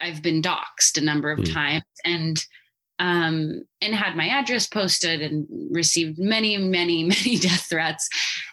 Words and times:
I've 0.00 0.22
been 0.22 0.40
doxxed 0.42 0.96
a 0.96 1.02
number 1.02 1.30
of 1.30 1.40
mm. 1.40 1.52
times 1.52 1.84
and 2.04 2.42
um, 2.98 3.64
and 3.80 3.94
had 3.94 4.14
my 4.14 4.28
address 4.28 4.66
posted 4.66 5.22
and 5.22 5.46
received 5.70 6.18
many, 6.18 6.58
many, 6.58 7.04
many 7.14 7.38
death 7.38 7.66
threats. 7.70 8.08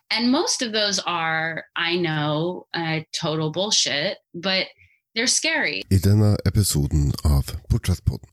And 0.09 0.31
most 0.31 0.61
of 0.61 0.71
those 0.71 0.99
are, 0.99 1.65
I 1.75 1.97
know, 1.97 2.65
uh, 2.73 3.01
total 3.11 3.51
bullshit, 3.51 4.17
but 4.33 4.67
they're 5.15 5.27
scary. 5.27 5.83
I 5.91 5.99
denne 5.99 6.37
episoden 6.45 7.11
av 7.25 7.51
Portrettpodden. 7.69 8.29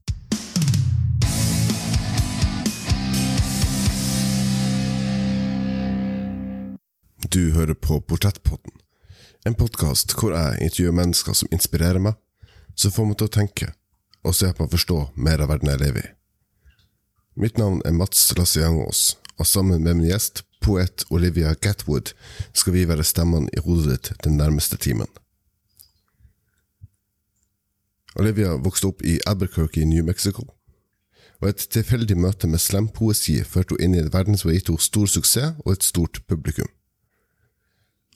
Du 7.30 7.52
hører 7.52 7.74
på 7.74 8.00
Portrettpodden, 8.00 8.72
en 9.46 9.54
podkast 9.54 10.14
hvor 10.14 10.30
jeg 10.36 10.62
intervjuer 10.62 10.94
mennesker 10.94 11.34
som 11.34 11.50
inspirerer 11.50 11.98
meg, 11.98 12.14
som 12.74 12.92
får 12.94 13.10
meg 13.10 13.18
til 13.18 13.30
å 13.30 13.34
tenke 13.38 13.72
og 14.24 14.34
så 14.34 14.52
på 14.56 14.64
å 14.64 14.72
forstå 14.72 14.98
mer 15.20 15.42
av 15.44 15.52
verden 15.52 15.70
jeg 15.70 15.82
lever 15.82 16.06
i. 16.06 16.12
Mitt 17.40 17.58
navn 17.58 17.82
er 17.84 17.94
Mats 17.96 18.30
Lassiangås, 18.38 19.16
og 19.38 19.46
sammen 19.46 19.82
med 19.82 19.98
min 19.98 20.08
gjest, 20.08 20.44
poet 20.64 21.04
Olivia 21.12 21.52
Gatwood, 21.54 22.14
skal 22.56 22.76
vi 22.76 22.86
være 22.88 23.04
stemmene 23.04 23.52
i 23.52 23.62
hodet 23.64 23.90
ditt 23.90 24.24
den 24.24 24.38
nærmeste 24.40 24.78
timen. 24.80 25.10
Olivia 28.14 28.54
vokste 28.62 28.92
opp 28.92 29.02
i 29.02 29.18
Albuquerque 29.26 29.82
i 29.82 29.88
New 29.90 30.06
Mexico, 30.06 30.46
og 31.42 31.50
et 31.50 31.66
tilfeldig 31.74 32.16
møte 32.16 32.48
med 32.48 32.62
slampoesi 32.62 33.40
førte 33.44 33.74
henne 33.74 33.98
inn 33.98 33.98
i 33.98 34.04
en 34.06 34.12
verden 34.14 34.38
som 34.38 34.48
har 34.48 34.56
gitt 34.56 34.70
henne 34.70 34.86
stor 34.86 35.10
suksess 35.10 35.58
og 35.66 35.74
et 35.74 35.84
stort 35.84 36.22
publikum. 36.30 36.70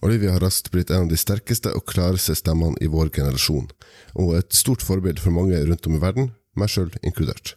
Olivia 0.02 0.32
har 0.32 0.40
raskt 0.40 0.70
blitt 0.70 0.90
en 0.90 1.06
av 1.06 1.08
de 1.10 1.16
sterkeste 1.18 1.72
og 1.74 1.86
klareste 1.90 2.36
stemmene 2.38 2.78
i 2.80 2.90
vår 2.90 3.10
generasjon, 3.10 3.66
og 4.14 4.36
et 4.38 4.54
stort 4.54 4.84
forbilde 4.84 5.22
for 5.22 5.34
mange 5.34 5.58
rundt 5.58 5.88
om 5.90 5.96
i 5.98 6.02
verden, 6.02 6.30
meg 6.54 6.70
sjøl 6.70 6.92
inkludert. 7.02 7.56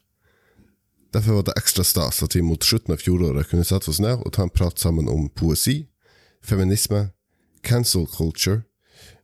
Derfor 1.13 1.37
var 1.37 1.45
det 1.45 1.57
ekstra 1.59 1.83
stas 1.85 2.23
at 2.23 2.35
vi 2.35 2.41
mot 2.45 2.63
slutten 2.63 2.95
av 2.95 3.01
fjoråret 3.03 3.49
kunne 3.51 3.67
sette 3.67 3.91
oss 3.91 3.99
ned 4.01 4.23
og 4.23 4.33
ta 4.33 4.45
en 4.45 4.53
prat 4.53 4.79
sammen 4.79 5.09
om 5.11 5.27
poesi, 5.29 5.83
feminisme, 6.41 7.09
cancel 7.67 8.07
culture, 8.09 8.63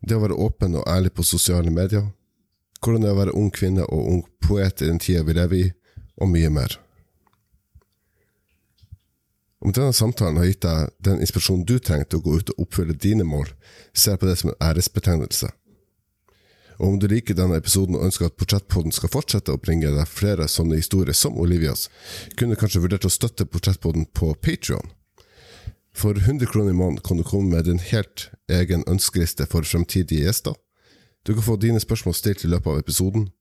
det 0.02 0.18
å 0.18 0.22
være 0.22 0.38
åpen 0.38 0.76
og 0.78 0.86
ærlig 0.90 1.16
på 1.16 1.26
sosiale 1.26 1.72
medier, 1.74 2.12
hvordan 2.84 3.02
det 3.02 3.10
er 3.10 3.16
å 3.16 3.22
være 3.24 3.38
ung 3.40 3.50
kvinne 3.54 3.88
og 3.88 4.12
ung 4.12 4.26
poet 4.44 4.84
i 4.84 4.92
den 4.92 5.02
tida 5.02 5.24
vi 5.26 5.38
lever 5.38 5.58
i, 5.58 5.72
og 6.22 6.30
mye 6.34 6.52
mer. 6.54 6.78
Om 9.60 9.74
denne 9.74 9.94
samtalen 9.94 10.38
har 10.38 10.46
gitt 10.46 10.66
deg 10.66 10.92
den 11.02 11.22
inspirasjonen 11.24 11.66
du 11.66 11.78
trenger 11.80 12.06
til 12.06 12.20
å 12.20 12.26
gå 12.28 12.36
ut 12.42 12.52
og 12.54 12.66
oppfylle 12.68 12.94
dine 12.94 13.26
mål, 13.26 13.50
ser 13.94 14.16
jeg 14.16 14.22
på 14.22 14.30
det 14.30 14.36
som 14.42 14.52
en 14.52 14.60
æresbetegnelse. 14.70 15.50
Og 16.78 16.92
om 16.92 17.00
du 17.02 17.08
liker 17.10 17.34
denne 17.34 17.58
episoden 17.58 17.98
og 17.98 18.06
ønsker 18.06 18.30
at 18.30 18.38
Portrettpodden 18.38 18.94
skal 18.94 19.10
fortsette 19.10 19.54
å 19.54 19.62
bringe 19.62 19.90
deg 19.90 20.12
flere 20.12 20.46
sånne 20.52 20.78
historier 20.78 21.18
som 21.18 21.40
Olivias, 21.42 21.88
kunne 22.38 22.54
du 22.54 22.62
kanskje 22.62 22.84
vurdert 22.84 23.08
å 23.10 23.14
støtte 23.14 23.50
Portrettpodden 23.50 24.06
på 24.14 24.30
Patrion. 24.46 24.94
For 25.98 26.14
100 26.14 26.46
kroner 26.52 26.76
i 26.76 26.78
måneden 26.78 27.02
kan 27.02 27.18
du 27.18 27.26
komme 27.26 27.56
med 27.56 27.66
din 27.66 27.82
helt 27.82 28.28
egen 28.54 28.86
ønskeliste 28.86 29.48
for 29.50 29.66
fremtidige 29.66 30.28
gjester. 30.28 30.54
Du 31.26 31.34
kan 31.34 31.44
få 31.44 31.58
dine 31.58 31.82
spørsmål 31.82 32.14
stilt 32.14 32.46
i 32.46 32.52
løpet 32.52 32.70
av 32.70 32.84
episoden, 32.84 33.32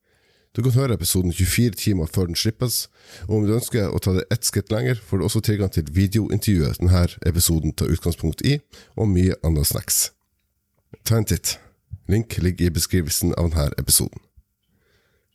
du 0.56 0.62
kan 0.64 0.72
høre 0.72 0.96
episoden 0.96 1.32
24 1.32 1.76
timer 1.76 2.08
før 2.08 2.30
den 2.30 2.38
slippes, 2.38 2.86
og 3.28 3.36
om 3.36 3.46
du 3.46 3.54
ønsker 3.58 3.90
å 3.92 4.00
ta 4.00 4.14
det 4.16 4.24
ett 4.32 4.48
skritt 4.48 4.72
lenger, 4.72 4.96
får 4.96 5.20
du 5.20 5.26
også 5.26 5.42
tilgang 5.44 5.72
til 5.72 5.84
videointervjuet 5.92 6.80
denne 6.80 7.04
episoden 7.28 7.76
tar 7.76 7.92
utgangspunkt 7.92 8.40
i, 8.40 8.58
og 8.96 9.10
mye 9.12 9.36
annet 9.44 9.68
snacks. 9.68 10.10
Ta 11.04 11.20
en 11.20 11.28
titt. 11.28 11.58
Link 12.08 12.38
ligger 12.40 12.70
i 12.70 12.74
beskrivelsen 12.74 13.34
av 13.36 13.52
denne 13.52 13.68
episoden. 13.76 14.22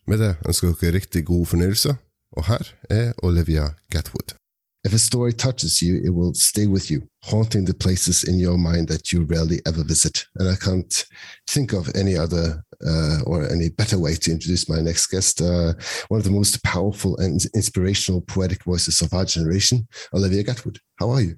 Med 0.10 0.24
det 0.24 0.36
ønsker 0.48 0.72
jeg 0.72 0.82
dere 0.82 0.98
riktig 0.98 1.26
god 1.30 1.46
fornøyelse, 1.54 1.98
og 2.32 2.48
her 2.50 2.76
er 2.90 3.12
Olivia 3.22 3.74
Gatwood. 3.94 4.41
If 4.84 4.94
a 4.94 5.00
story 5.00 5.32
touches 5.32 5.80
you, 5.80 6.02
it 6.04 6.10
will 6.10 6.34
stay 6.34 6.66
with 6.66 6.90
you, 6.90 7.08
haunting 7.24 7.66
the 7.66 7.74
places 7.74 8.24
in 8.24 8.40
your 8.40 8.58
mind 8.58 8.88
that 8.88 9.12
you 9.12 9.26
rarely 9.26 9.60
ever 9.68 9.84
visit. 9.84 10.26
And 10.38 10.50
I 10.50 10.56
can't 10.56 11.06
think 11.48 11.74
of 11.74 11.92
any 11.96 12.18
other 12.18 12.64
uh, 12.86 13.20
or 13.26 13.48
any 13.48 13.70
better 13.70 14.00
way 14.00 14.16
to 14.16 14.32
introduce 14.32 14.68
my 14.68 14.82
next 14.82 15.08
guest. 15.08 15.40
Uh, 15.40 15.74
one 16.08 16.20
of 16.20 16.24
the 16.24 16.32
most 16.32 16.64
powerful 16.64 17.16
and 17.18 17.46
inspirational 17.54 18.22
poetic 18.22 18.64
voices 18.64 19.02
of 19.02 19.14
our 19.14 19.26
generation, 19.26 19.88
Olivia 20.16 20.44
Gatwood. 20.44 20.80
How 21.00 21.12
are 21.12 21.22
you? 21.22 21.36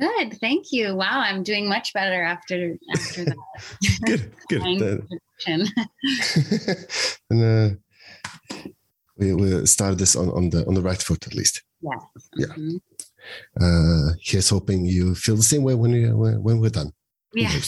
Good, 0.00 0.38
thank 0.40 0.66
you. 0.72 0.96
Wow, 0.96 1.20
I'm 1.20 1.42
doing 1.42 1.68
much 1.68 1.92
better 1.92 2.22
after 2.22 2.76
after 2.92 3.24
that. 3.24 3.36
good, 4.04 4.32
good. 4.48 5.06
and 7.30 7.42
uh, 7.42 8.58
we, 9.16 9.34
we 9.34 9.66
started 9.66 9.98
this 9.98 10.14
on, 10.16 10.30
on 10.30 10.50
the 10.50 10.64
on 10.66 10.74
the 10.74 10.82
right 10.82 11.02
foot 11.02 11.26
at 11.26 11.34
least. 11.34 11.62
Yeah. 11.80 11.98
Yeah. 12.36 12.46
Mm-hmm. 12.46 12.76
Uh, 13.60 14.12
here's 14.22 14.48
hoping 14.48 14.84
you 14.84 15.14
feel 15.14 15.36
the 15.36 15.42
same 15.42 15.62
way 15.62 15.74
when 15.74 15.92
you 15.92 16.16
when 16.16 16.60
we're 16.60 16.70
done. 16.70 16.92
Yeah. 17.34 17.52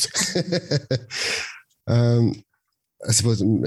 um, 1.87 2.33
I 3.09 3.13
suppose 3.13 3.41
um, 3.41 3.63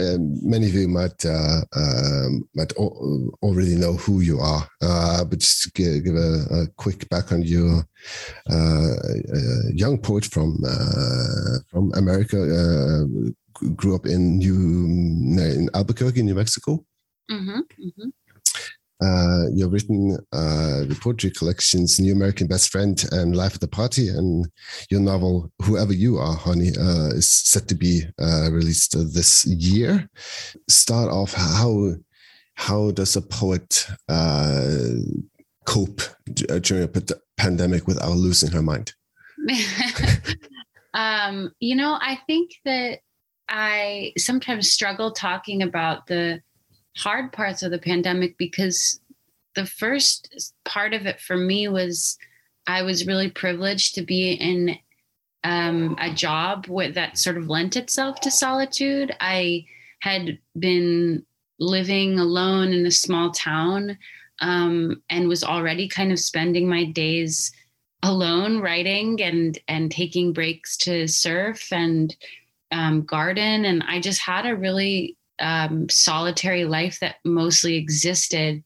many 0.47 0.67
of 0.67 0.75
you 0.75 0.87
might 0.87 1.25
uh, 1.25 1.61
um, 1.75 2.47
might 2.53 2.71
already 2.73 3.75
know 3.75 3.93
who 3.93 4.19
you 4.19 4.39
are, 4.39 4.67
uh, 4.81 5.23
but 5.23 5.39
just 5.39 5.73
give, 5.73 6.03
give 6.03 6.15
a, 6.15 6.45
a, 6.51 6.67
quick 6.77 7.09
background. 7.09 7.47
You're 7.47 7.83
uh, 8.51 8.53
a 8.53 9.73
young 9.73 9.97
poet 9.97 10.25
from 10.25 10.59
uh, 10.65 11.59
from 11.67 11.91
America. 11.95 12.37
Uh, 12.37 13.05
grew 13.75 13.95
up 13.95 14.05
in 14.05 14.37
New 14.37 14.55
in 14.55 15.69
Albuquerque, 15.73 16.21
New 16.21 16.35
Mexico. 16.35 16.85
Mm-hmm, 17.31 17.59
mm-hmm. 17.59 18.09
Uh, 19.03 19.49
you've 19.53 19.73
written 19.73 20.17
uh, 20.31 20.83
poetry 21.01 21.29
collections 21.31 21.99
New 21.99 22.13
American 22.13 22.47
Best 22.47 22.69
Friend 22.69 23.03
and 23.11 23.35
Life 23.35 23.55
of 23.55 23.59
the 23.59 23.67
Party, 23.67 24.07
and 24.07 24.47
your 24.89 25.01
novel 25.01 25.51
Whoever 25.63 25.93
You 25.93 26.17
Are, 26.17 26.35
Honey, 26.35 26.69
uh, 26.69 27.09
is 27.09 27.29
set 27.29 27.67
to 27.67 27.75
be 27.75 28.03
uh, 28.21 28.49
released 28.51 28.95
this 29.13 29.45
year. 29.45 30.09
Start 30.69 31.11
off 31.11 31.33
how 31.33 31.95
how 32.55 32.91
does 32.91 33.15
a 33.15 33.21
poet 33.21 33.87
uh, 34.07 34.89
cope 35.65 36.01
during 36.61 36.83
a 36.83 37.01
pandemic 37.37 37.87
without 37.87 38.15
losing 38.15 38.51
her 38.51 38.61
mind? 38.61 38.93
um, 40.93 41.51
you 41.59 41.75
know, 41.75 41.97
I 41.99 42.19
think 42.27 42.51
that 42.63 42.99
I 43.49 44.13
sometimes 44.17 44.71
struggle 44.71 45.11
talking 45.11 45.61
about 45.61 46.07
the 46.07 46.41
hard 46.97 47.31
parts 47.31 47.63
of 47.63 47.71
the 47.71 47.79
pandemic 47.79 48.37
because 48.37 48.99
the 49.55 49.65
first 49.65 50.53
part 50.65 50.93
of 50.93 51.05
it 51.05 51.19
for 51.19 51.37
me 51.37 51.67
was 51.67 52.17
I 52.67 52.83
was 52.83 53.07
really 53.07 53.29
privileged 53.29 53.95
to 53.95 54.01
be 54.01 54.33
in 54.33 54.77
um, 55.43 55.97
a 55.99 56.13
job 56.13 56.67
with, 56.67 56.95
that 56.95 57.17
sort 57.17 57.37
of 57.37 57.49
lent 57.49 57.75
itself 57.75 58.21
to 58.21 58.31
solitude. 58.31 59.13
I 59.19 59.65
had 59.99 60.39
been 60.57 61.25
living 61.59 62.19
alone 62.19 62.71
in 62.71 62.85
a 62.85 62.91
small 62.91 63.31
town 63.31 63.97
um, 64.39 65.01
and 65.09 65.27
was 65.27 65.43
already 65.43 65.87
kind 65.87 66.11
of 66.11 66.19
spending 66.19 66.67
my 66.67 66.85
days 66.85 67.51
alone 68.03 68.59
writing 68.59 69.21
and 69.21 69.57
and 69.69 69.89
taking 69.89 70.33
breaks 70.33 70.75
to 70.75 71.07
surf 71.07 71.71
and 71.71 72.15
um, 72.71 73.03
garden 73.03 73.63
and 73.63 73.81
i 73.87 73.99
just 73.99 74.19
had 74.19 74.45
a 74.45 74.55
really 74.55 75.15
um, 75.43 75.89
solitary 75.89 76.63
life 76.65 76.99
that 77.01 77.17
mostly 77.25 77.75
existed 77.75 78.63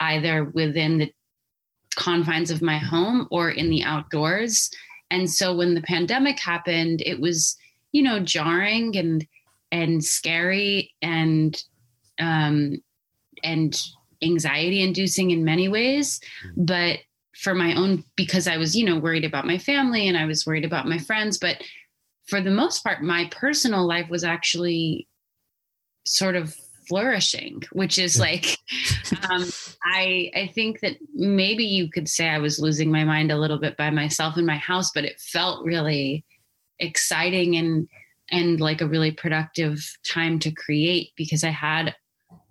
either 0.00 0.44
within 0.44 0.98
the 0.98 1.12
confines 1.96 2.50
of 2.50 2.62
my 2.62 2.78
home 2.78 3.28
or 3.30 3.50
in 3.50 3.68
the 3.68 3.82
outdoors. 3.82 4.70
And 5.10 5.30
so 5.30 5.54
when 5.54 5.74
the 5.74 5.82
pandemic 5.82 6.38
happened, 6.38 7.02
it 7.04 7.20
was, 7.20 7.56
you 7.90 8.02
know, 8.02 8.20
jarring 8.20 8.96
and 8.96 9.26
and 9.70 10.04
scary 10.04 10.94
and 11.02 11.62
um, 12.18 12.76
and 13.42 13.78
anxiety 14.22 14.82
inducing 14.82 15.32
in 15.32 15.44
many 15.44 15.68
ways. 15.68 16.20
But 16.56 17.00
for 17.36 17.54
my 17.54 17.74
own, 17.74 18.04
because 18.14 18.46
I 18.46 18.58
was, 18.58 18.76
you 18.76 18.84
know, 18.84 18.98
worried 18.98 19.24
about 19.24 19.46
my 19.46 19.58
family 19.58 20.06
and 20.06 20.16
I 20.16 20.26
was 20.26 20.46
worried 20.46 20.64
about 20.64 20.88
my 20.88 20.98
friends. 20.98 21.38
But 21.38 21.62
for 22.26 22.40
the 22.40 22.50
most 22.50 22.84
part, 22.84 23.02
my 23.02 23.28
personal 23.32 23.86
life 23.86 24.08
was 24.08 24.22
actually 24.22 25.08
sort 26.04 26.36
of 26.36 26.54
flourishing 26.88 27.62
which 27.72 27.96
is 27.98 28.18
like 28.18 28.58
um, 29.30 29.44
i 29.84 30.30
i 30.34 30.50
think 30.52 30.80
that 30.80 30.96
maybe 31.14 31.64
you 31.64 31.88
could 31.88 32.08
say 32.08 32.28
i 32.28 32.38
was 32.38 32.58
losing 32.58 32.90
my 32.90 33.04
mind 33.04 33.30
a 33.30 33.38
little 33.38 33.58
bit 33.58 33.76
by 33.76 33.88
myself 33.88 34.36
in 34.36 34.44
my 34.44 34.56
house 34.56 34.90
but 34.92 35.04
it 35.04 35.20
felt 35.20 35.64
really 35.64 36.24
exciting 36.80 37.56
and 37.56 37.88
and 38.30 38.60
like 38.60 38.80
a 38.80 38.86
really 38.86 39.12
productive 39.12 39.96
time 40.04 40.38
to 40.38 40.50
create 40.50 41.10
because 41.16 41.44
i 41.44 41.50
had 41.50 41.94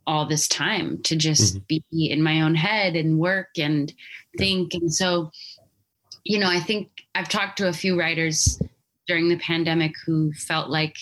all 0.07 0.25
this 0.25 0.47
time 0.47 1.01
to 1.03 1.15
just 1.15 1.57
mm-hmm. 1.57 1.77
be 1.91 2.11
in 2.11 2.23
my 2.23 2.41
own 2.41 2.55
head 2.55 2.95
and 2.95 3.19
work 3.19 3.49
and 3.57 3.93
think. 4.37 4.73
And 4.73 4.91
so 4.91 5.31
you 6.23 6.39
know 6.39 6.49
i 6.49 6.59
think 6.59 6.89
i've 7.15 7.29
talked 7.29 7.57
to 7.57 7.67
a 7.67 7.73
few 7.73 7.99
writers 7.99 8.61
during 9.07 9.29
the 9.29 9.39
pandemic 9.39 9.93
who 10.05 10.31
felt 10.33 10.69
like 10.69 10.95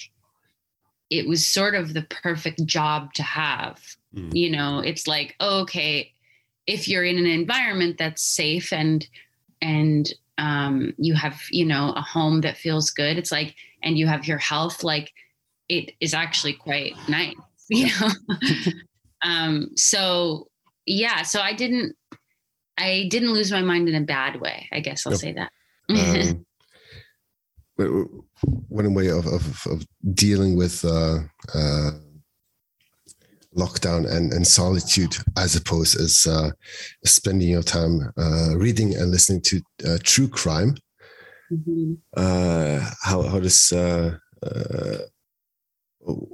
it 1.09 1.27
was 1.27 1.47
sort 1.47 1.75
of 1.75 1.93
the 1.93 2.03
perfect 2.03 2.65
job 2.65 3.13
to 3.13 3.23
have. 3.23 3.81
Mm. 4.15 4.33
You 4.33 4.51
know, 4.51 4.79
it's 4.79 5.07
like, 5.07 5.35
oh, 5.39 5.61
okay, 5.61 6.13
if 6.69 6.87
you're 6.87 7.03
in 7.03 7.17
an 7.17 7.25
environment 7.25 7.97
that's 7.97 8.23
safe 8.23 8.71
and 8.71 9.07
and 9.61 10.13
um, 10.37 10.93
you 10.97 11.15
have 11.15 11.41
you 11.51 11.65
know 11.65 11.93
a 11.95 12.01
home 12.01 12.41
that 12.41 12.57
feels 12.57 12.91
good 12.91 13.17
it's 13.17 13.31
like 13.31 13.55
and 13.83 13.97
you 13.97 14.07
have 14.07 14.27
your 14.27 14.37
health 14.37 14.83
like 14.83 15.11
it 15.67 15.91
is 15.99 16.13
actually 16.13 16.53
quite 16.53 16.93
nice 17.09 17.35
you 17.69 17.87
know 17.99 18.09
um, 19.23 19.69
so 19.75 20.47
yeah 20.85 21.23
so 21.23 21.41
i 21.41 21.53
didn't 21.53 21.95
i 22.77 23.07
didn't 23.09 23.33
lose 23.33 23.51
my 23.51 23.61
mind 23.61 23.89
in 23.89 23.95
a 23.95 24.05
bad 24.05 24.39
way 24.39 24.67
i 24.71 24.79
guess 24.79 25.05
i'll 25.05 25.13
yep. 25.13 25.19
say 25.19 25.33
that 25.33 25.51
um, 25.89 26.45
one 28.43 28.93
way 28.93 29.07
of, 29.07 29.25
of, 29.27 29.67
of 29.67 29.85
dealing 30.13 30.55
with 30.55 30.83
uh, 30.85 31.19
uh, 31.53 31.91
lockdown 33.55 34.09
and, 34.09 34.31
and 34.31 34.45
solitude 34.45 35.15
as 35.37 35.55
opposed 35.55 35.99
as 35.99 36.25
uh, 36.27 36.51
spending 37.05 37.49
your 37.49 37.63
time 37.63 38.11
uh, 38.17 38.55
reading 38.55 38.95
and 38.95 39.11
listening 39.11 39.41
to 39.41 39.61
uh, 39.87 39.97
true 40.03 40.27
crime. 40.27 40.75
Mm-hmm. 41.51 41.93
Uh, 42.15 42.89
how 43.01 43.23
how 43.23 43.39
does 43.39 43.71
uh, 43.71 44.17
uh, 44.43 44.97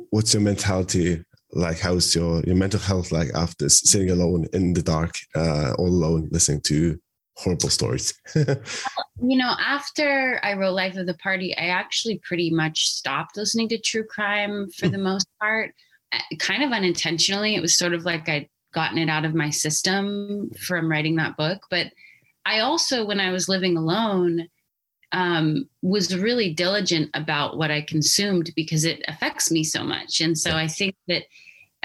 what's 0.10 0.34
your 0.34 0.44
mentality 0.44 1.24
like? 1.54 1.80
How's 1.80 2.14
your 2.14 2.44
your 2.44 2.56
mental 2.56 2.82
health 2.82 3.14
like 3.14 3.30
after 3.34 3.70
sitting 3.70 4.10
alone 4.10 4.46
in 4.52 4.74
the 4.74 4.82
dark, 4.82 5.16
all 5.36 5.88
alone, 5.88 6.28
listening 6.32 6.62
to 6.66 7.00
horrible 7.38 7.70
stories? 7.70 8.14
you 8.36 9.38
know, 9.38 9.54
after 9.60 10.40
I 10.44 10.54
wrote 10.54 10.74
Life 10.74 10.96
of 10.98 11.06
the 11.06 11.16
Party, 11.16 11.56
I 11.58 11.68
actually 11.68 12.20
pretty 12.20 12.50
much 12.50 12.88
stopped 12.88 13.38
listening 13.38 13.70
to 13.70 13.78
true 13.78 14.06
crime 14.06 14.70
for 14.72 14.88
mm. 14.88 14.92
the 14.92 14.98
most 14.98 15.28
part 15.40 15.74
kind 16.40 16.64
of 16.64 16.72
unintentionally. 16.72 17.56
It 17.56 17.62
was 17.62 17.78
sort 17.78 17.94
of 17.94 18.06
like 18.06 18.30
I'd 18.30 18.50
gotten 18.74 18.98
it 18.98 19.10
out 19.10 19.26
of 19.26 19.34
my 19.34 19.50
system 19.50 20.50
from 20.60 20.90
writing 20.90 21.16
that 21.16 21.38
book. 21.38 21.66
But 21.70 21.88
I 22.46 22.60
also, 22.60 23.06
when 23.06 23.20
I 23.20 23.32
was 23.32 23.50
living 23.50 23.78
alone, 23.78 24.48
um, 25.12 25.70
was 25.82 26.16
really 26.16 26.54
diligent 26.54 27.10
about 27.14 27.58
what 27.58 27.72
I 27.72 27.82
consumed 27.82 28.52
because 28.56 28.84
it 28.84 29.04
affects 29.08 29.50
me 29.50 29.64
so 29.64 29.84
much. 29.84 30.20
And 30.20 30.38
so 30.38 30.52
I 30.52 30.68
think 30.68 30.96
that 31.08 31.24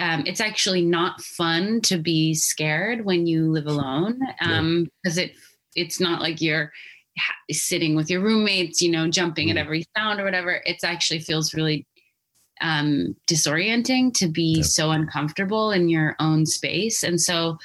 um, 0.01 0.23
it's 0.27 0.41
actually 0.41 0.83
not 0.83 1.21
fun 1.21 1.83
to 1.83 1.99
be 1.99 2.33
scared 2.35 3.05
when 3.05 3.27
you 3.27 3.51
live 3.51 3.67
alone 3.67 4.19
because 4.39 5.19
um, 5.19 5.25
it 5.25 5.33
it's 5.77 6.01
not 6.01 6.23
like 6.23 6.41
you're 6.41 6.73
sitting 7.51 7.95
with 7.95 8.09
your 8.09 8.23
roommates, 8.23 8.81
you 8.81 8.91
know, 8.91 9.09
jumping 9.09 9.49
mm. 9.49 9.51
at 9.53 9.57
every 9.59 9.85
sound 9.97 10.19
or 10.19 10.25
whatever. 10.25 10.63
It 10.65 10.79
actually 10.83 11.21
feels 11.21 11.53
really 11.53 11.87
um, 12.63 13.15
disorienting 13.29 14.15
to 14.15 14.29
be 14.29 14.57
yeah. 14.57 14.63
so 14.63 14.91
uncomfortable 14.91 15.71
in 15.71 15.91
your 15.91 16.17
own 16.19 16.47
space. 16.47 17.03
And 17.03 17.21
so 17.21 17.59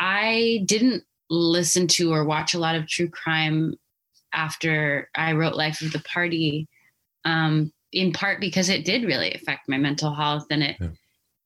I 0.00 0.64
didn't 0.66 1.04
listen 1.30 1.86
to 1.88 2.12
or 2.12 2.24
watch 2.24 2.54
a 2.54 2.58
lot 2.58 2.74
of 2.74 2.88
true 2.88 3.08
crime 3.08 3.74
after 4.32 5.08
I 5.14 5.32
wrote 5.32 5.54
Life 5.54 5.80
of 5.80 5.92
the 5.92 6.00
Party, 6.00 6.66
um, 7.24 7.72
in 7.92 8.12
part 8.12 8.40
because 8.40 8.68
it 8.68 8.84
did 8.84 9.04
really 9.04 9.32
affect 9.32 9.68
my 9.68 9.78
mental 9.78 10.12
health 10.12 10.46
and 10.50 10.64
it. 10.64 10.76
Yeah. 10.80 10.88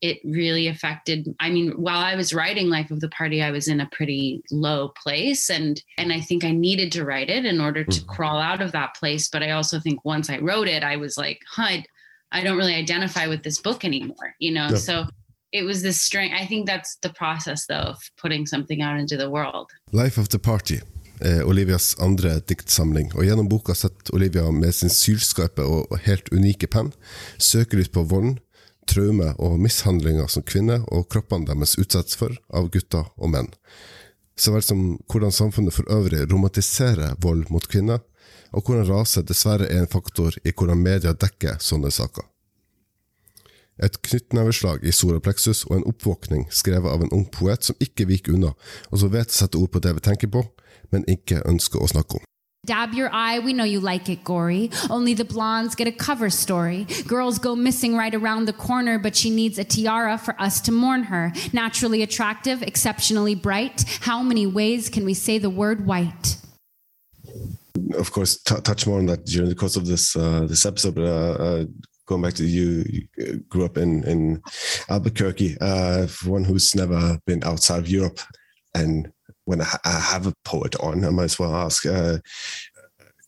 It 0.03 0.19
really 0.25 0.67
affected. 0.67 1.33
I 1.39 1.49
mean, 1.49 1.71
while 1.81 2.01
I 2.01 2.17
was 2.17 2.35
writing 2.35 2.69
Life 2.69 2.91
of 2.91 3.01
the 3.01 3.09
Party, 3.09 3.41
I 3.41 3.53
was 3.53 3.69
in 3.69 3.81
a 3.81 3.89
pretty 3.93 4.43
low 4.51 4.93
place, 5.03 5.49
and 5.49 5.81
and 5.97 6.13
I 6.13 6.21
think 6.21 6.45
I 6.45 6.51
needed 6.51 6.93
to 6.93 7.05
write 7.05 7.31
it 7.31 7.45
in 7.45 7.61
order 7.61 7.85
to 7.85 8.01
mm-hmm. 8.01 8.11
crawl 8.11 8.39
out 8.39 8.61
of 8.61 8.73
that 8.73 8.97
place. 8.97 9.29
But 9.29 9.43
I 9.43 9.53
also 9.53 9.79
think 9.79 10.05
once 10.05 10.29
I 10.29 10.39
wrote 10.39 10.69
it, 10.69 10.83
I 10.83 10.97
was 10.97 11.17
like, 11.17 11.39
huh, 11.57 11.83
I 12.33 12.43
don't 12.43 12.57
really 12.57 12.75
identify 12.75 13.27
with 13.27 13.43
this 13.43 13.61
book 13.61 13.85
anymore, 13.85 14.35
you 14.39 14.53
know? 14.53 14.75
So 14.75 15.05
it 15.53 15.65
was 15.65 15.83
this 15.83 16.01
strength. 16.01 16.35
I 16.35 16.47
think 16.47 16.67
that's 16.67 16.97
the 17.03 17.11
process 17.11 17.67
though 17.67 17.93
of 17.93 17.99
putting 18.17 18.47
something 18.47 18.81
out 18.81 18.99
into 18.99 19.17
the 19.17 19.31
world. 19.31 19.71
Life 19.93 20.19
of 20.19 20.31
the 20.31 20.39
Party 20.39 20.81
er 21.25 21.45
Olivias 21.45 21.95
andre 22.01 22.41
diktsamling, 22.41 23.13
og 23.15 23.23
gjennom 23.25 23.47
boka 23.49 23.77
setter 23.79 24.15
Olivia 24.17 24.51
med 24.51 24.75
sin 24.75 24.91
sylskarpe 24.91 25.63
og 25.63 25.93
helt 26.03 26.33
unike 26.33 26.67
penn 26.67 26.91
søkelys 27.39 27.93
på 27.93 28.03
vold, 28.03 28.41
traume 28.89 29.33
og 29.39 29.59
mishandlinger 29.63 30.29
som 30.33 30.45
kvinner 30.47 30.85
og 30.93 31.09
kroppene 31.13 31.49
deres 31.49 31.77
utsettes 31.81 32.19
for 32.19 32.35
av 32.53 32.71
gutter 32.75 33.09
og 33.17 33.33
menn, 33.35 33.51
så 34.37 34.55
vel 34.55 34.65
som 34.65 34.83
hvordan 35.11 35.35
samfunnet 35.35 35.75
for 35.77 35.89
øvrig 35.93 36.25
romantiserer 36.31 37.17
vold 37.23 37.49
mot 37.53 37.67
kvinner, 37.69 38.01
og 38.53 38.67
hvordan 38.67 38.89
rase 38.89 39.23
dessverre 39.25 39.69
er 39.69 39.83
en 39.83 39.93
faktor 39.93 40.37
i 40.45 40.53
hvordan 40.53 40.81
media 40.83 41.13
dekker 41.13 41.61
sånne 41.61 41.93
saker. 41.93 42.27
Et 43.83 43.95
knyttneveslag 44.05 44.85
i 44.85 44.93
soraplexus 44.93 45.65
og 45.71 45.79
en 45.79 45.87
oppvåkning 45.89 46.45
skrevet 46.53 46.93
av 46.93 47.03
en 47.03 47.15
ung 47.17 47.25
poet 47.33 47.65
som 47.65 47.79
ikke 47.81 48.07
viker 48.11 48.37
unna, 48.37 48.53
og 48.91 49.01
som 49.01 49.13
vet 49.15 49.33
å 49.33 49.39
sette 49.39 49.59
ord 49.59 49.73
på 49.73 49.81
det 49.83 49.95
vi 49.97 50.05
tenker 50.05 50.33
på, 50.33 50.45
men 50.93 51.09
ikke 51.09 51.41
ønsker 51.49 51.81
å 51.81 51.89
snakke 51.91 52.21
om. 52.21 52.32
Dab 52.65 52.95
your 52.95 53.11
eye, 53.13 53.41
we 53.41 53.53
know 53.53 53.65
you 53.65 53.81
like 53.81 54.09
it 54.09 54.23
gory. 54.23 54.71
Only 54.89 55.15
the 55.15 55.25
blondes 55.25 55.75
get 55.75 55.89
a 55.89 55.93
cover 55.93 56.31
story. 56.31 56.87
Girls 57.09 57.41
go 57.41 57.57
missing 57.57 57.97
right 57.97 58.15
around 58.15 58.45
the 58.45 58.53
corner, 58.53 59.01
but 59.01 59.17
she 59.17 59.31
needs 59.31 59.59
a 59.59 59.65
tiara 59.65 60.17
for 60.17 60.41
us 60.41 60.61
to 60.61 60.73
mourn 60.73 61.03
her. 61.03 61.33
Naturally 61.53 62.03
attractive, 62.03 62.63
exceptionally 62.63 63.35
bright. 63.35 63.85
How 64.03 64.23
many 64.23 64.47
ways 64.47 64.89
can 64.89 65.05
we 65.05 65.13
say 65.13 65.39
the 65.39 65.51
word 65.51 65.87
white? 65.87 66.37
of 67.99 68.13
course, 68.13 68.41
t- 68.41 68.61
touch 68.63 68.87
more 68.87 68.99
on 68.99 69.07
that 69.07 69.27
during 69.27 69.49
the 69.49 69.55
course 69.55 69.77
of 69.77 69.87
this 69.87 70.15
uh, 70.17 70.47
this 70.49 70.65
episode. 70.65 70.95
But 70.95 71.05
uh, 71.05 71.33
uh, 71.33 71.65
going 72.07 72.23
back 72.23 72.35
to 72.35 72.45
you, 72.45 72.85
you, 73.17 73.39
grew 73.49 73.65
up 73.65 73.77
in 73.77 74.05
in 74.05 74.43
Albuquerque. 74.89 75.57
Uh, 75.61 76.07
for 76.07 76.31
one 76.31 76.45
who's 76.45 76.75
never 76.75 77.19
been 77.27 77.43
outside 77.45 77.79
of 77.79 77.89
Europe, 77.89 78.21
and 78.75 79.13
when 79.45 79.61
I, 79.61 79.77
I 79.85 79.99
have 79.99 80.27
a 80.27 80.35
poet 80.45 80.77
on, 80.77 81.05
I 81.05 81.11
might 81.11 81.25
as 81.25 81.39
well 81.39 81.55
ask: 81.55 81.87
uh, 81.87 82.19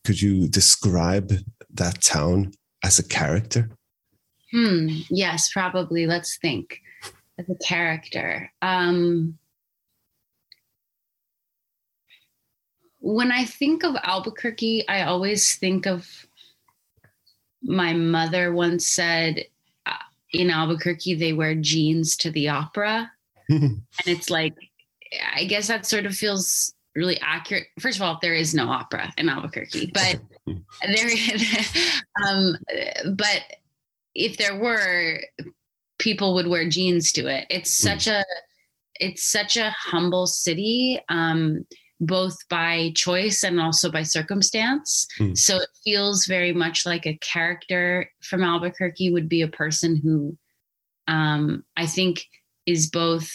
Could 0.04 0.20
you 0.20 0.48
describe 0.48 1.32
that 1.72 2.02
town 2.02 2.52
as 2.82 2.98
a 2.98 3.08
character? 3.08 3.70
Hmm. 4.52 4.88
Yes, 5.10 5.50
probably. 5.52 6.06
Let's 6.06 6.36
think. 6.36 6.80
As 7.38 7.48
a 7.48 7.56
character. 7.66 8.52
Um, 8.62 9.38
when 13.00 13.32
I 13.32 13.44
think 13.44 13.84
of 13.84 13.96
Albuquerque, 14.02 14.88
I 14.88 15.02
always 15.02 15.56
think 15.56 15.86
of 15.86 16.08
my 17.62 17.92
mother 17.92 18.52
once 18.52 18.86
said 18.86 19.44
uh, 19.84 19.92
in 20.32 20.50
Albuquerque, 20.50 21.14
they 21.16 21.32
wear 21.32 21.54
jeans 21.54 22.16
to 22.18 22.30
the 22.30 22.48
opera. 22.48 23.10
and 23.48 23.82
it's 24.06 24.30
like, 24.30 24.54
I 25.34 25.44
guess 25.44 25.68
that 25.68 25.86
sort 25.86 26.06
of 26.06 26.14
feels 26.14 26.74
really 26.94 27.18
accurate. 27.20 27.66
First 27.80 27.98
of 27.98 28.02
all, 28.02 28.18
there 28.22 28.34
is 28.34 28.54
no 28.54 28.68
opera 28.68 29.12
in 29.18 29.28
Albuquerque, 29.28 29.90
but 29.92 30.20
there, 30.46 31.10
um, 32.24 32.56
but 33.16 33.42
if 34.14 34.36
there 34.36 34.56
were, 34.56 35.20
people 35.98 36.34
would 36.34 36.46
wear 36.46 36.68
jeans 36.68 37.12
to 37.12 37.26
it. 37.26 37.46
It's 37.50 37.82
hmm. 37.82 37.88
such 37.88 38.06
a, 38.06 38.24
it's 39.00 39.24
such 39.24 39.56
a 39.56 39.74
humble 39.76 40.26
city. 40.26 41.00
Um, 41.08 41.66
both 42.00 42.36
by 42.48 42.92
choice 42.94 43.44
and 43.44 43.60
also 43.60 43.90
by 43.90 44.02
circumstance. 44.02 45.06
Mm. 45.18 45.38
So 45.38 45.58
it 45.58 45.68
feels 45.84 46.26
very 46.26 46.52
much 46.52 46.84
like 46.84 47.06
a 47.06 47.18
character 47.18 48.10
from 48.20 48.42
Albuquerque 48.42 49.12
would 49.12 49.28
be 49.28 49.42
a 49.42 49.48
person 49.48 49.96
who 49.96 50.36
um, 51.06 51.64
I 51.76 51.86
think 51.86 52.26
is 52.66 52.90
both 52.90 53.30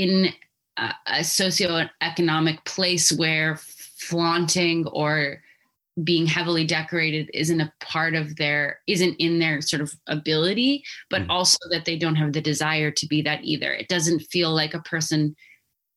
in 0.00 0.32
a, 0.76 0.94
a 1.06 1.18
socioeconomic 1.20 2.64
place 2.64 3.12
where 3.12 3.56
flaunting 3.56 4.86
or 4.88 5.42
being 6.02 6.26
heavily 6.26 6.64
decorated 6.64 7.30
isn't 7.34 7.60
a 7.60 7.72
part 7.80 8.14
of 8.14 8.36
their 8.36 8.80
isn't 8.86 9.14
in 9.16 9.38
their 9.38 9.60
sort 9.60 9.82
of 9.82 9.92
ability 10.06 10.82
but 11.10 11.20
mm. 11.20 11.26
also 11.28 11.58
that 11.70 11.84
they 11.84 11.98
don't 11.98 12.16
have 12.16 12.32
the 12.32 12.40
desire 12.40 12.90
to 12.90 13.06
be 13.06 13.20
that 13.20 13.44
either 13.44 13.70
it 13.74 13.88
doesn't 13.88 14.20
feel 14.20 14.54
like 14.54 14.72
a 14.72 14.80
person 14.80 15.36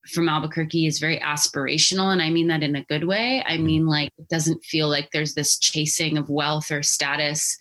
from 0.08 0.30
Albuquerque 0.30 0.86
is 0.86 1.00
very 1.00 1.20
aspirational. 1.20 2.12
And 2.12 2.22
I 2.22 2.30
mean 2.30 2.48
that 2.48 2.64
in 2.64 2.76
a 2.76 2.86
good 2.86 3.06
way. 3.06 3.44
I 3.46 3.54
mm-hmm. 3.54 3.66
mean, 3.66 3.86
like, 3.88 4.12
it 4.18 4.30
doesn't 4.30 4.64
feel 4.64 4.88
like 4.88 5.10
there's 5.12 5.34
this 5.34 5.58
chasing 5.58 6.18
of 6.18 6.30
wealth 6.30 6.72
or 6.72 6.84
status. 6.84 7.58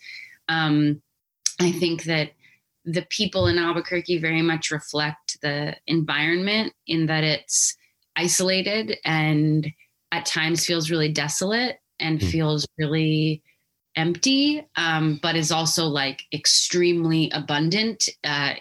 Um, 0.47 1.01
I 1.59 1.71
think 1.71 2.03
that 2.03 2.31
the 2.85 3.05
people 3.09 3.47
in 3.47 3.57
Albuquerque 3.57 4.19
very 4.19 4.41
much 4.41 4.71
reflect 4.71 5.37
the 5.41 5.75
environment 5.87 6.73
in 6.87 7.07
that 7.07 7.23
it's 7.23 7.75
isolated 8.15 8.97
and 9.03 9.67
at 10.11 10.25
times 10.25 10.65
feels 10.65 10.91
really 10.91 11.11
desolate 11.11 11.79
and 11.99 12.19
mm. 12.19 12.31
feels 12.31 12.67
really 12.77 13.41
empty, 13.95 14.65
um, 14.75 15.19
but 15.21 15.35
is 15.35 15.51
also 15.51 15.85
like 15.85 16.21
extremely 16.33 17.29
abundant 17.31 18.07
uh, 18.23 18.53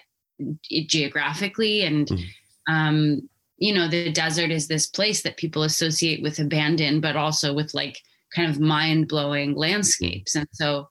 geographically 0.71 1.83
and. 1.83 2.09
Mm. 2.09 2.25
Um, 2.67 3.29
you 3.59 3.73
know 3.73 3.89
the 3.89 4.11
desert 4.11 4.51
is 4.51 4.67
this 4.67 4.87
place 4.87 5.23
that 5.23 5.37
people 5.37 5.63
associate 5.63 6.23
with 6.23 6.39
abandon 6.39 7.01
but 7.01 7.15
also 7.15 7.55
with 7.55 7.73
like 7.73 7.99
kind 8.35 8.51
of 8.51 8.59
mind-blowing 8.59 9.55
landscapes 9.55 10.35
and 10.35 10.49
so 10.53 10.89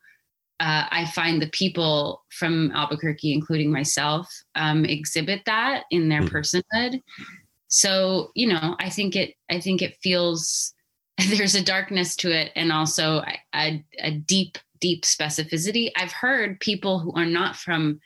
uh, 0.63 0.88
I 0.89 1.12
find 1.13 1.41
the 1.41 1.50
people 1.50 2.24
from 2.29 2.72
Albuquerque, 2.72 3.34
including 3.34 3.70
myself, 3.70 4.34
um, 4.55 4.86
exhibit 4.86 5.41
that 5.46 5.84
in 5.91 6.08
their 6.08 6.22
Mhm. 6.22 6.29
personhood. 6.29 7.01
So 7.67 8.32
you 8.34 8.48
know, 8.48 8.77
I 8.79 8.89
think 8.89 9.15
it. 9.17 9.36
I 9.50 9.60
think 9.60 9.82
it 9.82 9.98
feels 10.01 10.74
there's 11.29 11.55
a 11.55 11.63
darkness 11.63 12.15
to 12.17 12.32
it, 12.32 12.53
and 12.55 12.72
also 12.72 13.17
a, 13.17 13.39
a, 13.53 13.86
a 14.00 14.12
deep, 14.12 14.58
deep 14.79 15.03
specificity. 15.03 15.91
I've 15.98 16.13
heard 16.13 16.62
people 16.62 17.00
who 17.00 17.12
are 17.13 17.25
not 17.25 17.58
from 17.58 18.00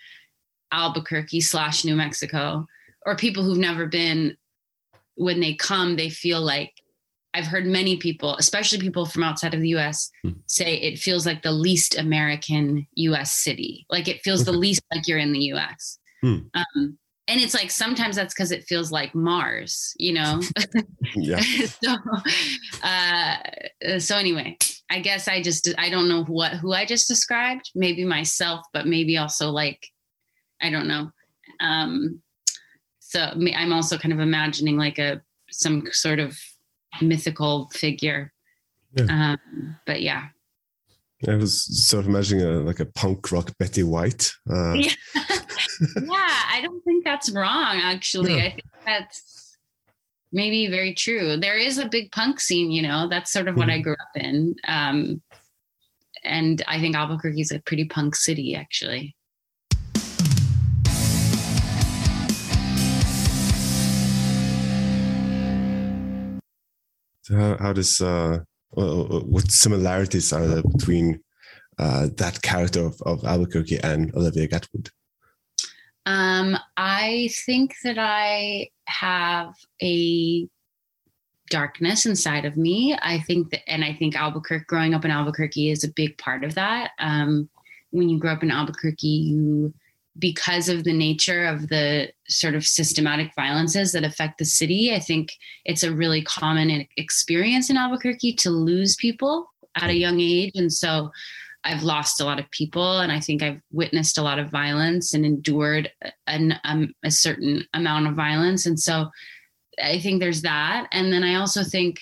Albuquerque 0.71 1.41
slash 1.41 1.85
New 1.85 1.95
Mexico, 1.95 2.65
or 3.05 3.15
people 3.15 3.43
who've 3.43 3.57
never 3.57 3.85
been, 3.85 4.35
when 5.15 5.39
they 5.41 5.53
come, 5.53 5.95
they 5.95 6.09
feel 6.09 6.41
like 6.41 6.73
I've 7.37 7.45
heard 7.45 7.67
many 7.67 7.97
people, 7.97 8.35
especially 8.37 8.79
people 8.79 9.05
from 9.05 9.21
outside 9.23 9.53
of 9.53 9.61
the 9.61 9.69
US, 9.77 10.09
Hmm. 10.23 10.31
say 10.47 10.75
it 10.77 10.97
feels 10.97 11.25
like 11.25 11.43
the 11.43 11.51
least 11.51 11.97
American 11.97 12.87
US 12.95 13.33
city. 13.33 13.85
Like 13.89 14.07
it 14.07 14.21
feels 14.23 14.43
the 14.43 14.51
least 14.51 14.81
like 14.93 15.07
you're 15.07 15.19
in 15.19 15.33
the 15.33 15.53
US. 15.53 15.99
Hmm. 16.21 16.37
Um, 16.55 16.97
and 17.27 17.41
it's 17.41 17.53
like 17.53 17.69
sometimes 17.69 18.15
that's 18.15 18.33
because 18.33 18.51
it 18.51 18.63
feels 18.63 18.91
like 18.91 19.13
Mars, 19.13 19.93
you 19.97 20.13
know? 20.13 20.41
Yeah. 21.15 21.41
so, 21.83 21.95
uh, 22.83 23.99
so 23.99 24.17
anyway, 24.17 24.57
I 24.89 24.99
guess 24.99 25.27
I 25.27 25.41
just 25.41 25.69
I 25.77 25.89
don't 25.89 26.09
know 26.09 26.23
what 26.23 26.53
who 26.53 26.73
I 26.73 26.85
just 26.85 27.07
described. 27.07 27.71
Maybe 27.75 28.03
myself, 28.05 28.65
but 28.73 28.87
maybe 28.87 29.17
also 29.17 29.49
like 29.51 29.85
I 30.61 30.69
don't 30.69 30.87
know. 30.87 31.11
Um, 31.59 32.21
so 32.99 33.19
I'm 33.21 33.73
also 33.73 33.97
kind 33.97 34.13
of 34.13 34.19
imagining 34.19 34.77
like 34.77 34.97
a 34.97 35.21
some 35.49 35.87
sort 35.91 36.19
of 36.19 36.37
mythical 37.01 37.69
figure. 37.73 38.31
Yeah. 38.93 39.35
Um, 39.37 39.75
but 39.85 40.01
yeah, 40.01 40.27
I 41.27 41.35
was 41.35 41.63
sort 41.87 42.05
of 42.05 42.09
imagining 42.09 42.45
a, 42.45 42.59
like 42.59 42.79
a 42.79 42.85
punk 42.85 43.31
rock 43.31 43.51
Betty 43.59 43.83
White. 43.83 44.31
Uh, 44.49 44.73
Yeah. 44.73 44.91
yeah, 45.15 46.39
I 46.51 46.59
don't 46.63 46.83
think 46.83 47.03
that's 47.03 47.29
wrong. 47.31 47.79
Actually, 47.81 48.37
Yeah. 48.37 48.43
I 48.45 48.49
think 48.51 48.63
that's 48.85 49.57
maybe 50.31 50.67
very 50.67 50.93
true. 50.93 51.37
There 51.37 51.57
is 51.57 51.77
a 51.79 51.87
big 51.89 52.11
punk 52.11 52.39
scene, 52.39 52.71
you 52.71 52.81
know. 52.81 53.07
That's 53.09 53.31
sort 53.31 53.47
of 53.47 53.55
what 53.57 53.69
I 53.69 53.79
Mhm. 53.79 53.83
grew 53.83 53.93
up 53.93 54.15
in, 54.23 54.55
um, 54.67 55.21
and 56.23 56.61
I 56.67 56.79
think 56.79 56.95
Albuquerque 56.95 57.41
is 57.41 57.51
a 57.51 57.59
pretty 57.59 57.85
punk 57.85 58.15
city, 58.15 58.55
actually. 58.55 59.15
How, 67.29 67.57
how 67.57 67.73
does 67.73 68.01
uh, 68.01 68.39
uh, 68.75 69.19
what 69.21 69.51
similarities 69.51 70.33
are 70.33 70.45
there 70.45 70.63
between 70.63 71.19
uh, 71.79 72.07
that 72.17 72.41
character 72.41 72.85
of, 72.85 73.01
of 73.03 73.23
Albuquerque 73.23 73.79
and 73.83 74.13
Olivia 74.15 74.47
Gatwood? 74.47 74.89
Um, 76.05 76.57
I 76.77 77.29
think 77.45 77.75
that 77.83 77.97
I 77.99 78.69
have 78.85 79.53
a 79.83 80.47
darkness 81.49 82.05
inside 82.05 82.45
of 82.45 82.57
me. 82.57 82.97
I 83.01 83.19
think 83.19 83.51
that, 83.51 83.69
and 83.69 83.83
I 83.83 83.93
think 83.93 84.15
Albuquerque, 84.15 84.65
growing 84.67 84.93
up 84.93 85.05
in 85.05 85.11
Albuquerque 85.11 85.69
is 85.69 85.83
a 85.83 85.91
big 85.91 86.17
part 86.17 86.43
of 86.43 86.55
that. 86.55 86.91
Um, 86.99 87.49
when 87.91 88.09
you 88.09 88.19
grow 88.19 88.31
up 88.33 88.43
in 88.43 88.51
Albuquerque, 88.51 89.07
you, 89.07 89.73
because 90.19 90.69
of 90.69 90.83
the 90.83 90.93
nature 90.93 91.45
of 91.45 91.69
the 91.69 92.09
sort 92.27 92.55
of 92.55 92.65
systematic 92.65 93.31
violences 93.35 93.91
that 93.91 94.03
affect 94.03 94.37
the 94.37 94.45
city, 94.45 94.93
I 94.93 94.99
think 94.99 95.33
it's 95.65 95.83
a 95.83 95.93
really 95.93 96.21
common 96.23 96.87
experience 96.97 97.69
in 97.69 97.77
Albuquerque 97.77 98.33
to 98.33 98.49
lose 98.49 98.95
people 98.95 99.51
at 99.75 99.89
a 99.89 99.95
young 99.95 100.19
age. 100.19 100.51
And 100.55 100.71
so 100.71 101.11
I've 101.63 101.83
lost 101.83 102.21
a 102.21 102.25
lot 102.25 102.39
of 102.39 102.49
people, 102.51 102.99
and 102.99 103.11
I 103.11 103.19
think 103.19 103.43
I've 103.43 103.61
witnessed 103.71 104.17
a 104.17 104.23
lot 104.23 104.39
of 104.39 104.49
violence 104.49 105.13
and 105.13 105.25
endured 105.25 105.91
an, 106.25 106.59
um, 106.63 106.93
a 107.03 107.11
certain 107.11 107.65
amount 107.73 108.07
of 108.07 108.15
violence. 108.15 108.65
And 108.65 108.79
so 108.79 109.09
I 109.83 109.99
think 109.99 110.19
there's 110.19 110.43
that. 110.43 110.87
And 110.91 111.11
then 111.11 111.23
I 111.23 111.35
also 111.35 111.63
think 111.63 111.99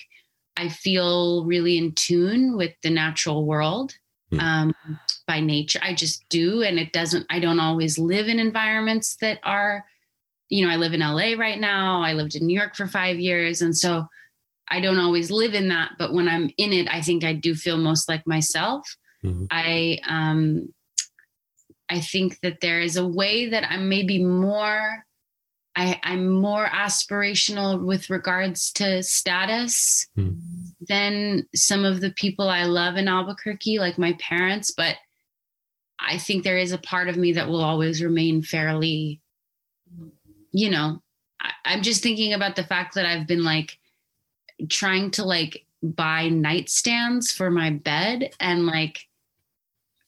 I 0.56 0.68
feel 0.68 1.44
really 1.44 1.76
in 1.76 1.92
tune 1.92 2.56
with 2.56 2.72
the 2.82 2.90
natural 2.90 3.44
world 3.44 3.94
Hmm. 4.38 4.40
um, 4.40 5.00
by 5.26 5.40
nature. 5.40 5.80
I 5.82 5.92
just 5.94 6.28
do. 6.28 6.62
And 6.62 6.78
it 6.78 6.92
doesn't, 6.92 7.26
I 7.30 7.40
don't 7.40 7.60
always 7.60 7.98
live 7.98 8.28
in 8.28 8.38
environments 8.38 9.16
that 9.16 9.40
are, 9.42 9.84
you 10.48 10.64
know, 10.64 10.72
I 10.72 10.76
live 10.76 10.94
in 10.94 11.00
LA 11.00 11.32
right 11.36 11.58
now. 11.58 12.00
I 12.02 12.12
lived 12.12 12.36
in 12.36 12.46
New 12.46 12.56
York 12.56 12.76
for 12.76 12.86
five 12.86 13.18
years. 13.18 13.62
And 13.62 13.76
so 13.76 14.06
I 14.68 14.80
don't 14.80 15.00
always 15.00 15.30
live 15.30 15.54
in 15.54 15.68
that. 15.68 15.92
But 15.98 16.12
when 16.12 16.28
I'm 16.28 16.50
in 16.58 16.72
it, 16.72 16.88
I 16.88 17.00
think 17.00 17.24
I 17.24 17.32
do 17.32 17.54
feel 17.54 17.76
most 17.76 18.08
like 18.08 18.26
myself. 18.26 18.96
Mhm. 19.24 19.48
I, 19.50 19.98
um, 20.08 20.72
I 21.88 22.00
think 22.00 22.40
that 22.40 22.60
there 22.60 22.80
is 22.80 22.96
a 22.96 23.06
way 23.06 23.48
that 23.48 23.64
I'm 23.70 23.88
maybe 23.88 24.22
more 24.22 25.04
I, 25.78 26.00
I'm 26.02 26.30
more 26.30 26.66
aspirational 26.66 27.84
with 27.84 28.08
regards 28.08 28.72
to 28.72 29.02
status 29.02 30.06
Hmm. 30.14 30.30
Than 30.80 31.46
some 31.54 31.84
of 31.84 32.00
the 32.00 32.10
people 32.10 32.48
I 32.48 32.64
love 32.64 32.96
in 32.96 33.08
Albuquerque, 33.08 33.78
like 33.78 33.98
my 33.98 34.12
parents. 34.14 34.70
But 34.70 34.96
I 35.98 36.18
think 36.18 36.44
there 36.44 36.58
is 36.58 36.72
a 36.72 36.78
part 36.78 37.08
of 37.08 37.16
me 37.16 37.32
that 37.32 37.48
will 37.48 37.62
always 37.62 38.02
remain 38.02 38.42
fairly, 38.42 39.20
you 40.52 40.70
know, 40.70 41.02
I, 41.40 41.50
I'm 41.64 41.82
just 41.82 42.02
thinking 42.02 42.32
about 42.32 42.56
the 42.56 42.64
fact 42.64 42.94
that 42.94 43.06
I've 43.06 43.26
been 43.26 43.44
like 43.44 43.78
trying 44.68 45.10
to 45.12 45.24
like 45.24 45.64
buy 45.82 46.28
nightstands 46.28 47.32
for 47.32 47.50
my 47.50 47.70
bed 47.70 48.30
and 48.40 48.66
like 48.66 49.06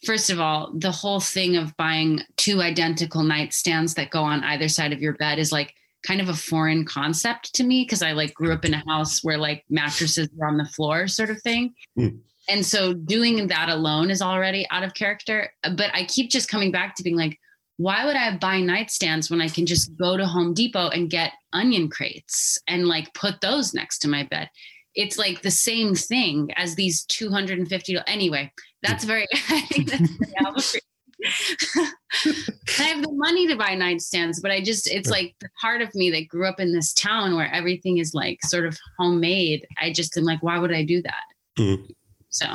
first 0.04 0.30
of 0.30 0.40
all, 0.40 0.72
the 0.74 0.92
whole 0.92 1.20
thing 1.20 1.56
of 1.56 1.76
buying 1.76 2.20
two 2.36 2.60
identical 2.62 3.22
nightstands 3.22 3.94
that 3.94 4.10
go 4.10 4.22
on 4.22 4.44
either 4.44 4.68
side 4.68 4.92
of 4.92 5.00
your 5.00 5.14
bed 5.14 5.38
is 5.38 5.52
like 5.52 5.74
kind 6.06 6.20
of 6.20 6.28
a 6.28 6.34
foreign 6.34 6.84
concept 6.84 7.54
to 7.54 7.64
me 7.64 7.84
because 7.84 8.02
I 8.02 8.12
like 8.12 8.34
grew 8.34 8.52
up 8.52 8.64
in 8.64 8.74
a 8.74 8.84
house 8.86 9.22
where 9.22 9.38
like 9.38 9.64
mattresses 9.68 10.28
were 10.34 10.46
on 10.46 10.56
the 10.56 10.64
floor, 10.66 11.08
sort 11.08 11.30
of 11.30 11.40
thing. 11.42 11.74
Mm. 11.98 12.20
And 12.48 12.64
so 12.64 12.94
doing 12.94 13.46
that 13.48 13.68
alone 13.68 14.10
is 14.10 14.22
already 14.22 14.66
out 14.70 14.82
of 14.82 14.94
character. 14.94 15.52
But 15.62 15.90
I 15.92 16.04
keep 16.04 16.30
just 16.30 16.48
coming 16.48 16.72
back 16.72 16.94
to 16.96 17.02
being 17.02 17.16
like, 17.16 17.38
why 17.76 18.04
would 18.04 18.16
I 18.16 18.36
buy 18.36 18.56
nightstands 18.56 19.30
when 19.30 19.40
I 19.40 19.48
can 19.48 19.66
just 19.66 19.96
go 19.96 20.16
to 20.16 20.26
Home 20.26 20.54
Depot 20.54 20.88
and 20.88 21.10
get 21.10 21.32
onion 21.52 21.88
crates 21.88 22.58
and 22.66 22.86
like 22.86 23.12
put 23.14 23.40
those 23.40 23.74
next 23.74 23.98
to 24.00 24.08
my 24.08 24.24
bed? 24.24 24.50
It's 24.94 25.18
like 25.18 25.42
the 25.42 25.50
same 25.50 25.94
thing 25.94 26.48
as 26.56 26.74
these 26.74 27.04
250. 27.04 27.98
Anyway, 28.06 28.50
that's 28.82 29.04
very, 29.04 29.26
I 29.48 29.60
think 29.60 29.90
that's 29.90 30.10
very. 30.72 30.82
I 31.24 32.82
have 32.82 33.02
the 33.02 33.12
money 33.12 33.46
to 33.48 33.56
buy 33.56 33.70
nightstands, 33.70 34.40
but 34.40 34.50
I 34.50 34.60
just, 34.62 34.88
it's 34.90 35.10
like 35.10 35.34
the 35.40 35.48
part 35.60 35.82
of 35.82 35.94
me 35.94 36.10
that 36.10 36.28
grew 36.28 36.46
up 36.46 36.60
in 36.60 36.72
this 36.72 36.92
town 36.92 37.34
where 37.36 37.52
everything 37.52 37.98
is 37.98 38.14
like 38.14 38.38
sort 38.44 38.66
of 38.66 38.78
homemade. 38.98 39.66
I 39.80 39.92
just 39.92 40.16
am 40.16 40.24
like, 40.24 40.42
why 40.42 40.58
would 40.58 40.72
I 40.72 40.84
do 40.84 41.02
that? 41.02 41.22
Mhm. 41.58 41.88
So, 42.30 42.46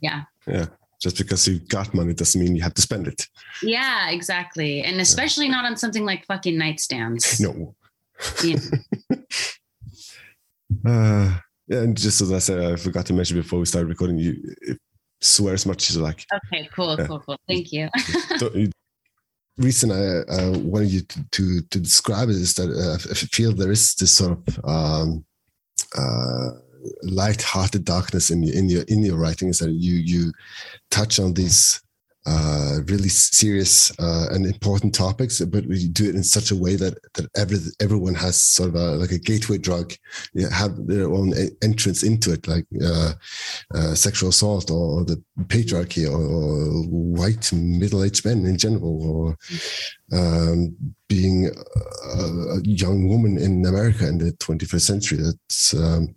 yeah. 0.00 0.22
Yeah. 0.46 0.66
Just 1.02 1.16
because 1.16 1.48
you've 1.48 1.68
got 1.68 1.94
money 1.94 2.12
doesn't 2.12 2.40
mean 2.40 2.54
you 2.54 2.62
have 2.62 2.74
to 2.74 2.82
spend 2.82 3.08
it. 3.08 3.26
Yeah, 3.62 4.10
exactly. 4.10 4.82
And 4.82 5.00
especially 5.00 5.48
not 5.48 5.64
on 5.64 5.76
something 5.76 6.04
like 6.04 6.26
fucking 6.26 6.56
nightstands. 6.58 7.40
No. 7.40 7.74
Yeah. 8.44 8.58
Uh, 10.86 11.36
yeah, 11.66 11.80
and 11.80 11.96
just 11.96 12.20
as 12.20 12.32
I 12.32 12.38
said, 12.38 12.60
I 12.60 12.76
forgot 12.76 13.04
to 13.06 13.12
mention 13.12 13.36
before 13.36 13.58
we 13.58 13.64
started 13.64 13.88
recording, 13.88 14.18
you 14.18 14.36
swear 15.20 15.54
as 15.54 15.66
much 15.66 15.90
as 15.90 15.96
you 15.96 16.02
like. 16.02 16.24
Okay, 16.32 16.68
cool, 16.74 16.96
Yeah. 16.98 17.06
cool, 17.06 17.20
cool. 17.20 17.36
Thank 17.48 17.72
you. 17.72 17.88
Reason 19.58 19.90
I 19.90 20.20
uh, 20.32 20.58
wanted 20.58 20.90
you 20.90 21.00
to, 21.02 21.24
to, 21.32 21.60
to 21.60 21.80
describe 21.80 22.30
it 22.30 22.36
is 22.36 22.54
that 22.54 22.70
uh, 22.70 22.94
I 23.10 23.14
feel 23.14 23.52
there 23.52 23.70
is 23.70 23.94
this 23.94 24.12
sort 24.12 24.32
of 24.32 24.64
um, 24.64 25.24
uh, 25.98 26.50
light-hearted 27.02 27.84
darkness 27.84 28.30
in 28.30 28.42
your 28.42 28.56
in 28.56 28.70
your 28.70 28.82
in 28.84 29.04
your 29.04 29.18
writing. 29.18 29.48
Is 29.48 29.58
that 29.58 29.70
you 29.70 29.94
you 29.96 30.32
touch 30.90 31.18
on 31.18 31.34
these 31.34 31.82
uh, 32.26 32.80
really 32.86 33.08
serious 33.08 33.90
uh, 33.98 34.26
and 34.30 34.44
important 34.44 34.94
topics, 34.94 35.40
but 35.40 35.64
we 35.66 35.88
do 35.88 36.08
it 36.08 36.14
in 36.14 36.22
such 36.22 36.50
a 36.50 36.56
way 36.56 36.76
that 36.76 36.94
that 37.14 37.26
every, 37.34 37.58
everyone 37.80 38.14
has 38.14 38.40
sort 38.40 38.68
of 38.68 38.74
a, 38.74 38.96
like 38.96 39.10
a 39.10 39.18
gateway 39.18 39.56
drug, 39.56 39.94
you 40.34 40.46
have 40.48 40.86
their 40.86 41.10
own 41.10 41.32
entrance 41.62 42.02
into 42.02 42.32
it, 42.32 42.46
like 42.46 42.66
uh, 42.84 43.12
uh, 43.74 43.94
sexual 43.94 44.28
assault 44.28 44.70
or, 44.70 45.04
the 45.04 45.22
patriarchy 45.44 46.06
or, 46.06 46.20
or 46.20 46.82
white 46.88 47.50
middle-aged 47.52 48.24
men 48.26 48.44
in 48.44 48.58
general, 48.58 49.02
or 49.02 49.36
um, 50.12 50.76
being 51.08 51.46
a, 51.46 52.20
a 52.20 52.60
young 52.64 53.08
woman 53.08 53.38
in 53.38 53.64
America 53.64 54.06
in 54.06 54.18
the 54.18 54.32
21st 54.32 54.80
century. 54.82 55.18
That's 55.22 55.74
um, 55.74 56.14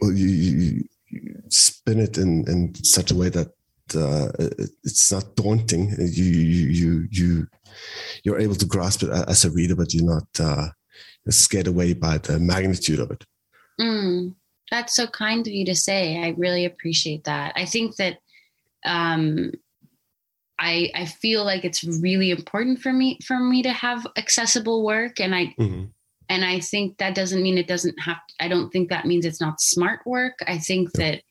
well, 0.00 0.12
you, 0.12 0.28
you 0.28 0.84
spin 1.48 2.00
it 2.00 2.18
in, 2.18 2.48
in 2.48 2.74
such 2.84 3.10
a 3.10 3.14
way 3.14 3.28
that 3.30 3.48
uh, 3.94 4.28
it's 4.84 5.12
not 5.12 5.36
daunting. 5.36 5.94
You 5.98 6.24
you 6.24 6.66
you 6.68 7.08
you 7.10 7.48
you're 8.24 8.40
able 8.40 8.54
to 8.56 8.66
grasp 8.66 9.02
it 9.02 9.10
as 9.10 9.44
a 9.44 9.50
reader, 9.50 9.76
but 9.76 9.94
you're 9.94 10.04
not 10.04 10.28
uh, 10.40 10.68
scared 11.28 11.66
away 11.66 11.92
by 11.92 12.18
the 12.18 12.38
magnitude 12.38 13.00
of 13.00 13.10
it. 13.10 13.24
Mm, 13.80 14.34
that's 14.70 14.94
so 14.94 15.06
kind 15.06 15.46
of 15.46 15.52
you 15.52 15.64
to 15.66 15.74
say. 15.74 16.22
I 16.22 16.30
really 16.36 16.64
appreciate 16.64 17.24
that. 17.24 17.52
I 17.56 17.66
think 17.66 17.96
that 17.96 18.18
um, 18.84 19.52
I 20.58 20.90
I 20.94 21.04
feel 21.06 21.44
like 21.44 21.64
it's 21.64 21.84
really 21.84 22.30
important 22.30 22.80
for 22.80 22.92
me 22.92 23.18
for 23.26 23.38
me 23.38 23.62
to 23.62 23.72
have 23.72 24.06
accessible 24.16 24.84
work 24.84 25.20
and 25.20 25.34
I 25.34 25.54
Mhm. 25.58 25.90
and 26.28 26.44
I 26.44 26.60
think 26.60 26.98
that 26.98 27.14
doesn't 27.14 27.42
mean 27.42 27.58
it 27.58 27.68
doesn't 27.68 27.98
have 28.00 28.18
I 28.40 28.48
don't 28.48 28.70
think 28.70 28.88
that 28.88 29.06
means 29.06 29.24
it's 29.24 29.40
not 29.40 29.60
smart 29.60 30.00
work. 30.06 30.34
I 30.46 30.58
think 30.58 30.92
that 30.92 31.22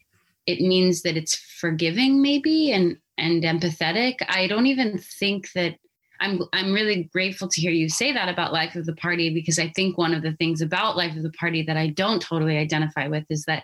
it 0.45 0.61
means 0.61 1.01
that 1.01 1.17
it's 1.17 1.35
forgiving 1.35 2.21
maybe 2.21 2.71
and 2.71 2.97
and 3.17 3.43
empathetic. 3.43 4.15
I 4.27 4.47
don't 4.47 4.67
even 4.67 4.97
think 4.97 5.51
that 5.53 5.75
I'm 6.19 6.41
I'm 6.53 6.73
really 6.73 7.09
grateful 7.11 7.47
to 7.47 7.61
hear 7.61 7.71
you 7.71 7.89
say 7.89 8.11
that 8.13 8.29
about 8.29 8.53
Life 8.53 8.75
of 8.75 8.85
the 8.85 8.95
Party 8.95 9.33
because 9.33 9.59
I 9.59 9.69
think 9.69 9.97
one 9.97 10.13
of 10.13 10.21
the 10.21 10.33
things 10.33 10.61
about 10.61 10.97
Life 10.97 11.15
of 11.15 11.23
the 11.23 11.31
Party 11.31 11.63
that 11.63 11.77
I 11.77 11.87
don't 11.87 12.21
totally 12.21 12.57
identify 12.57 13.07
with 13.07 13.25
is 13.29 13.43
that 13.45 13.63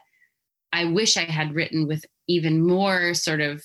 I 0.74 0.86
wish 0.86 1.18
I 1.18 1.26
had 1.26 1.54
written 1.54 1.88
with 1.88 2.06
even 2.28 2.66
more 2.66 3.14
sort 3.14 3.42
of 3.42 3.62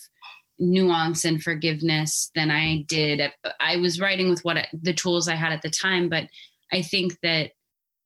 nuance 0.59 1.25
and 1.25 1.43
forgiveness 1.43 2.31
than 2.35 2.51
I 2.51 2.85
did. 2.89 3.33
I 3.61 3.77
was 3.77 4.01
writing 4.01 4.31
with 4.31 4.41
what 4.41 4.67
the 4.73 4.95
tools 4.95 5.29
I 5.29 5.35
had 5.35 5.53
at 5.53 5.63
the 5.63 5.71
time, 5.71 6.09
but 6.09 6.29
I 6.73 6.83
think 6.83 7.19
that 7.23 7.53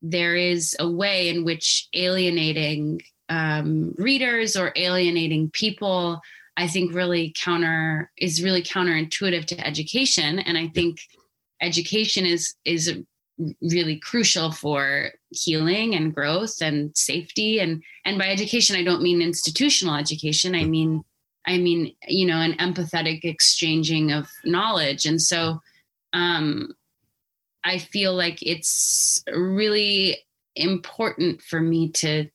there 0.03 0.35
is 0.35 0.75
a 0.79 0.91
way 0.91 1.29
in 1.29 1.45
which 1.45 1.89
alienating 1.95 3.01
um, 3.31 3.95
readers 3.97 4.57
or 4.57 4.73
alienating 4.77 5.51
people, 5.51 6.21
I 6.57 6.67
think, 6.67 6.93
really 6.93 7.33
counter 7.39 8.11
is 8.19 8.43
really 8.43 8.63
counterintuitive 8.63 9.47
to 9.47 9.67
education, 9.67 10.41
and 10.41 10.59
I 10.59 10.69
think 10.69 11.01
education 11.63 12.27
is 12.27 12.55
is 12.65 12.93
really 13.63 13.99
crucial 13.99 14.53
for 14.53 15.13
healing 15.31 15.95
and 15.95 16.15
growth 16.15 16.61
and 16.61 16.95
safety. 16.97 17.61
And 17.61 17.83
and 18.05 18.19
by 18.19 18.29
education 18.29 18.77
i 18.77 18.85
don't 18.85 19.03
mean 19.03 19.23
institutional 19.23 19.95
education. 19.95 20.55
I 20.55 20.65
mean 20.65 21.03
i 21.47 21.57
mean 21.57 21.95
you 22.07 22.27
know 22.27 22.39
an 22.41 22.53
empathetic 22.55 23.25
exchanging 23.25 24.13
of 24.13 24.29
knowledge. 24.45 25.07
And 25.07 25.23
so 25.23 25.61
um 26.13 26.75
i 27.65 27.79
feel 27.79 28.15
like 28.15 28.39
it's 28.43 29.23
really 29.33 30.19
important 30.57 31.41
for 31.43 31.61
me 31.61 31.91
to 31.93 32.29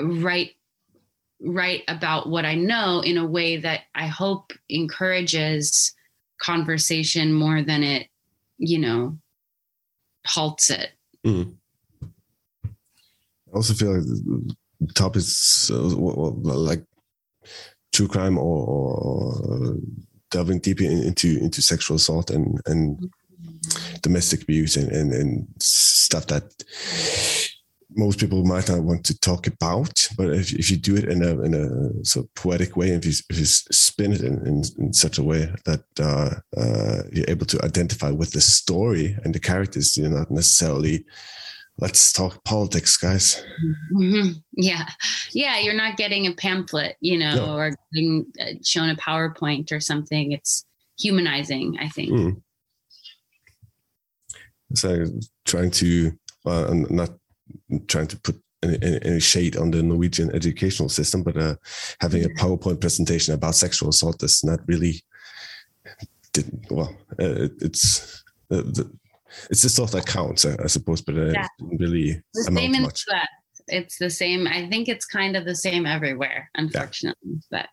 write 0.00 0.52
write 1.40 1.82
about 1.88 2.28
what 2.28 2.44
i 2.44 2.54
know 2.54 3.00
in 3.00 3.18
a 3.18 3.26
way 3.26 3.56
that 3.56 3.82
i 3.94 4.06
hope 4.06 4.52
encourages 4.68 5.94
conversation 6.40 7.32
more 7.32 7.62
than 7.62 7.82
it 7.82 8.08
you 8.58 8.78
know 8.78 9.16
halts 10.26 10.70
it 10.70 10.90
Mhm. 11.24 11.56
I 13.52 13.56
also 13.56 13.74
feel 13.74 13.94
like 13.96 14.06
the 14.06 14.92
topics 14.94 15.70
uh, 15.70 15.90
well, 15.96 16.34
well, 16.36 16.58
like 16.58 16.84
true 17.92 18.06
crime 18.06 18.38
or, 18.38 18.66
or 18.66 19.76
delving 20.30 20.60
deeper 20.60 20.84
in- 20.84 21.02
into 21.02 21.38
into 21.38 21.62
sexual 21.62 21.96
assault 21.96 22.30
and 22.30 22.60
and 22.66 23.10
domestic 24.02 24.42
abuse 24.42 24.76
and, 24.76 24.90
and 24.92 25.12
and 25.12 25.46
stuff 25.60 26.26
that 26.28 26.44
most 27.94 28.18
people 28.18 28.44
might 28.44 28.68
not 28.68 28.82
want 28.82 29.04
to 29.06 29.18
talk 29.20 29.46
about 29.46 30.08
but 30.16 30.28
if, 30.30 30.52
if 30.52 30.70
you 30.70 30.76
do 30.76 30.96
it 30.96 31.04
in 31.04 31.22
a 31.22 31.40
in 31.42 31.54
a 31.54 32.04
sort 32.04 32.26
of 32.26 32.34
poetic 32.34 32.76
way 32.76 32.88
if 32.90 33.04
you, 33.06 33.12
if 33.30 33.38
you 33.38 33.44
spin 33.44 34.12
it 34.12 34.20
in, 34.22 34.34
in, 34.46 34.62
in 34.78 34.92
such 34.92 35.18
a 35.18 35.22
way 35.22 35.48
that 35.64 35.84
uh, 36.00 36.30
uh, 36.60 37.02
you're 37.12 37.28
able 37.30 37.46
to 37.46 37.62
identify 37.64 38.10
with 38.10 38.32
the 38.32 38.40
story 38.40 39.16
and 39.24 39.34
the 39.34 39.40
characters 39.40 39.96
you're 39.96 40.08
not 40.10 40.30
necessarily 40.30 41.04
let's 41.78 42.12
talk 42.12 42.42
politics 42.44 42.96
guys 42.96 43.42
Mhm. 43.94 44.42
Yeah. 44.56 44.88
Yeah. 45.32 45.58
You're 45.58 45.74
not 45.74 45.96
getting 45.98 46.26
a 46.26 46.32
pamphlet, 46.32 46.96
you 47.00 47.18
know, 47.18 47.34
No. 47.36 47.56
or 47.56 47.72
being 47.92 48.26
uh, 48.40 48.54
shown 48.64 48.88
a 48.90 48.96
PowerPoint 48.96 49.70
or 49.72 49.80
something. 49.80 50.32
It's 50.32 50.64
humanizing, 50.98 51.76
I 51.78 51.88
think. 51.88 52.10
Mm. 52.10 52.42
so 54.74 55.06
trying 55.44 55.70
to 55.70 56.12
uh, 56.46 56.72
not 56.90 57.10
trying 57.88 58.06
to 58.08 58.18
put 58.20 58.40
any, 58.62 58.78
any, 59.02 59.20
shade 59.20 59.56
on 59.56 59.70
the 59.70 59.82
Norwegian 59.82 60.34
educational 60.34 60.88
system, 60.88 61.22
but 61.22 61.36
uh, 61.36 61.56
having 62.00 62.24
a 62.24 62.28
PowerPoint 62.28 62.80
presentation 62.80 63.34
about 63.34 63.54
sexual 63.54 63.90
assault 63.90 64.22
is 64.22 64.42
not 64.44 64.60
really 64.66 65.02
did, 66.32 66.66
well. 66.70 66.94
Uh, 67.20 67.48
it's 67.60 68.22
uh, 68.50 68.62
the, 68.62 68.90
it's 69.50 69.62
the 69.62 69.68
stuff 69.68 69.90
that 69.92 70.06
counts, 70.06 70.44
I, 70.44 70.56
I 70.62 70.66
suppose, 70.66 71.02
but 71.02 71.16
uh, 71.16 71.32
Yeah. 71.32 71.46
it 71.58 71.80
really 71.80 72.22
The 72.34 72.46
amount 72.48 72.74
same 72.74 72.82
much. 72.82 73.04
It's 73.68 73.98
the 73.98 74.10
same. 74.10 74.46
I 74.46 74.68
think 74.68 74.88
it's 74.88 75.04
kind 75.04 75.36
of 75.36 75.44
the 75.44 75.56
same 75.56 75.86
everywhere, 75.86 76.48
unfortunately. 76.54 77.40
But 77.50 77.66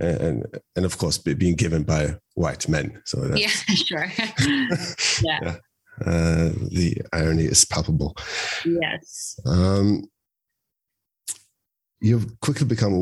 And 0.00 0.44
and 0.74 0.84
of 0.84 0.98
course, 0.98 1.18
being 1.18 1.54
given 1.54 1.84
by 1.84 2.16
white 2.34 2.68
men. 2.68 3.00
So 3.04 3.20
that's, 3.28 3.40
yeah, 3.68 3.74
sure. 3.74 4.06
Yeah. 5.22 5.56
Uh, 6.00 6.50
the 6.70 6.96
irony 7.12 7.44
is 7.44 7.64
palpable. 7.64 8.16
yes. 8.64 9.38
Um, 9.46 10.04
you've 12.00 12.40
quickly 12.40 12.66
become 12.66 12.92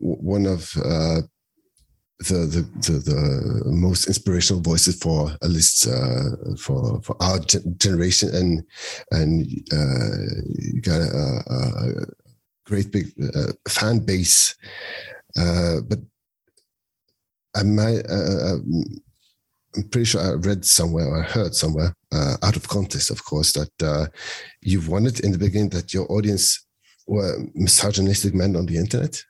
one 0.00 0.46
of 0.46 0.72
uh, 0.76 1.22
the, 2.20 2.46
the, 2.46 2.62
the 2.80 2.98
the 2.98 3.62
most 3.66 4.06
inspirational 4.06 4.62
voices 4.62 4.98
for 4.98 5.30
at 5.42 5.50
least 5.50 5.86
uh, 5.86 6.54
for 6.58 7.00
for 7.02 7.16
our 7.20 7.38
gen- 7.40 7.74
generation, 7.78 8.34
and 8.34 8.62
and 9.10 9.46
uh, 9.72 10.16
you 10.72 10.80
got 10.80 11.00
a, 11.00 11.42
a, 11.50 12.00
a 12.00 12.06
great 12.64 12.90
big 12.90 13.12
uh, 13.34 13.52
fan 13.68 13.98
base. 13.98 14.56
Uh, 15.36 15.80
but 15.86 15.98
I 17.54 17.62
might. 17.64 18.04
I'm 19.76 19.88
pretty 19.88 20.06
sure 20.06 20.20
I 20.20 20.34
read 20.34 20.64
somewhere 20.64 21.06
or 21.06 21.22
I 21.22 21.26
heard 21.26 21.54
somewhere, 21.54 21.94
uh, 22.12 22.36
out 22.42 22.56
of 22.56 22.68
context, 22.68 23.10
of 23.10 23.24
course, 23.24 23.52
that 23.52 23.82
uh, 23.82 24.06
you 24.62 24.80
wanted 24.80 25.20
in 25.20 25.32
the 25.32 25.38
beginning 25.38 25.70
that 25.70 25.92
your 25.92 26.10
audience 26.10 26.66
were 27.06 27.38
misogynistic 27.54 28.34
men 28.34 28.56
on 28.56 28.66
the 28.66 28.76
internet. 28.78 29.22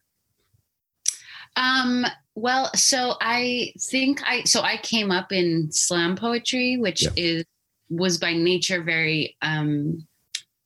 Um, 1.57 2.07
well, 2.35 2.71
so 2.75 3.17
I 3.21 3.73
think 3.81 4.21
I 4.25 4.45
so 4.45 4.61
I 4.61 4.77
came 4.77 5.11
up 5.11 5.33
in 5.33 5.73
slam 5.73 6.17
poetry, 6.17 6.77
which 6.77 7.03
Yeah. 7.03 7.11
is 7.17 7.45
was 7.89 8.19
by 8.19 8.35
nature 8.35 8.83
very 8.83 9.37
um 9.43 10.07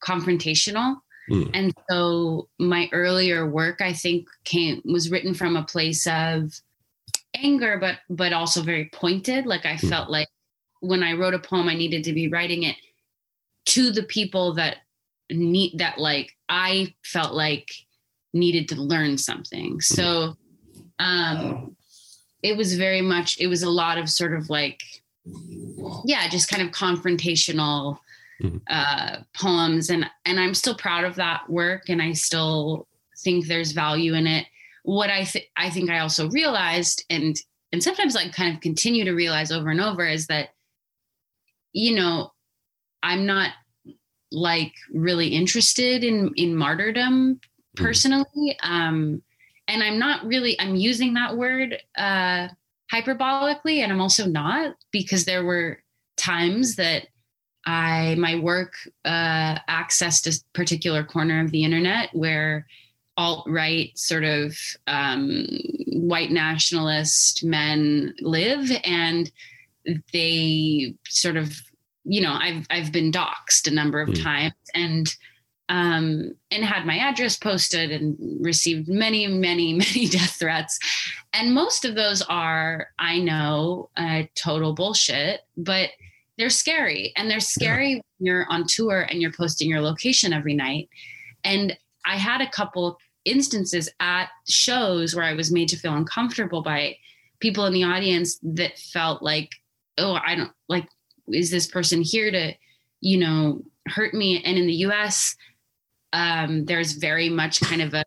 confrontational. 0.03 0.97
Mm. 1.31 1.51
And 1.55 1.75
so 1.89 2.49
my 2.59 2.89
earlier 2.93 3.49
work 3.49 3.81
I 3.81 3.93
think 3.93 4.27
came 4.45 4.83
was 4.85 5.11
written 5.11 5.33
from 5.35 5.57
a 5.57 5.63
place 5.65 6.07
of 6.07 6.53
anger 7.43 7.79
but 7.79 7.99
but 8.09 8.33
also 8.33 8.63
very 8.63 8.91
pointed. 8.93 9.47
Like 9.47 9.67
I 9.67 9.75
Mm. 9.77 9.89
felt 9.89 10.11
like 10.11 10.29
when 10.81 11.03
I 11.03 11.13
wrote 11.15 11.35
a 11.35 11.39
poem 11.39 11.69
I 11.69 11.75
needed 11.75 12.05
to 12.05 12.13
be 12.13 12.29
writing 12.29 12.63
it 12.65 12.77
to 13.67 13.91
the 13.91 14.03
people 14.05 14.55
that 14.55 14.79
need 15.31 15.79
that 15.79 15.99
like 15.99 16.37
I 16.49 16.95
felt 17.05 17.35
like 17.35 17.69
needed 18.33 18.69
to 18.71 18.77
learn 18.77 19.19
something. 19.19 19.81
So 19.81 20.37
um 20.99 21.77
it 22.43 22.57
was 22.57 22.75
very 22.77 23.01
much 23.03 23.39
it 23.41 23.47
was 23.49 23.63
a 23.63 23.71
lot 23.71 23.99
of 23.99 24.09
sort 24.09 24.35
of 24.35 24.49
like 24.49 24.81
yeah 26.05 26.29
just 26.29 26.49
kind 26.49 26.63
of 26.63 26.71
confrontational 26.73 27.99
Mhm. 28.43 28.61
uh 28.71 29.17
poems 29.35 29.91
and 29.91 30.07
and 30.25 30.41
i'm 30.41 30.55
still 30.55 30.75
proud 30.75 31.05
of 31.05 31.17
that 31.17 31.49
work 31.51 31.91
and 31.91 32.01
i 32.01 32.13
still 32.13 32.87
think 33.19 33.47
there's 33.47 33.73
value 33.73 34.15
in 34.15 34.27
it 34.27 34.47
what 34.85 35.11
i 35.11 35.25
th- 35.25 35.49
i 35.57 35.71
think 35.71 35.91
i 35.91 35.99
also 35.99 36.29
realized 36.31 37.05
and 37.11 37.37
and 37.73 37.83
sometimes 37.83 38.15
like 38.15 38.33
kind 38.33 38.55
of 38.55 38.61
continue 38.61 39.05
to 39.05 39.13
realize 39.13 39.53
over 39.53 39.71
and 39.71 39.81
over 39.81 40.07
is 40.07 40.27
that 40.27 40.51
you 41.73 41.95
know 41.95 42.33
i'm 43.03 43.27
not 43.27 43.51
like 44.33 44.73
really 44.93 45.29
interested 45.29 46.05
in 46.05 46.33
in 46.37 46.55
martyrdom 46.55 47.41
personally 47.77 48.57
um 48.63 49.23
and 49.69 49.83
i'm 49.83 49.99
not 49.99 50.25
really 50.25 50.59
i'm 50.61 50.77
using 50.77 51.15
that 51.15 51.37
word 51.37 51.77
uh 51.97 52.49
hyperbolically 52.93 53.79
and 53.79 53.93
i'm 53.93 54.01
also 54.01 54.27
not 54.27 54.75
because 54.91 55.25
there 55.25 55.45
were 55.45 55.79
times 56.17 56.77
that 56.77 57.07
i 57.67 58.15
my 58.19 58.37
work 58.37 58.75
uh 59.05 59.57
accessed 59.69 60.27
a 60.27 60.43
particular 60.55 61.05
corner 61.05 61.41
of 61.41 61.51
the 61.51 61.65
internet 61.65 62.09
where 62.13 62.67
alt-right 63.21 63.91
sort 63.99 64.25
of 64.25 64.57
um 64.87 65.47
white 66.13 66.31
nationalist 66.31 67.45
men 67.45 68.15
live 68.21 68.67
and 68.85 69.31
they 70.13 70.95
sort 71.09 71.37
of 71.37 71.49
you 72.05 72.21
know 72.25 72.33
i've 72.33 72.65
i've 72.71 72.91
been 72.93 73.11
doxxed 73.13 73.67
a 73.67 73.71
number 73.81 74.01
of 74.01 74.09
Mm. 74.09 74.23
times 74.23 74.55
and 74.75 75.17
um, 75.71 76.33
and 76.51 76.65
had 76.65 76.85
my 76.85 76.99
address 76.99 77.37
posted 77.37 77.93
and 77.93 78.17
received 78.41 78.89
many, 78.89 79.29
many, 79.29 79.73
many 79.85 80.09
death 80.09 80.37
threats. 80.41 80.77
And 81.33 81.55
most 81.55 81.85
of 81.85 81.95
those 81.95 82.23
are, 82.23 82.89
I 82.99 83.21
know, 83.21 83.89
uh, 83.97 84.25
total 84.35 84.75
bullshit, 84.75 85.43
but 85.57 85.91
they're 86.37 86.51
scary. 86.51 87.13
And 87.17 87.31
they're 87.31 87.39
scary 87.39 87.95
when 87.95 88.27
you're 88.27 88.47
on 88.51 88.65
tour 88.67 89.03
and 89.09 89.23
you're 89.23 89.31
posting 89.33 89.71
your 89.71 89.81
location 89.81 90.33
every 90.33 90.55
night. 90.55 90.89
And 91.45 91.79
I 92.05 92.17
had 92.17 92.41
a 92.41 92.51
couple 92.51 92.99
instances 93.25 93.89
at 94.01 94.29
shows 94.49 95.15
where 95.15 95.25
I 95.25 95.35
was 95.35 95.53
made 95.53 95.69
to 95.69 95.77
feel 95.77 95.95
uncomfortable 95.95 96.63
by 96.63 96.97
people 97.41 97.67
in 97.67 97.73
the 97.73 97.85
audience 97.85 98.39
that 98.43 98.79
felt 98.79 99.23
like, 99.23 99.51
oh, 99.99 100.19
I 100.25 100.35
don't 100.35 100.53
like, 100.69 100.89
is 101.29 101.51
this 101.51 101.67
person 101.67 102.03
here 102.03 102.31
to, 102.31 102.55
you 103.01 103.19
know, 103.19 103.63
hurt 103.89 104.15
me? 104.15 104.43
And 104.43 104.59
in 104.59 104.67
the 104.67 104.75
US, 104.87 105.37
um, 106.13 106.65
there's 106.65 106.93
very 106.93 107.29
much 107.29 107.61
kind 107.61 107.83
of 107.83 107.95
a 107.95 108.05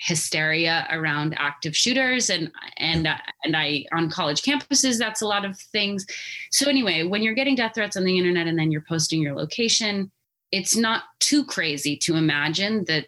hysteria 0.00 0.86
around 0.90 1.34
active 1.36 1.76
shooters 1.76 2.30
and 2.30 2.50
and 2.78 3.06
and 3.44 3.54
I 3.54 3.84
on 3.92 4.08
college 4.08 4.40
campuses 4.40 4.98
that's 4.98 5.20
a 5.20 5.26
lot 5.26 5.44
of 5.44 5.58
things. 5.58 6.06
So 6.50 6.70
anyway, 6.70 7.04
when 7.04 7.22
you're 7.22 7.34
getting 7.34 7.54
death 7.54 7.72
threats 7.74 7.96
on 7.96 8.04
the 8.04 8.16
internet 8.16 8.46
and 8.46 8.58
then 8.58 8.70
you're 8.70 8.84
posting 8.88 9.20
your 9.20 9.34
location, 9.34 10.10
it's 10.52 10.74
not 10.74 11.04
too 11.18 11.44
crazy 11.44 11.96
to 11.98 12.16
imagine 12.16 12.84
that 12.86 13.06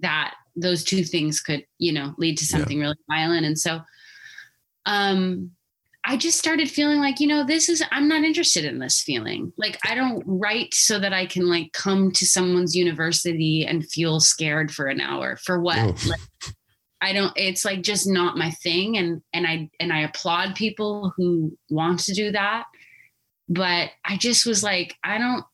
that 0.00 0.34
those 0.56 0.84
two 0.84 1.04
things 1.04 1.40
could, 1.40 1.64
you 1.78 1.92
know, 1.92 2.14
lead 2.18 2.38
to 2.38 2.46
something 2.46 2.78
yeah. 2.78 2.84
really 2.84 2.98
violent 3.08 3.46
and 3.46 3.58
so 3.58 3.80
um 4.86 5.50
I 6.04 6.16
just 6.16 6.38
started 6.38 6.68
feeling 6.68 6.98
like, 6.98 7.20
you 7.20 7.28
know, 7.28 7.44
this 7.44 7.68
is, 7.68 7.82
I'm 7.92 8.08
not 8.08 8.24
interested 8.24 8.64
in 8.64 8.80
this 8.80 9.00
feeling. 9.00 9.52
Like, 9.56 9.78
I 9.86 9.94
don't 9.94 10.22
write 10.26 10.74
so 10.74 10.98
that 10.98 11.12
I 11.12 11.26
can 11.26 11.48
like 11.48 11.72
come 11.72 12.10
to 12.12 12.26
someone's 12.26 12.74
university 12.74 13.64
and 13.64 13.88
feel 13.88 14.18
scared 14.18 14.72
for 14.72 14.86
an 14.86 15.00
hour. 15.00 15.36
For 15.36 15.60
what? 15.60 15.78
Oh. 15.78 15.94
Like, 16.08 16.20
I 17.00 17.12
don't, 17.12 17.32
it's 17.36 17.64
like 17.64 17.82
just 17.82 18.08
not 18.08 18.36
my 18.36 18.50
thing. 18.50 18.96
And, 18.96 19.22
and 19.32 19.46
I, 19.46 19.70
and 19.78 19.92
I 19.92 20.00
applaud 20.00 20.56
people 20.56 21.12
who 21.16 21.56
want 21.70 22.00
to 22.00 22.14
do 22.14 22.32
that. 22.32 22.64
But 23.48 23.90
I 24.04 24.16
just 24.16 24.44
was 24.44 24.64
like, 24.64 24.96
I 25.04 25.18
don't, 25.18 25.44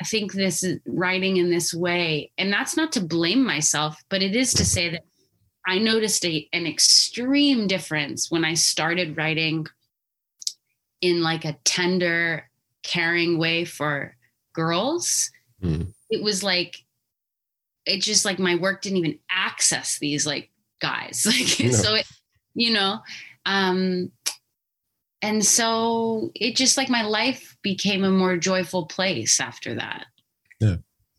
I 0.00 0.04
think 0.04 0.32
this 0.32 0.64
writing 0.86 1.36
in 1.36 1.50
this 1.50 1.72
way. 1.72 2.32
And 2.36 2.52
that's 2.52 2.76
not 2.76 2.92
to 2.92 3.00
blame 3.00 3.44
myself, 3.44 4.02
but 4.08 4.22
it 4.22 4.34
is 4.34 4.52
to 4.54 4.64
say 4.64 4.90
that 4.90 5.04
I 5.66 5.78
noticed 5.78 6.24
a, 6.26 6.48
an 6.52 6.66
extreme 6.66 7.66
difference 7.66 8.30
when 8.30 8.44
I 8.44 8.54
started 8.54 9.16
writing 9.16 9.66
in 11.00 11.22
like 11.22 11.44
a 11.44 11.56
tender, 11.64 12.50
caring 12.82 13.38
way 13.38 13.64
for 13.64 14.16
girls. 14.52 15.30
Mm. 15.62 15.92
It 16.10 16.22
was 16.22 16.42
like, 16.42 16.76
it 17.86 18.00
just 18.00 18.24
like 18.24 18.38
my 18.38 18.56
work 18.56 18.82
didn't 18.82 18.98
even 18.98 19.18
access 19.30 19.98
these 19.98 20.26
like 20.26 20.50
guys. 20.80 21.26
Like, 21.26 21.60
no. 21.60 21.70
so 21.70 21.94
it, 21.94 22.06
you 22.54 22.72
know, 22.72 23.00
um, 23.46 24.10
and 25.24 25.44
so 25.44 26.30
it 26.34 26.54
just 26.54 26.76
like 26.76 26.90
my 26.90 27.02
life 27.02 27.56
became 27.62 28.04
a 28.04 28.10
more 28.10 28.36
joyful 28.36 28.86
place 28.86 29.40
after 29.40 29.74
that. 29.74 30.06
Yeah 30.60 30.76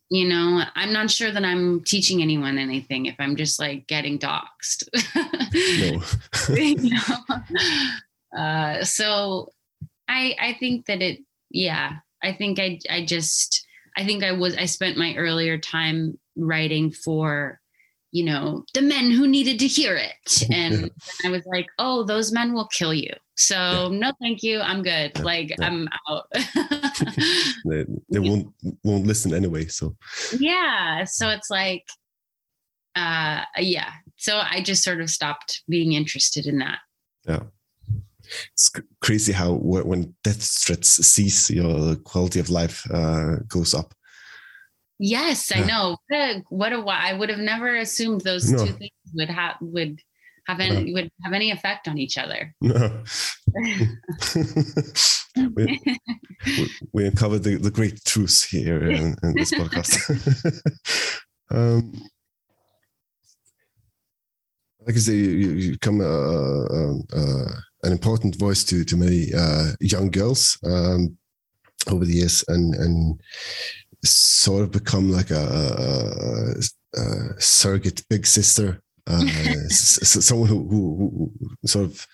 you 0.10 0.28
know 0.28 0.64
i'm 0.76 0.94
not 0.94 1.10
sure 1.10 1.32
that 1.32 1.44
i'm 1.44 1.84
teaching 1.84 2.22
anyone 2.22 2.58
anything 2.58 3.08
if 3.08 3.16
i'm 3.20 3.36
just 3.36 3.60
like 3.60 3.88
getting 3.88 4.20
doxxed 4.20 4.84
you 6.50 6.90
know? 6.92 8.40
uh, 8.40 8.84
so 8.84 9.52
i 10.08 10.36
i 10.40 10.54
think 10.60 10.86
that 10.86 11.02
it 11.02 11.20
yeah 11.50 11.94
i 12.24 12.32
think 12.32 12.60
i 12.60 12.80
i 12.90 13.04
just 13.04 13.66
i 13.98 14.06
think 14.06 14.24
i 14.24 14.32
was 14.32 14.56
i 14.58 14.66
spent 14.66 14.98
my 14.98 15.16
earlier 15.16 15.58
time 15.58 16.18
writing 16.36 16.92
for 16.92 17.60
you 18.16 18.24
know 18.24 18.64
the 18.74 18.82
men 18.82 19.12
who 19.12 19.28
needed 19.28 19.60
to 19.60 19.68
hear 19.68 19.96
it 19.96 20.44
and 20.52 20.90
i 21.26 21.30
was 21.30 21.46
like 21.46 21.68
oh 21.80 22.04
those 22.04 22.32
men 22.32 22.54
will 22.54 22.68
kill 22.68 22.94
you 22.94 23.12
so 23.38 23.90
yeah. 23.92 23.98
no, 24.00 24.12
thank 24.22 24.44
you. 24.44 24.62
I'm 24.62 24.82
good. 24.82 25.12
Yeah. 25.16 25.22
Like 25.22 25.50
yeah. 25.50 25.66
I'm 25.66 25.90
out. 26.10 26.26
they, 27.66 27.86
they 28.10 28.20
won't 28.30 28.54
won't 28.84 29.06
listen 29.06 29.34
anyway. 29.34 29.66
So 29.66 29.96
yeah. 30.40 31.04
So 31.04 31.30
it's 31.30 31.50
like, 31.50 31.84
uh, 32.96 33.42
yeah. 33.58 33.92
So 34.18 34.38
I 34.38 34.62
just 34.62 34.84
sort 34.84 35.02
of 35.02 35.10
stopped 35.10 35.64
being 35.68 35.94
interested 35.94 36.46
in 36.46 36.60
that. 36.60 36.80
Yeah. 37.28 37.44
It's 38.54 38.72
crazy 39.02 39.34
how 39.34 39.54
when 39.54 40.16
death 40.24 40.42
threats 40.66 41.06
cease, 41.06 41.50
your 41.52 41.96
quality 41.98 42.40
of 42.40 42.50
life 42.50 42.90
uh, 42.92 43.36
goes 43.48 43.74
up. 43.76 43.94
Yes, 45.00 45.52
I 45.54 45.62
know. 45.62 45.98
What 46.50 46.72
a 46.74 46.80
I 46.80 47.14
would 47.14 47.30
have 47.30 47.40
never 47.40 47.76
assumed 47.76 48.22
those 48.22 48.50
no. 48.52 48.66
two 48.66 48.74
things 48.74 48.92
would 49.14 49.30
have 49.30 49.56
would 49.62 50.00
have 50.48 50.60
any 50.60 50.94
would 50.94 51.10
have 51.24 51.34
any 51.34 51.52
effect 51.52 51.88
on 51.88 51.98
each 51.98 52.18
other. 52.18 52.54
No. 52.62 53.04
we, 55.56 55.80
we 56.94 57.06
uncovered 57.06 57.44
the, 57.44 57.58
the 57.58 57.72
great 57.72 58.04
truths 58.06 58.44
here 58.44 58.90
in, 58.90 59.16
in 59.24 59.34
this 59.36 59.52
podcast. 59.52 60.00
um, 61.52 61.92
like 64.86 64.96
I 64.96 65.00
say, 65.00 65.14
you, 65.14 65.50
you 65.52 65.72
become 65.72 66.00
a, 66.00 66.06
a, 66.06 66.96
a, 67.14 67.48
an 67.84 67.92
important 67.92 68.36
voice 68.36 68.64
to 68.66 68.84
to 68.86 68.98
many 68.98 69.34
uh, 69.34 69.72
young 69.80 70.10
girls 70.12 70.58
um, 70.64 71.18
over 71.88 72.06
the 72.06 72.14
years, 72.14 72.44
and 72.48 72.76
and 72.76 73.20
sort 74.06 74.64
of 74.64 74.72
become 74.72 75.12
like 75.12 75.32
a, 75.32 76.56
a 76.96 77.42
surrogate 77.42 78.04
big 78.10 78.26
sister 78.26 78.82
uh, 79.08 79.24
someone 79.70 80.50
who, 80.50 80.68
who, 80.68 81.32
who, 81.40 81.68
sort 81.68 81.86
of 81.86 82.08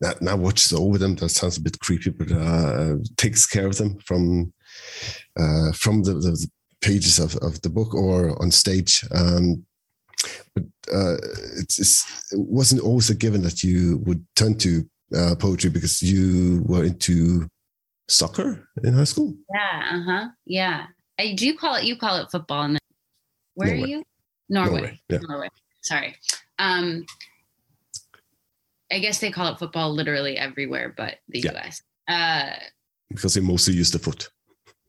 not, 0.00 0.22
not, 0.22 0.38
watches 0.38 0.72
over 0.72 0.96
them. 0.98 1.16
That 1.16 1.30
sounds 1.30 1.56
a 1.56 1.60
bit 1.60 1.80
creepy, 1.80 2.10
but 2.10 2.30
uh, 2.30 2.96
takes 3.16 3.46
care 3.46 3.66
of 3.66 3.76
them 3.76 3.98
from 4.06 4.52
uh, 5.36 5.72
from 5.72 6.02
the, 6.02 6.14
the, 6.14 6.48
pages 6.80 7.18
of, 7.18 7.34
of 7.38 7.60
the 7.62 7.68
book 7.68 7.92
or 7.92 8.40
on 8.40 8.52
stage. 8.52 9.04
Um, 9.12 9.66
but 10.54 10.62
uh, 10.94 11.16
it's, 11.56 11.80
it's, 11.80 12.32
it 12.32 12.38
wasn't 12.38 12.82
always 12.82 13.10
a 13.10 13.16
given 13.16 13.42
that 13.42 13.64
you 13.64 13.98
would 14.06 14.24
turn 14.36 14.56
to 14.58 14.88
uh, 15.12 15.34
poetry 15.36 15.70
because 15.70 16.00
you 16.00 16.62
were 16.66 16.84
into 16.84 17.48
soccer 18.06 18.68
in 18.84 18.94
high 18.94 19.02
school. 19.02 19.34
Yeah. 19.52 19.90
Uh 19.92 20.02
huh. 20.06 20.28
Yeah. 20.46 20.86
I 21.18 21.34
do 21.34 21.56
call 21.56 21.76
it. 21.76 21.84
You 21.84 21.96
call 21.96 22.16
it 22.16 22.30
football. 22.30 22.62
And 22.62 22.78
where 23.54 23.68
Norway. 23.68 23.82
are 23.82 23.86
you? 23.86 24.02
Norway. 24.48 24.70
Norway. 24.70 25.00
Yeah. 25.08 25.18
Norway 25.22 25.48
sorry. 25.88 26.16
Um, 26.58 27.04
I 28.92 28.98
guess 29.00 29.20
they 29.20 29.30
call 29.30 29.52
it 29.52 29.58
football 29.58 29.92
literally 29.92 30.38
everywhere, 30.38 30.94
but 30.96 31.16
the 31.28 31.40
yeah. 31.40 31.56
US. 31.56 31.82
Uh, 32.06 32.52
because 33.10 33.34
they 33.34 33.40
mostly 33.40 33.74
use 33.74 33.90
the 33.90 33.98
foot. 33.98 34.28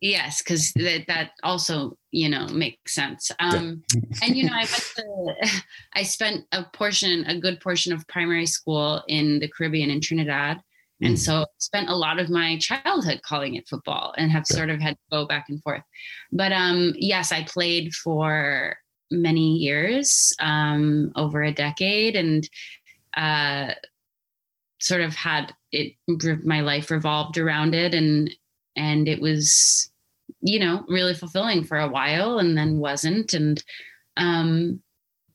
Yes, 0.01 0.41
because 0.41 0.71
that, 0.73 1.05
that 1.07 1.31
also 1.43 1.97
you 2.11 2.29
know 2.29 2.47
makes 2.47 2.95
sense. 2.95 3.31
Um, 3.39 3.83
yeah. 3.93 4.01
and 4.23 4.37
you 4.37 4.45
know, 4.45 4.55
I 4.55 4.65
to, 4.65 5.35
I 5.93 6.03
spent 6.03 6.45
a 6.53 6.63
portion, 6.73 7.25
a 7.25 7.39
good 7.39 7.59
portion 7.59 7.91
of 7.91 8.07
primary 8.07 8.45
school 8.45 9.03
in 9.07 9.39
the 9.39 9.49
Caribbean 9.49 9.89
in 9.89 9.99
Trinidad, 9.99 10.61
and 11.01 11.15
mm. 11.15 11.17
so 11.17 11.45
spent 11.57 11.89
a 11.89 11.95
lot 11.95 12.19
of 12.19 12.29
my 12.29 12.57
childhood 12.57 13.21
calling 13.23 13.55
it 13.55 13.67
football, 13.67 14.13
and 14.17 14.31
have 14.31 14.45
yeah. 14.49 14.57
sort 14.57 14.69
of 14.69 14.79
had 14.79 14.95
to 14.95 15.01
go 15.11 15.25
back 15.25 15.45
and 15.49 15.61
forth. 15.63 15.83
But 16.31 16.51
um, 16.51 16.93
yes, 16.95 17.31
I 17.31 17.43
played 17.43 17.93
for 17.93 18.77
many 19.11 19.55
years, 19.55 20.33
um, 20.39 21.11
over 21.15 21.41
a 21.43 21.53
decade, 21.53 22.15
and 22.15 22.47
uh, 23.15 23.73
sort 24.79 25.01
of 25.01 25.15
had 25.15 25.53
it. 25.71 25.93
My 26.43 26.61
life 26.61 26.91
revolved 26.91 27.37
around 27.37 27.75
it, 27.75 27.93
and 27.93 28.29
and 28.75 29.07
it 29.07 29.21
was, 29.21 29.91
you 30.41 30.59
know, 30.59 30.85
really 30.87 31.13
fulfilling 31.13 31.63
for 31.63 31.77
a 31.79 31.89
while, 31.89 32.39
and 32.39 32.57
then 32.57 32.79
wasn't, 32.79 33.33
and 33.33 33.63
um, 34.17 34.81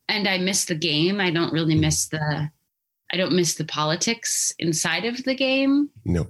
and 0.09 0.29
I 0.29 0.39
miss 0.39 0.67
the 0.67 0.75
game. 0.75 1.21
I 1.21 1.31
don't 1.31 1.53
really 1.53 1.75
miss 1.75 2.09
the. 2.09 2.51
I 3.15 3.17
don't 3.17 3.33
miss 3.33 3.55
the 3.55 3.65
politics 3.65 4.53
inside 4.59 5.05
of 5.05 5.23
the 5.23 5.37
game. 5.37 5.89
No. 6.05 6.27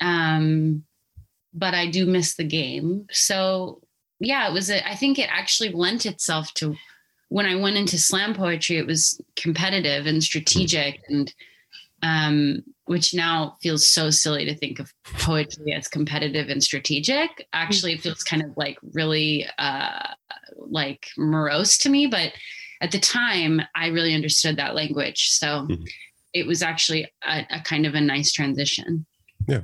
Um, 0.00 0.84
but 1.52 1.74
I 1.74 1.90
do 1.90 2.06
miss 2.06 2.36
the 2.36 2.44
game. 2.44 3.06
So 3.10 3.82
yeah, 4.20 4.48
it 4.48 4.54
was, 4.54 4.70
a, 4.70 4.88
I 4.88 4.94
think 4.94 5.18
it 5.18 5.28
actually 5.30 5.72
lent 5.72 6.06
itself 6.06 6.54
to 6.54 6.76
when 7.28 7.44
I 7.44 7.56
went 7.56 7.76
into 7.76 7.98
slam 7.98 8.34
poetry, 8.34 8.78
it 8.78 8.86
was 8.86 9.20
competitive 9.36 10.06
and 10.06 10.24
strategic 10.24 11.02
and, 11.08 11.34
um, 12.02 12.62
which 12.86 13.12
now 13.12 13.58
feels 13.60 13.86
so 13.86 14.08
silly 14.08 14.46
to 14.46 14.54
think 14.54 14.78
of 14.78 14.94
poetry 15.18 15.74
as 15.74 15.88
competitive 15.88 16.48
and 16.48 16.62
strategic. 16.62 17.46
Actually, 17.52 17.92
it 17.92 18.00
feels 18.00 18.22
kind 18.22 18.42
of 18.42 18.56
like 18.56 18.78
really 18.94 19.46
uh, 19.58 20.08
like 20.56 21.08
morose 21.18 21.76
to 21.78 21.90
me. 21.90 22.06
But 22.06 22.32
at 22.80 22.92
the 22.92 22.98
time, 22.98 23.60
I 23.74 23.88
really 23.88 24.14
understood 24.14 24.56
that 24.56 24.74
language. 24.74 25.28
So 25.28 25.46
mm-hmm. 25.46 25.84
It 26.34 26.46
was 26.46 26.62
actually 26.62 27.06
a, 27.22 27.46
a 27.50 27.60
kind 27.60 27.86
of 27.86 27.94
a 27.94 28.00
nice 28.00 28.32
transition. 28.32 29.06
Yeah. 29.48 29.62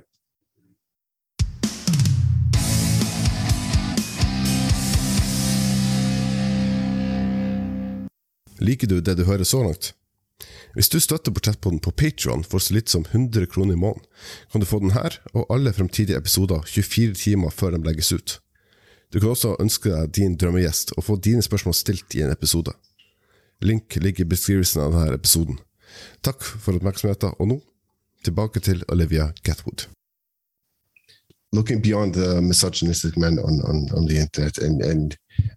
Liker 8.59 8.87
du 8.87 9.01
det 9.01 9.15
du 9.15 9.25
hører 9.25 9.45
så 9.45 9.63
langt? 9.63 9.95
Hvis 10.75 10.89
du 10.89 11.01
støtter 11.01 11.33
Portrettpodden 11.33 11.81
på 11.81 11.91
Patron 11.91 12.45
for 12.45 12.63
så 12.63 12.77
litt 12.77 12.89
som 12.89 13.03
100 13.03 13.47
kroner 13.51 13.75
i 13.75 13.81
måneden, 13.81 14.05
kan 14.53 14.61
du 14.61 14.67
få 14.67 14.79
den 14.79 14.95
her 14.95 15.17
og 15.35 15.49
alle 15.51 15.73
fremtidige 15.73 16.19
episoder 16.19 16.63
24 16.67 17.15
timer 17.15 17.51
før 17.51 17.75
de 17.75 17.83
legges 17.83 18.13
ut. 18.13 18.37
Du 19.11 19.19
kan 19.19 19.33
også 19.33 19.57
ønske 19.59 19.91
deg 19.91 20.13
din 20.15 20.37
drømmegjest 20.39 20.95
og 20.97 21.05
få 21.05 21.17
dine 21.19 21.43
spørsmål 21.43 21.75
stilt 21.75 22.15
i 22.15 22.23
en 22.23 22.31
episode. 22.31 22.77
Link 23.61 23.97
ligger 23.97 24.25
i 24.25 24.31
beskrivelsen 24.31 24.85
av 24.85 24.95
denne 24.95 25.19
episoden. 25.19 25.59
Takk 26.23 26.43
for 26.43 26.77
oppmerksomheten, 26.77 27.37
og 27.39 27.49
nå 27.49 27.61
Tilbake 28.25 28.61
til 28.61 28.83
Olivia 28.93 29.31
Gatwood. 29.43 29.89
looking 31.53 31.81
beyond 31.81 32.15
the 32.15 32.41
misogynistic 32.41 33.17
men 33.17 33.39
on, 33.39 33.61
on, 33.69 33.89
on 33.97 34.07
the 34.07 34.17
internet 34.17 34.59
and 34.59 34.83
and 34.83 35.17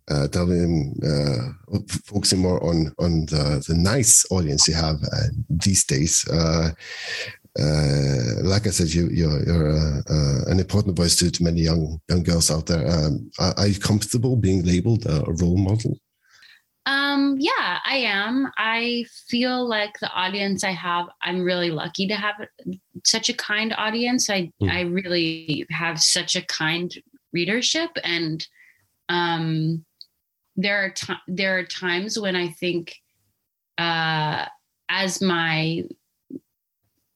uh, 0.10 0.28
delving, 0.28 0.96
uh, 1.04 1.78
focusing 2.06 2.40
more 2.40 2.64
on 2.64 2.94
on 3.00 3.26
the, 3.28 3.64
the 3.68 3.76
nice 3.76 4.26
audience 4.32 4.68
you 4.68 4.74
have 4.74 5.02
uh, 5.04 5.28
these 5.50 5.84
days. 5.84 6.28
Uh, 6.30 6.72
uh, 7.60 8.42
like 8.42 8.66
I 8.66 8.72
said, 8.72 8.92
you, 8.92 9.10
you're, 9.12 9.46
you're 9.46 9.70
uh, 9.70 10.52
an 10.52 10.60
important 10.60 10.98
voice 10.98 11.16
to, 11.18 11.30
to, 11.30 11.44
many 11.44 11.62
young 11.62 12.00
young 12.10 12.24
girls 12.24 12.50
out 12.50 12.66
there. 12.66 12.90
Um, 12.90 13.30
are, 13.40 13.54
are, 13.58 13.68
you 13.68 13.80
comfortable 13.80 14.36
being 14.36 14.66
labeled 14.66 15.06
a 15.06 15.24
role 15.28 15.58
model? 15.58 15.98
Um, 16.86 17.38
yeah, 17.40 17.80
I 17.86 17.98
am. 17.98 18.52
I 18.58 19.06
feel 19.28 19.66
like 19.68 19.98
the 20.00 20.12
audience 20.12 20.64
I 20.64 20.72
have, 20.72 21.08
I'm 21.22 21.42
really 21.42 21.72
lucky 21.72 22.08
to 22.08 22.16
have 22.16 22.36
such 23.06 23.30
a 23.30 23.34
kind 23.34 23.74
audience. 23.78 24.30
I 24.30 24.52
mm. 24.62 24.70
I 24.70 24.82
really 24.82 25.66
have 25.70 26.02
such 26.02 26.36
a 26.36 26.46
kind 26.46 26.94
readership, 27.32 27.92
and 28.04 28.46
um, 29.08 29.86
there 30.58 30.84
are 30.84 30.90
t- 30.90 31.14
there 31.28 31.58
are 31.58 31.64
times 31.64 32.20
when 32.20 32.36
I 32.36 32.50
think, 32.50 32.96
uh, 33.78 34.46
as 34.90 35.22
my 35.22 35.84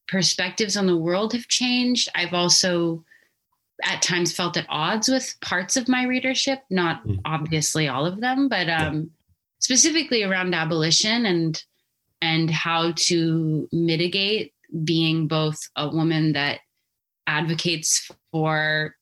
perspectives 0.08 0.77
on 0.77 0.88
the 0.88 0.97
world 0.97 1.34
have 1.34 1.49
changed, 1.49 2.08
I've 2.15 2.34
also 2.34 3.03
at 3.84 4.01
times 4.01 4.32
felt 4.32 4.56
at 4.56 4.65
odds 4.69 5.10
with 5.10 5.36
parts 5.41 5.75
of 5.75 5.89
my 5.89 6.06
readership. 6.06 6.62
Not 6.69 7.06
mm. 7.06 7.19
obviously 7.25 7.89
all 7.89 8.06
of 8.06 8.21
them, 8.21 8.47
but 8.47 8.69
um 8.69 9.12
specifically 9.59 10.23
around 10.23 10.53
abolition 10.53 11.25
and 11.25 11.63
and 12.21 12.49
how 12.49 12.91
to 12.95 13.67
mitigate 13.71 14.53
being 14.83 15.27
both 15.27 15.57
a 15.75 15.87
woman 15.87 16.33
that 16.33 16.59
advocates 17.27 18.09
for 18.31 18.95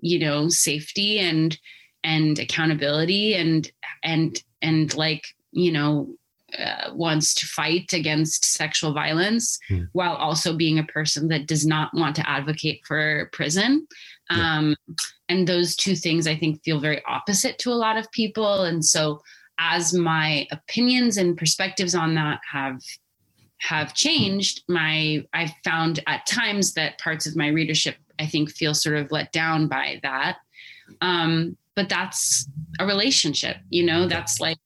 you 0.00 0.18
know 0.18 0.48
safety 0.48 1.18
and 1.18 1.58
and 2.02 2.38
accountability 2.38 3.34
and 3.34 3.70
and 4.02 4.42
and 4.62 4.94
like 4.94 5.24
you 5.52 5.72
know 5.72 6.14
uh, 6.58 6.90
wants 6.92 7.34
to 7.34 7.46
fight 7.46 7.92
against 7.92 8.44
sexual 8.44 8.92
violence 8.92 9.58
mm. 9.68 9.88
while 9.92 10.14
also 10.14 10.56
being 10.56 10.78
a 10.78 10.84
person 10.84 11.26
that 11.26 11.46
does 11.46 11.66
not 11.66 11.92
want 11.94 12.14
to 12.14 12.28
advocate 12.28 12.80
for 12.86 13.28
prison 13.32 13.86
yeah. 14.30 14.58
um, 14.58 14.76
and 15.28 15.48
those 15.48 15.74
two 15.74 15.96
things 15.96 16.26
i 16.26 16.36
think 16.36 16.62
feel 16.62 16.78
very 16.78 17.02
opposite 17.06 17.58
to 17.58 17.70
a 17.70 17.74
lot 17.74 17.96
of 17.96 18.10
people 18.12 18.62
and 18.62 18.84
so 18.84 19.20
as 19.58 19.94
my 19.94 20.46
opinions 20.50 21.16
and 21.16 21.36
perspectives 21.36 21.94
on 21.94 22.14
that 22.14 22.40
have 22.50 22.80
have 23.60 23.94
changed 23.94 24.62
my 24.68 25.24
i've 25.32 25.52
found 25.64 26.00
at 26.06 26.26
times 26.26 26.74
that 26.74 26.98
parts 26.98 27.26
of 27.26 27.36
my 27.36 27.48
readership 27.48 27.96
i 28.18 28.26
think 28.26 28.50
feel 28.50 28.74
sort 28.74 28.96
of 28.96 29.10
let 29.10 29.32
down 29.32 29.68
by 29.68 29.98
that. 30.02 30.38
Um, 31.00 31.56
but 31.76 31.88
that's 31.88 32.46
a 32.78 32.86
relationship 32.86 33.56
you 33.70 33.84
know 33.84 34.06
that's 34.06 34.38
like 34.38 34.58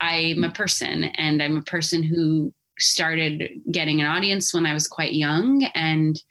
i'm 0.00 0.42
a 0.42 0.50
person 0.50 1.04
and 1.04 1.42
i'm 1.42 1.56
a 1.58 1.62
person 1.62 2.02
who 2.02 2.52
started 2.78 3.60
getting 3.70 4.00
an 4.00 4.06
audience 4.06 4.54
when 4.54 4.66
i 4.66 4.72
was 4.72 4.88
quite 4.88 5.12
young 5.12 5.64
and 5.74 6.22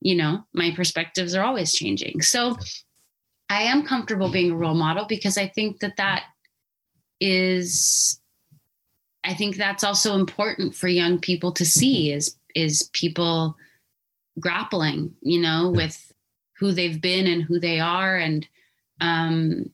you 0.00 0.14
know 0.14 0.44
my 0.52 0.72
perspectives 0.74 1.34
are 1.34 1.44
always 1.44 1.72
changing. 1.72 2.20
So 2.22 2.56
i 3.48 3.62
am 3.62 3.86
comfortable 3.86 4.30
being 4.30 4.50
a 4.50 4.56
role 4.56 4.74
model 4.74 5.06
because 5.06 5.38
i 5.38 5.46
think 5.48 5.80
that 5.80 5.96
that 5.96 6.24
is 7.20 8.20
I 9.24 9.34
think 9.34 9.56
that's 9.56 9.82
also 9.82 10.14
important 10.14 10.74
for 10.74 10.88
young 10.88 11.18
people 11.18 11.52
to 11.52 11.64
see 11.64 12.12
is 12.12 12.36
is 12.54 12.88
people 12.92 13.56
grappling, 14.38 15.14
you 15.20 15.40
know, 15.40 15.70
with 15.70 16.12
who 16.58 16.72
they've 16.72 17.00
been 17.00 17.26
and 17.26 17.42
who 17.42 17.58
they 17.58 17.80
are. 17.80 18.16
And 18.16 18.46
um 19.00 19.70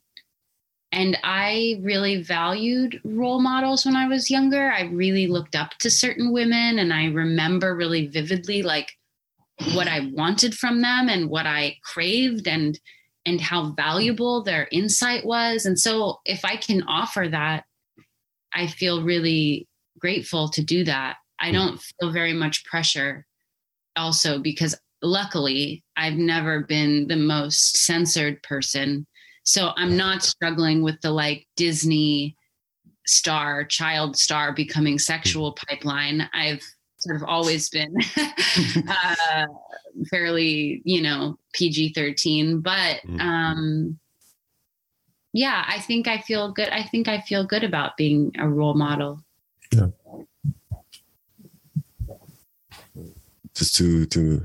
and 0.91 1.19
I 1.25 1.81
really 1.81 2.23
valued 2.23 3.01
role 3.03 3.41
models 3.41 3.87
when 3.87 3.97
I 3.97 4.07
was 4.09 4.31
younger. 4.31 4.71
I 4.71 4.83
really 4.83 5.27
looked 5.27 5.57
up 5.57 5.71
to 5.79 5.91
certain 5.91 6.33
women 6.33 6.79
and 6.79 6.93
I 6.93 7.07
remember 7.07 7.75
really 7.75 8.09
vividly 8.09 8.63
like 8.63 8.93
what 9.75 9.89
I 9.89 10.11
wanted 10.13 10.55
from 10.55 10.83
them 10.83 11.09
and 11.09 11.31
what 11.31 11.47
I 11.47 11.79
craved. 11.83 12.47
And 12.47 12.79
and 13.25 13.41
how 13.41 13.71
valuable 13.71 14.43
their 14.43 14.69
insight 14.73 15.25
was. 15.25 15.67
And 15.67 15.79
so 15.79 16.21
if 16.25 16.45
I 16.45 16.57
can 16.57 16.83
offer 16.85 17.29
that, 17.31 17.65
I 18.55 18.67
feel 18.67 19.03
really 19.03 19.69
grateful 19.99 20.49
to 20.51 20.63
do 20.63 20.85
that. 20.85 21.17
I 21.41 21.49
hmm. 21.49 21.55
don't 21.55 21.81
feel 21.81 22.13
very 22.13 22.33
much 22.33 22.65
pressure 22.65 23.27
also 23.97 24.39
because 24.39 24.75
luckily 25.03 25.85
I've 25.97 26.15
never 26.15 26.63
been 26.63 27.07
the 27.09 27.17
most 27.17 27.77
censored 27.79 28.43
person. 28.43 29.07
So 29.45 29.73
I'm 29.77 29.97
not 29.97 30.23
struggling 30.23 30.83
with 30.83 31.01
the 31.01 31.11
like 31.11 31.47
Disney 31.57 32.37
star, 33.07 33.65
child 33.65 34.17
star 34.17 34.53
becoming 34.53 34.99
sexual 34.99 35.53
pipeline. 35.53 36.29
I've 36.33 36.63
sort 37.03 37.17
of 37.17 37.25
always 37.25 37.69
been 37.69 37.95
uh, 38.89 39.47
fairly, 40.09 40.83
you 40.85 41.03
know, 41.03 41.39
PG 41.53 41.95
13. 41.95 42.61
But 42.61 43.01
mm-hmm. 43.03 43.21
um, 43.21 43.99
yeah, 45.33 45.65
I 45.67 45.81
think 45.81 46.07
I 46.07 46.19
feel 46.19 46.53
good. 46.53 46.69
I 46.69 46.85
think 46.85 47.09
I 47.09 47.21
feel 47.21 47.45
good 47.45 47.65
about 47.65 47.97
being 47.97 48.33
a 48.39 48.49
role 48.49 48.75
model. 48.75 49.25
Yeah. 49.73 49.89
Just 53.55 53.75
to, 53.77 54.07
to 54.07 54.43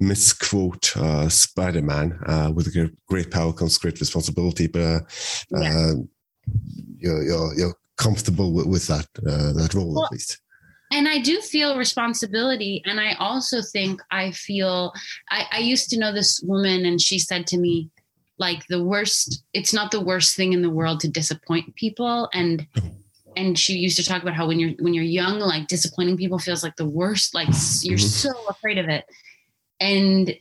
misquote 0.00 0.96
uh, 0.96 1.28
Spider 1.28 1.82
Man, 1.82 2.18
uh, 2.26 2.50
with 2.54 2.74
great 3.08 3.30
power 3.30 3.52
comes 3.52 3.78
great 3.78 4.00
responsibility, 4.00 4.66
but 4.66 4.80
uh, 4.80 5.00
yeah. 5.52 5.76
Uh, 5.76 5.94
you're, 6.98 7.22
you're, 7.22 7.54
you're 7.54 7.74
comfortable 7.96 8.52
with, 8.52 8.66
with 8.66 8.86
that, 8.88 9.06
uh, 9.26 9.52
that 9.52 9.72
role 9.74 9.94
well, 9.94 10.06
at 10.06 10.12
least 10.12 10.40
and 10.90 11.08
i 11.08 11.18
do 11.18 11.40
feel 11.40 11.76
responsibility 11.76 12.82
and 12.84 13.00
i 13.00 13.14
also 13.14 13.62
think 13.62 14.00
i 14.10 14.30
feel 14.32 14.92
I, 15.30 15.46
I, 15.52 15.58
used 15.58 15.88
to 15.90 15.98
know 15.98 16.12
this 16.12 16.40
woman 16.44 16.84
and 16.84 17.00
she 17.00 17.18
said 17.18 17.46
to 17.48 17.58
me 17.58 17.90
like 18.38 18.66
the 18.68 18.82
worst 18.82 19.44
it's 19.52 19.72
not 19.72 19.90
the 19.90 20.00
worst 20.00 20.36
thing 20.36 20.52
in 20.52 20.62
the 20.62 20.70
world 20.70 21.00
to 21.00 21.08
disappoint 21.08 21.74
people 21.76 22.28
and 22.32 22.66
and 23.36 23.58
she 23.58 23.74
used 23.74 23.96
to 23.96 24.04
talk 24.04 24.22
about 24.22 24.34
how 24.34 24.46
when 24.48 24.58
you're 24.58 24.72
when 24.80 24.94
you're 24.94 25.04
young 25.04 25.38
like 25.38 25.68
disappointing 25.68 26.16
people 26.16 26.38
feels 26.38 26.62
like 26.62 26.76
the 26.76 26.88
worst 26.88 27.34
like 27.34 27.48
you're 27.82 27.98
mm-hmm. 27.98 28.06
so 28.06 28.32
afraid 28.48 28.78
of 28.78 28.88
it 28.88 29.04
and 29.78 30.34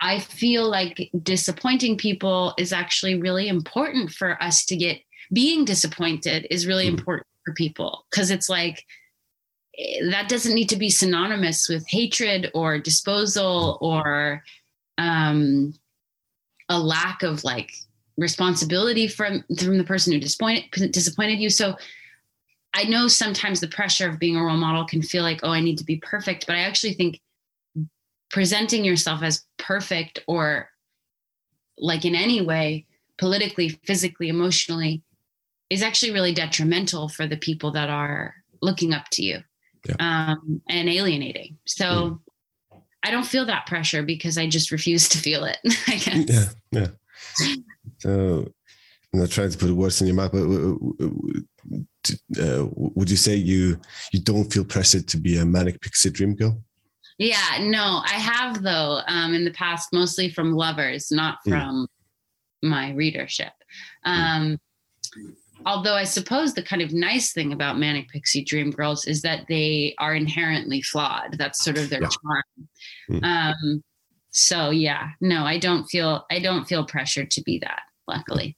i 0.00 0.18
feel 0.18 0.68
like 0.68 1.10
disappointing 1.22 1.96
people 1.96 2.54
is 2.58 2.72
actually 2.72 3.20
really 3.20 3.48
important 3.48 4.10
for 4.10 4.40
us 4.42 4.64
to 4.64 4.76
get 4.76 4.98
being 5.32 5.64
disappointed 5.64 6.46
is 6.50 6.66
really 6.66 6.86
mm-hmm. 6.86 6.98
important 6.98 7.26
for 7.44 7.54
people 7.54 8.06
because 8.10 8.30
it's 8.30 8.48
like 8.48 8.84
that 10.10 10.28
doesn't 10.28 10.54
need 10.54 10.68
to 10.68 10.76
be 10.76 10.90
synonymous 10.90 11.68
with 11.68 11.86
hatred 11.88 12.50
or 12.54 12.78
disposal 12.78 13.78
or 13.80 14.42
um, 14.98 15.74
a 16.68 16.78
lack 16.78 17.22
of 17.22 17.44
like 17.44 17.72
responsibility 18.16 19.08
from 19.08 19.44
from 19.58 19.78
the 19.78 19.84
person 19.84 20.12
who 20.12 20.20
disappointed 20.20 20.92
disappointed 20.92 21.38
you. 21.38 21.50
So 21.50 21.76
I 22.74 22.84
know 22.84 23.08
sometimes 23.08 23.60
the 23.60 23.68
pressure 23.68 24.08
of 24.08 24.18
being 24.18 24.36
a 24.36 24.42
role 24.42 24.56
model 24.56 24.86
can 24.86 25.02
feel 25.02 25.22
like, 25.22 25.40
oh, 25.42 25.50
I 25.50 25.60
need 25.60 25.78
to 25.78 25.84
be 25.84 25.96
perfect, 25.96 26.46
but 26.46 26.56
I 26.56 26.60
actually 26.60 26.94
think 26.94 27.20
presenting 28.30 28.84
yourself 28.84 29.22
as 29.22 29.44
perfect 29.58 30.20
or 30.26 30.70
like 31.76 32.04
in 32.04 32.14
any 32.14 32.40
way, 32.40 32.86
politically, 33.18 33.80
physically, 33.84 34.28
emotionally, 34.28 35.02
is 35.68 35.82
actually 35.82 36.12
really 36.12 36.32
detrimental 36.32 37.08
for 37.08 37.26
the 37.26 37.36
people 37.36 37.72
that 37.72 37.90
are 37.90 38.34
looking 38.62 38.94
up 38.94 39.04
to 39.10 39.22
you 39.22 39.42
yeah. 39.88 39.96
um, 39.98 40.62
and 40.68 40.88
alienating. 40.88 41.58
So 41.66 41.84
mm. 41.84 42.18
I 43.02 43.10
don't 43.10 43.26
feel 43.26 43.44
that 43.46 43.66
pressure 43.66 44.02
because 44.02 44.38
I 44.38 44.48
just 44.48 44.70
refuse 44.70 45.08
to 45.10 45.18
feel 45.18 45.44
it. 45.44 45.58
I 45.86 45.96
guess. 45.96 46.54
Yeah, 46.70 46.80
yeah. 46.80 46.86
So 47.98 48.52
I'm 49.12 49.20
not 49.20 49.30
trying 49.30 49.50
to 49.50 49.58
put 49.58 49.70
words 49.70 50.00
in 50.00 50.06
your 50.06 50.16
mouth, 50.16 50.32
but 50.32 50.42
uh, 52.42 52.66
would 52.74 53.10
you 53.10 53.16
say 53.16 53.34
you 53.34 53.78
you 54.12 54.20
don't 54.20 54.52
feel 54.52 54.64
pressured 54.64 55.08
to 55.08 55.16
be 55.16 55.38
a 55.38 55.44
manic 55.44 55.80
pixie 55.80 56.10
dream 56.10 56.34
girl? 56.34 56.62
Yeah, 57.18 57.58
no, 57.60 58.02
I 58.04 58.14
have 58.14 58.62
though 58.62 59.00
um, 59.06 59.34
in 59.34 59.44
the 59.44 59.52
past, 59.52 59.90
mostly 59.92 60.30
from 60.30 60.52
lovers, 60.52 61.10
not 61.10 61.38
hmm. 61.44 61.50
from 61.50 61.86
mm. 62.64 62.68
my 62.68 62.92
readership. 62.92 63.52
Hmm. 64.04 64.10
Um, 64.10 64.58
mm 65.16 65.34
although 65.66 65.94
I 65.94 66.04
suppose 66.04 66.54
the 66.54 66.62
kind 66.62 66.82
of 66.82 66.92
nice 66.92 67.32
thing 67.32 67.52
about 67.52 67.78
Manic 67.78 68.08
Pixie 68.08 68.44
Dream 68.44 68.70
Girls 68.70 69.06
is 69.06 69.22
that 69.22 69.46
they 69.48 69.94
are 69.98 70.14
inherently 70.14 70.82
flawed. 70.82 71.36
That's 71.38 71.64
sort 71.64 71.78
of 71.78 71.90
their 71.90 72.02
yeah. 72.02 72.08
charm. 72.08 72.68
Mm. 73.10 73.24
Um, 73.24 73.84
so 74.30 74.70
yeah, 74.70 75.10
no, 75.20 75.44
I 75.44 75.58
don't 75.58 75.84
feel 75.84 76.24
I 76.30 76.40
don't 76.40 76.64
feel 76.64 76.86
pressured 76.86 77.30
to 77.32 77.42
be 77.42 77.58
that. 77.58 77.82
Luckily. 78.08 78.56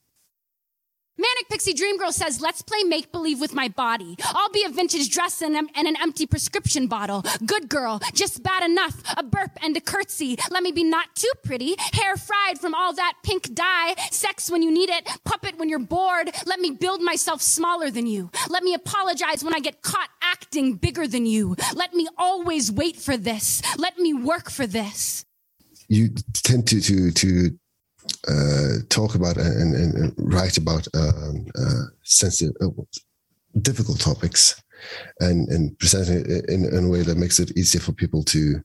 Manic 1.17 1.49
Pixie 1.49 1.75
Dream 1.75 1.97
Girl 1.97 2.11
says, 2.11 2.41
let's 2.41 2.61
play 2.61 2.83
make 2.83 3.13
believe 3.13 3.41
with 3.41 3.55
my 3.55 3.69
body. 3.69 4.17
I'll 4.25 4.51
be 4.51 4.65
a 4.65 4.69
vintage 4.69 5.11
dress 5.11 5.43
and, 5.43 5.55
um, 5.55 5.69
and, 5.77 5.87
an 5.87 5.97
empty 6.03 6.27
prescription 6.27 6.89
bottle. 6.89 7.25
Good 7.47 7.69
girl, 7.69 8.01
just 8.15 8.43
bad 8.43 8.69
enough. 8.69 9.01
A 9.17 9.23
burp 9.23 9.53
and 9.63 9.77
a 9.77 9.81
curtsy. 9.81 10.37
Let 10.51 10.65
me 10.65 10.73
be 10.73 10.83
not 10.83 11.15
too 11.15 11.31
pretty. 11.45 11.77
Hair 11.93 12.17
fried 12.17 12.59
from 12.59 12.75
all 12.75 12.93
that 12.95 13.15
pink 13.23 13.55
dye. 13.55 13.95
Sex 14.11 14.51
when 14.51 14.63
you 14.63 14.73
need 14.73 14.91
it. 14.91 15.09
Puppet 15.25 15.57
when 15.57 15.69
you're 15.69 15.79
bored. 15.79 16.31
Let 16.47 16.59
me 16.59 16.73
build 16.73 17.01
myself 17.01 17.41
smaller 17.41 17.91
than 17.91 18.09
you. 18.09 18.31
Let 18.49 18.65
me 18.65 18.75
apologize 18.75 19.45
when 19.45 19.55
I 19.55 19.61
get 19.61 19.83
caught 19.83 20.11
acting 20.21 20.75
bigger 20.75 21.07
than 21.07 21.27
you. 21.27 21.55
Let 21.77 21.95
me 21.95 22.09
always 22.19 22.73
wait 22.73 22.97
for 22.97 23.17
this. 23.17 23.63
Let 23.79 23.99
me 23.99 24.15
work 24.15 24.51
for 24.51 24.67
this. 24.67 25.25
You 25.89 26.09
tend 26.33 26.67
to, 26.69 26.81
to, 26.81 27.13
to 27.13 27.59
uh, 28.29 28.79
talk 28.89 29.15
about 29.15 29.37
and, 29.37 29.75
and, 29.75 29.95
and 29.95 30.15
write 30.17 30.57
about 30.57 30.87
um, 30.95 31.47
uh, 31.59 31.85
sensitive, 32.03 32.55
uh, 32.63 32.69
difficult 33.63 34.01
topics, 34.01 34.63
and 35.21 35.49
and 35.49 35.79
present 35.79 36.09
it 36.09 36.49
in, 36.49 36.65
in, 36.65 36.85
a 36.85 36.89
way 36.89 37.03
that 37.03 37.17
makes 37.17 37.39
it 37.39 37.57
easier 37.57 37.81
for 37.81 37.93
people 37.93 38.23
to 38.25 38.61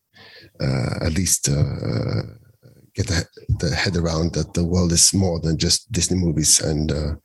uh, 0.62 1.06
at 1.06 1.13
least 1.13 1.49
uh, 1.49 2.21
get 2.93 3.08
the, 3.08 3.25
the, 3.60 3.73
head 3.73 3.95
around 3.95 4.34
that 4.34 4.54
the 4.54 4.63
world 4.63 4.91
is 4.91 5.13
more 5.13 5.39
than 5.39 5.58
just 5.58 5.91
Disney 5.91 6.17
movies 6.17 6.62
and 6.62 6.91
uh, 6.91 7.15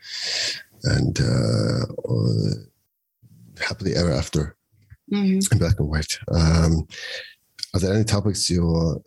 and 0.84 1.18
happily 3.60 3.94
ever 3.94 4.12
after 4.12 4.56
mm-hmm. 5.12 5.38
in 5.52 5.58
black 5.58 5.78
and 5.78 5.88
white. 5.88 6.18
Um, 6.28 6.86
are 7.74 7.80
there 7.80 7.94
any 7.94 8.04
topics 8.04 8.50
you're 8.50 9.00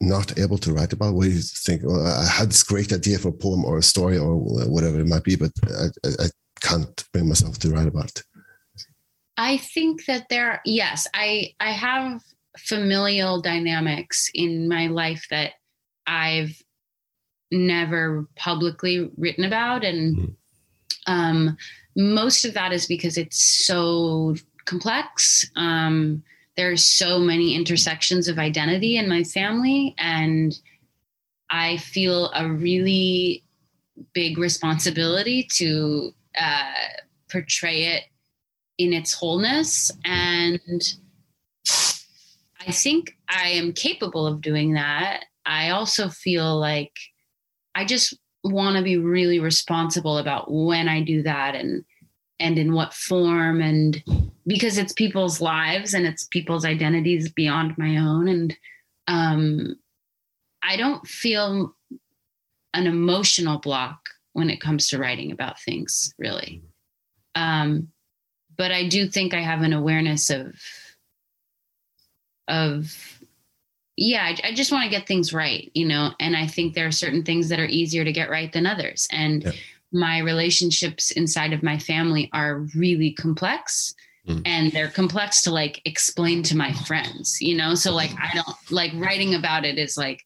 not 0.00 0.38
able 0.38 0.58
to 0.58 0.72
write 0.72 0.92
about? 0.92 1.14
Where 1.14 1.28
you 1.28 1.40
think, 1.40 1.82
well, 1.84 2.06
I 2.06 2.26
had 2.26 2.50
this 2.50 2.62
great 2.62 2.92
idea 2.92 3.18
for 3.18 3.28
a 3.28 3.32
poem 3.32 3.64
or 3.64 3.78
a 3.78 3.82
story 3.82 4.18
or 4.18 4.36
whatever 4.36 5.00
it 5.00 5.06
might 5.06 5.24
be, 5.24 5.36
but 5.36 5.52
I, 5.64 6.24
I 6.24 6.26
can't 6.60 7.04
bring 7.12 7.28
myself 7.28 7.58
to 7.58 7.70
write 7.70 7.88
about 7.88 8.06
it. 8.06 8.22
I 9.36 9.56
think 9.56 10.04
that 10.06 10.28
there, 10.28 10.60
yes, 10.64 11.06
I 11.14 11.54
I 11.60 11.72
have 11.72 12.20
familial 12.58 13.40
dynamics 13.40 14.30
in 14.34 14.68
my 14.68 14.88
life 14.88 15.26
that 15.30 15.52
I've 16.06 16.60
never 17.50 18.28
publicly 18.36 19.10
written 19.16 19.44
about, 19.44 19.84
and 19.84 20.16
mm. 20.16 20.34
um, 21.06 21.56
most 21.96 22.44
of 22.44 22.54
that 22.54 22.72
is 22.72 22.86
because 22.86 23.16
it's 23.16 23.42
so 23.66 24.36
complex. 24.66 25.50
Um, 25.56 26.22
there's 26.60 26.84
so 26.84 27.18
many 27.18 27.54
intersections 27.54 28.28
of 28.28 28.38
identity 28.38 28.98
in 28.98 29.08
my 29.08 29.24
family 29.24 29.94
and 29.96 30.60
i 31.48 31.78
feel 31.78 32.30
a 32.34 32.46
really 32.46 33.42
big 34.12 34.36
responsibility 34.36 35.46
to 35.50 36.12
uh, 36.38 36.72
portray 37.30 37.84
it 37.84 38.04
in 38.78 38.92
its 38.92 39.14
wholeness. 39.14 39.90
And 40.04 40.60
i 42.66 42.70
think 42.70 43.16
i 43.30 43.48
am 43.48 43.72
capable 43.72 44.26
of 44.26 44.42
doing 44.42 44.74
that. 44.74 45.24
I 45.46 45.70
also 45.70 46.10
feel 46.10 46.58
like 46.58 46.92
i 47.74 47.86
just 47.86 48.18
want 48.44 48.76
to 48.76 48.82
be 48.82 48.98
really 48.98 49.38
responsible 49.38 50.18
about 50.18 50.50
when 50.50 50.88
i 50.88 51.02
do 51.02 51.22
that 51.22 51.54
and 51.54 51.84
and 52.38 52.58
in 52.58 52.72
what 52.72 52.92
form 52.92 53.60
and 53.60 54.02
because 54.46 54.78
it's 54.78 54.92
people's 54.92 55.40
lives 55.40 55.94
and 55.94 56.06
it's 56.06 56.24
people's 56.24 56.64
identities 56.64 57.30
beyond 57.30 57.76
my 57.78 57.96
own. 57.96 58.28
And 58.28 58.56
um, 59.10 59.76
i 60.62 60.76
don't 60.76 61.06
feel 61.06 61.74
an 62.74 62.86
emotional 62.86 63.58
block 63.58 64.08
when 64.32 64.48
it 64.48 64.60
comes 64.60 64.88
to 64.88 64.98
writing 64.98 65.32
about 65.32 65.60
things 65.60 66.14
really. 66.18 66.62
Um, 67.34 67.88
but 68.56 68.72
i 68.72 68.88
do 68.88 69.08
think 69.08 69.34
i 69.34 69.40
have 69.40 69.62
an 69.62 69.72
awareness 69.72 70.30
of 70.30 70.54
of 72.48 73.20
yeah 73.96 74.24
I, 74.24 74.48
I 74.48 74.54
just 74.54 74.72
want 74.72 74.84
to 74.84 74.90
get 74.90 75.06
things 75.06 75.32
right 75.32 75.70
you 75.72 75.86
know 75.86 76.10
and 76.18 76.36
i 76.36 76.46
think 76.46 76.74
there 76.74 76.86
are 76.86 76.92
certain 76.92 77.22
things 77.22 77.48
that 77.48 77.60
are 77.60 77.66
easier 77.66 78.04
to 78.04 78.12
get 78.12 78.28
right 78.30 78.52
than 78.52 78.66
others. 78.66 79.08
And 79.12 79.44
yeah. 79.44 79.52
my 79.92 80.18
relationships 80.18 81.10
inside 81.12 81.52
of 81.52 81.62
my 81.62 81.78
family 81.78 82.28
are 82.32 82.66
really 82.74 83.12
complex 83.12 83.94
mm. 84.26 84.42
and 84.44 84.72
they're 84.72 84.88
complex 84.88 85.42
to 85.42 85.50
like 85.50 85.80
explain 85.84 86.42
to 86.42 86.56
my 86.56 86.72
friends 86.72 87.40
you 87.40 87.56
know 87.56 87.74
so 87.74 87.94
like 87.94 88.10
i 88.20 88.30
don't 88.34 88.56
like 88.70 88.92
writing 88.94 89.34
about 89.34 89.64
it 89.64 89.78
is 89.78 89.96
like 89.96 90.22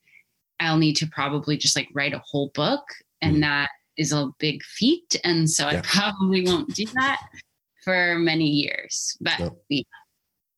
i'll 0.61 0.79
need 0.79 0.95
to 0.95 1.07
probably 1.07 1.57
just 1.57 1.77
like 1.77 1.89
write 1.95 2.15
a 2.15 2.23
whole 2.25 2.51
book 2.55 2.85
and 3.23 3.37
mm. 3.37 3.41
that 3.41 3.71
is 3.97 4.13
a 4.13 4.29
big 4.39 4.63
feat 4.63 5.21
and 5.25 5.49
so 5.49 5.69
yeah. 5.69 5.79
i 5.79 5.81
probably 5.83 6.45
won't 6.45 6.75
do 6.75 6.87
that 6.95 7.21
for 7.83 8.17
many 8.19 8.47
years 8.47 9.17
but 9.21 9.39
no. 9.39 9.57
yeah. 9.69 9.83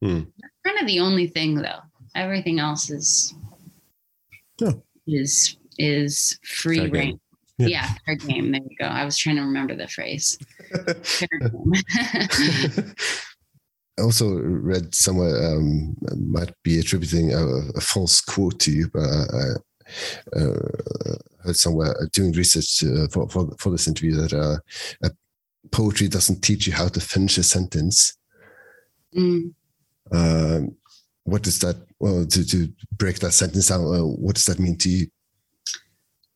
mm. 0.03 0.27
kind 0.65 0.79
of 0.81 0.87
the 0.87 1.01
only 1.01 1.27
thing 1.27 1.55
though 1.57 1.81
everything 2.15 2.59
else 2.59 2.91
is 2.91 3.35
yeah. 4.59 4.73
is 5.07 5.57
is 5.79 6.39
free 6.43 6.89
rein 6.89 7.21
yeah. 7.59 7.69
yeah, 7.69 7.89
fair 8.05 8.17
game. 8.17 8.53
There 8.53 8.61
you 8.61 8.77
go. 8.77 8.85
I 8.85 9.05
was 9.05 9.17
trying 9.17 9.37
to 9.37 9.43
remember 9.43 9.75
the 9.75 9.89
phrase. 9.89 10.39
I 13.99 14.03
also 14.03 14.29
read 14.29 14.95
somewhere 14.95 15.57
um, 15.57 15.97
might 16.17 16.53
be 16.63 16.79
attributing 16.79 17.33
a, 17.33 17.45
a, 17.75 17.81
false 17.81 18.21
quote 18.21 18.61
to 18.61 18.71
you, 18.71 18.91
but 18.93 19.03
I, 19.03 19.55
uh, 20.37 21.17
heard 21.45 21.57
somewhere 21.57 21.95
doing 22.13 22.33
research 22.33 22.85
uh, 22.85 23.09
for, 23.09 23.29
for, 23.29 23.51
for 23.59 23.71
this 23.71 23.89
interview 23.89 24.17
that 24.17 24.33
uh, 24.33 25.09
poetry 25.71 26.09
doesn't 26.09 26.43
teach 26.43 26.67
you 26.67 26.73
how 26.73 26.89
to 26.89 27.01
finish 27.01 27.39
a 27.39 27.43
sentence. 27.43 28.17
Mm. 29.17 29.55
Um, 30.13 30.77
what 31.25 31.43
does 31.43 31.59
that? 31.61 31.77
Well, 31.99 32.27
to, 32.27 32.47
to 32.47 32.73
break 32.93 33.19
that 33.21 33.33
sentence 33.33 33.69
down, 33.69 33.81
uh, 33.81 34.01
what 34.01 34.35
does 34.35 34.45
that 34.45 34.59
mean 34.59 34.77
to 34.79 34.91
you? 34.91 35.07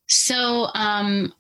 So, 0.09 0.69
um, 0.75 1.33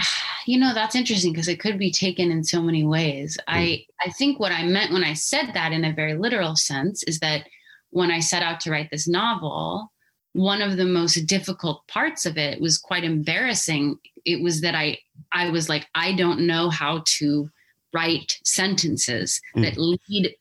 you 0.46 0.58
know, 0.58 0.74
that's 0.74 0.94
interesting 0.94 1.32
because 1.32 1.48
it 1.48 1.60
could 1.60 1.78
be 1.78 1.90
taken 1.90 2.30
in 2.30 2.44
so 2.44 2.62
many 2.62 2.84
ways. 2.84 3.36
Mm. 3.40 3.42
I, 3.48 3.86
I 4.04 4.10
think 4.10 4.38
what 4.38 4.52
I 4.52 4.64
meant 4.64 4.92
when 4.92 5.04
I 5.04 5.14
said 5.14 5.52
that 5.54 5.72
in 5.72 5.84
a 5.84 5.92
very 5.92 6.14
literal 6.14 6.56
sense 6.56 7.02
is 7.04 7.20
that 7.20 7.46
when 7.90 8.10
I 8.10 8.20
set 8.20 8.42
out 8.42 8.60
to 8.60 8.70
write 8.70 8.90
this 8.90 9.08
novel, 9.08 9.92
one 10.32 10.62
of 10.62 10.76
the 10.76 10.84
most 10.84 11.14
difficult 11.26 11.86
parts 11.88 12.24
of 12.24 12.38
it 12.38 12.60
was 12.60 12.78
quite 12.78 13.04
embarrassing. 13.04 13.98
It 14.24 14.42
was 14.42 14.60
that 14.60 14.74
I, 14.74 14.98
I 15.32 15.50
was 15.50 15.68
like, 15.68 15.88
I 15.94 16.14
don't 16.14 16.46
know 16.46 16.70
how 16.70 17.02
to 17.18 17.50
write 17.92 18.38
sentences 18.44 19.40
mm. 19.56 19.62
that 19.62 19.76
lead 19.76 20.34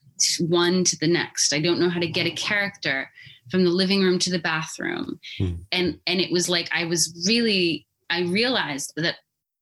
one 0.48 0.84
to 0.84 0.98
the 1.00 1.08
next. 1.08 1.54
I 1.54 1.60
don't 1.60 1.80
know 1.80 1.90
how 1.90 2.00
to 2.00 2.08
get 2.08 2.28
a 2.28 2.32
character 2.32 3.10
from 3.50 3.64
the 3.64 3.70
living 3.70 4.04
room 4.04 4.20
to 4.20 4.30
the 4.30 4.40
bathroom 4.40 5.20
hmm. 5.38 5.54
and 5.72 6.00
and 6.08 6.20
it 6.20 6.32
was 6.32 6.50
like 6.50 6.70
i 6.72 6.86
was 6.86 7.26
really 7.28 7.86
i 8.10 8.22
realized 8.22 8.94
that 8.96 9.16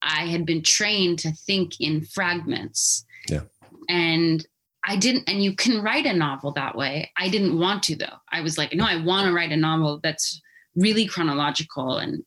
i 0.08 0.26
had 0.26 0.46
been 0.46 0.64
trained 0.64 1.20
to 1.20 1.32
think 1.32 1.74
in 1.80 2.04
fragments. 2.06 3.06
Yeah. 3.30 3.42
And 3.90 4.46
i 4.86 4.96
didn't 4.96 5.26
and 5.28 5.44
you 5.44 5.56
can 5.56 5.84
write 5.84 6.06
a 6.06 6.14
novel 6.14 6.52
that 6.54 6.76
way. 6.76 7.12
I 7.18 7.30
didn't 7.30 7.60
want 7.60 7.84
to 7.84 7.96
though. 7.96 8.18
I 8.32 8.42
was 8.42 8.58
like 8.58 8.74
no 8.74 8.86
i 8.86 9.04
want 9.04 9.28
to 9.28 9.34
write 9.34 9.52
a 9.52 9.58
novel 9.58 10.00
that's 10.02 10.42
really 10.76 11.06
chronological 11.06 11.98
and 11.98 12.24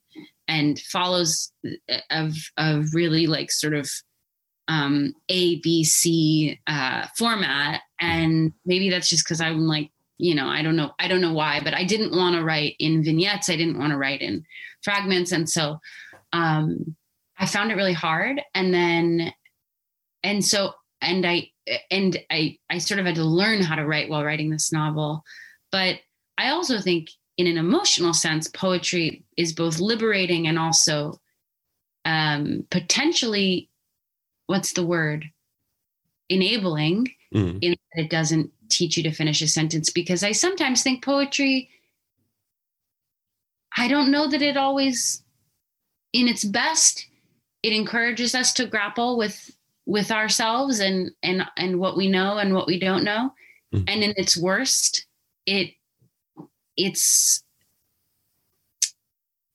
and 0.49 0.79
follows 0.81 1.53
of 2.11 2.35
of 2.57 2.95
really 2.95 3.27
like 3.27 3.51
sort 3.51 3.75
of 3.75 3.89
um, 4.69 5.15
A 5.29 5.57
B 5.61 5.83
C 5.83 6.61
uh, 6.69 7.07
format, 7.17 7.81
and 8.01 8.53
maybe 8.65 8.89
that's 8.89 9.09
just 9.09 9.25
because 9.25 9.41
I'm 9.41 9.67
like 9.67 9.91
you 10.23 10.35
know 10.35 10.49
i 10.49 10.61
don't 10.61 10.77
know 10.77 10.93
i 10.99 11.09
don't 11.09 11.23
know 11.23 11.33
why 11.33 11.61
but 11.65 11.73
i 11.73 11.83
didn't 11.83 12.15
want 12.15 12.37
to 12.37 12.45
write 12.45 12.77
in 12.79 13.03
vignettes. 13.03 13.49
I 13.49 13.57
didn't 13.57 13.79
want 13.79 13.93
to 13.93 13.97
write 13.97 14.21
in 14.21 14.45
fragments. 14.83 15.33
And 15.33 15.49
so 15.49 15.81
um 16.35 16.95
i 17.41 17.47
found 17.47 17.73
it 17.73 17.77
really 17.77 17.93
hard 17.93 18.41
and 18.55 18.73
then 18.73 19.33
and 20.23 20.45
so 20.45 20.73
and 21.01 21.27
i 21.27 21.49
and 21.91 22.19
i 22.31 22.57
i 22.71 22.79
sort 22.79 23.01
of 23.01 23.07
had 23.07 23.17
to 23.17 23.25
learn 23.25 23.61
how 23.61 23.75
to 23.75 23.87
write 23.87 24.09
while 24.09 24.25
writing 24.25 24.51
this 24.51 24.73
novel 24.73 25.25
but 25.73 25.99
i 26.39 26.51
also 26.51 26.81
think 26.81 27.09
in 27.37 27.47
an 27.47 27.59
emotional 27.59 28.15
sense 28.15 28.47
poetry 28.49 29.25
is 29.37 29.53
both 29.53 29.81
liberating 29.81 30.47
and 30.47 30.59
also 30.59 31.19
um 32.05 32.65
potentially 32.71 33.69
what's 34.47 34.73
the 34.73 34.87
word 34.87 35.25
enabling 36.29 37.09
mm. 37.35 37.59
in 37.61 37.71
that 37.73 38.05
it 38.05 38.11
doesn't 38.11 38.51
teach 38.71 38.97
you 38.97 39.03
to 39.03 39.13
finish 39.13 39.43
a 39.43 39.49
sentence 39.49 39.91
because 39.91 40.23
I 40.23 40.33
sometimes 40.33 40.83
think 40.83 41.05
poetry, 41.05 41.69
I 43.77 43.89
don't 43.89 44.11
know 44.11 44.29
that 44.29 44.41
it 44.41 44.57
always, 44.57 45.23
in 46.13 46.29
its 46.29 46.45
best, 46.45 47.07
it 47.63 47.73
encourages 47.73 48.35
us 48.35 48.53
to 48.55 48.67
grapple 48.67 49.17
with 49.17 49.51
with 49.87 50.11
ourselves 50.11 50.81
and 50.81 51.11
and 51.23 51.45
and 51.57 51.79
what 51.79 51.97
we 51.97 52.09
know 52.09 52.39
and 52.39 52.55
what 52.55 52.67
we 52.67 52.79
don't 52.79 53.05
know 53.05 53.33
mm. 53.75 53.85
and 53.89 54.03
in 54.03 54.13
its 54.17 54.37
worst 54.37 55.07
it 55.47 55.71
it's 56.77 57.43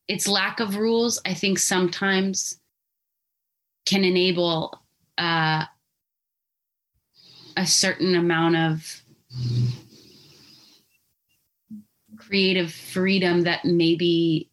its 0.08 0.28
lack 0.28 0.60
of 0.60 0.78
rules 0.78 1.22
i 1.26 1.34
think 1.34 1.58
sometimes 1.58 2.60
can 3.86 4.04
enable 4.04 4.82
uh, 5.18 5.64
a 7.56 7.66
certain 7.66 8.16
amount 8.16 8.56
of 8.56 9.02
creative 12.18 12.74
freedom 12.74 13.44
that 13.44 13.64
maybe 13.64 14.50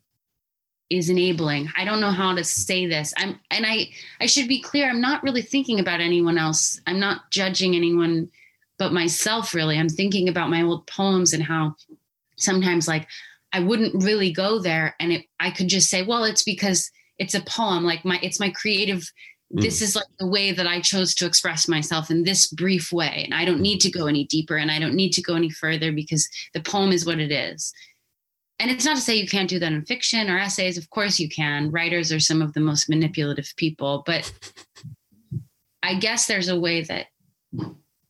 is 0.96 1.08
enabling. 1.08 1.70
I 1.76 1.84
don't 1.84 2.00
know 2.00 2.10
how 2.10 2.34
to 2.34 2.44
say 2.44 2.86
this. 2.86 3.12
I'm 3.16 3.38
and 3.50 3.64
i 3.66 3.88
i 4.20 4.26
should 4.26 4.48
be 4.48 4.60
clear 4.60 4.88
i'm 4.88 5.00
not 5.00 5.22
really 5.22 5.42
thinking 5.42 5.80
about 5.80 6.00
anyone 6.00 6.38
else. 6.38 6.80
I'm 6.86 7.00
not 7.00 7.30
judging 7.30 7.74
anyone 7.74 8.30
but 8.78 8.92
myself 8.92 9.54
really. 9.54 9.78
I'm 9.78 9.88
thinking 9.88 10.28
about 10.28 10.50
my 10.50 10.62
old 10.62 10.86
poems 10.86 11.32
and 11.32 11.42
how 11.42 11.76
sometimes 12.36 12.88
like 12.88 13.06
i 13.52 13.60
wouldn't 13.60 14.02
really 14.02 14.32
go 14.32 14.58
there 14.58 14.96
and 14.98 15.12
it, 15.12 15.26
i 15.38 15.50
could 15.50 15.68
just 15.68 15.90
say 15.90 16.02
well 16.02 16.24
it's 16.24 16.42
because 16.42 16.90
it's 17.18 17.34
a 17.34 17.42
poem 17.42 17.84
like 17.84 18.04
my 18.04 18.18
it's 18.22 18.40
my 18.40 18.50
creative 18.50 19.08
hmm. 19.52 19.60
this 19.60 19.82
is 19.82 19.94
like 19.94 20.06
the 20.18 20.26
way 20.26 20.50
that 20.50 20.66
I 20.66 20.80
chose 20.80 21.14
to 21.16 21.26
express 21.26 21.68
myself 21.68 22.10
in 22.10 22.24
this 22.24 22.48
brief 22.48 22.90
way. 22.92 23.22
And 23.24 23.34
I 23.34 23.44
don't 23.44 23.60
need 23.60 23.80
to 23.80 23.90
go 23.90 24.06
any 24.06 24.24
deeper 24.24 24.56
and 24.56 24.70
I 24.70 24.78
don't 24.78 24.94
need 24.94 25.12
to 25.12 25.22
go 25.22 25.34
any 25.34 25.50
further 25.50 25.92
because 25.92 26.28
the 26.54 26.60
poem 26.60 26.90
is 26.90 27.06
what 27.06 27.20
it 27.20 27.30
is. 27.30 27.72
And 28.62 28.70
it's 28.70 28.84
not 28.84 28.94
to 28.94 29.02
say 29.02 29.16
you 29.16 29.26
can't 29.26 29.50
do 29.50 29.58
that 29.58 29.72
in 29.72 29.84
fiction 29.84 30.30
or 30.30 30.38
essays. 30.38 30.78
Of 30.78 30.88
course 30.88 31.18
you 31.18 31.28
can. 31.28 31.72
Writers 31.72 32.12
are 32.12 32.20
some 32.20 32.40
of 32.40 32.52
the 32.52 32.60
most 32.60 32.88
manipulative 32.88 33.52
people. 33.56 34.04
But 34.06 34.32
I 35.82 35.96
guess 35.96 36.26
there's 36.26 36.48
a 36.48 36.58
way 36.58 36.82
that 36.82 37.06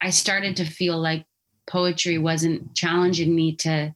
I 0.02 0.10
started 0.10 0.58
to 0.58 0.66
feel 0.66 0.98
like 0.98 1.24
poetry 1.66 2.18
wasn't 2.18 2.74
challenging 2.74 3.34
me 3.34 3.56
to 3.56 3.94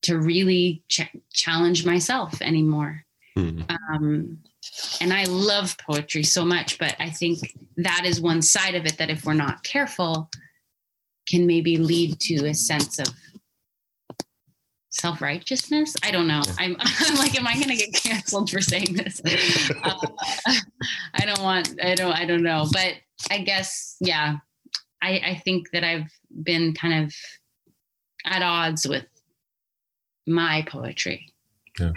to 0.00 0.18
really 0.18 0.82
ch- 0.88 1.14
challenge 1.34 1.84
myself 1.84 2.40
anymore. 2.40 3.04
Mm. 3.36 3.70
Um, 3.70 4.38
and 5.02 5.12
I 5.12 5.24
love 5.24 5.76
poetry 5.76 6.22
so 6.22 6.42
much, 6.42 6.78
but 6.78 6.96
I 7.00 7.10
think 7.10 7.54
that 7.76 8.04
is 8.06 8.18
one 8.18 8.40
side 8.40 8.76
of 8.76 8.86
it 8.86 8.96
that 8.96 9.10
if 9.10 9.26
we're 9.26 9.34
not 9.34 9.62
careful, 9.62 10.30
can 11.28 11.46
maybe 11.46 11.76
lead 11.76 12.18
to 12.20 12.46
a 12.46 12.54
sense 12.54 12.98
of 12.98 13.08
self 15.00 15.22
righteousness. 15.22 15.94
I 16.02 16.10
don't 16.10 16.26
know. 16.26 16.42
I'm, 16.58 16.76
I'm 16.80 17.14
like, 17.16 17.38
am 17.38 17.46
I 17.46 17.54
going 17.54 17.68
to 17.68 17.76
get 17.76 17.94
canceled 17.94 18.50
for 18.50 18.60
saying 18.60 18.94
this? 18.94 19.22
Uh, 19.84 20.06
I 21.14 21.24
don't 21.24 21.40
want. 21.42 21.74
I 21.82 21.94
don't. 21.94 22.12
I 22.12 22.24
don't 22.24 22.42
know. 22.42 22.66
But 22.72 22.94
I 23.30 23.38
guess, 23.38 23.96
yeah. 24.00 24.36
I, 25.02 25.20
I 25.24 25.42
think 25.44 25.70
that 25.72 25.84
I've 25.84 26.10
been 26.42 26.74
kind 26.74 27.04
of 27.04 27.14
at 28.26 28.42
odds 28.42 28.86
with 28.86 29.04
my 30.26 30.64
poetry. 30.68 31.32
Yeah. 31.78 31.92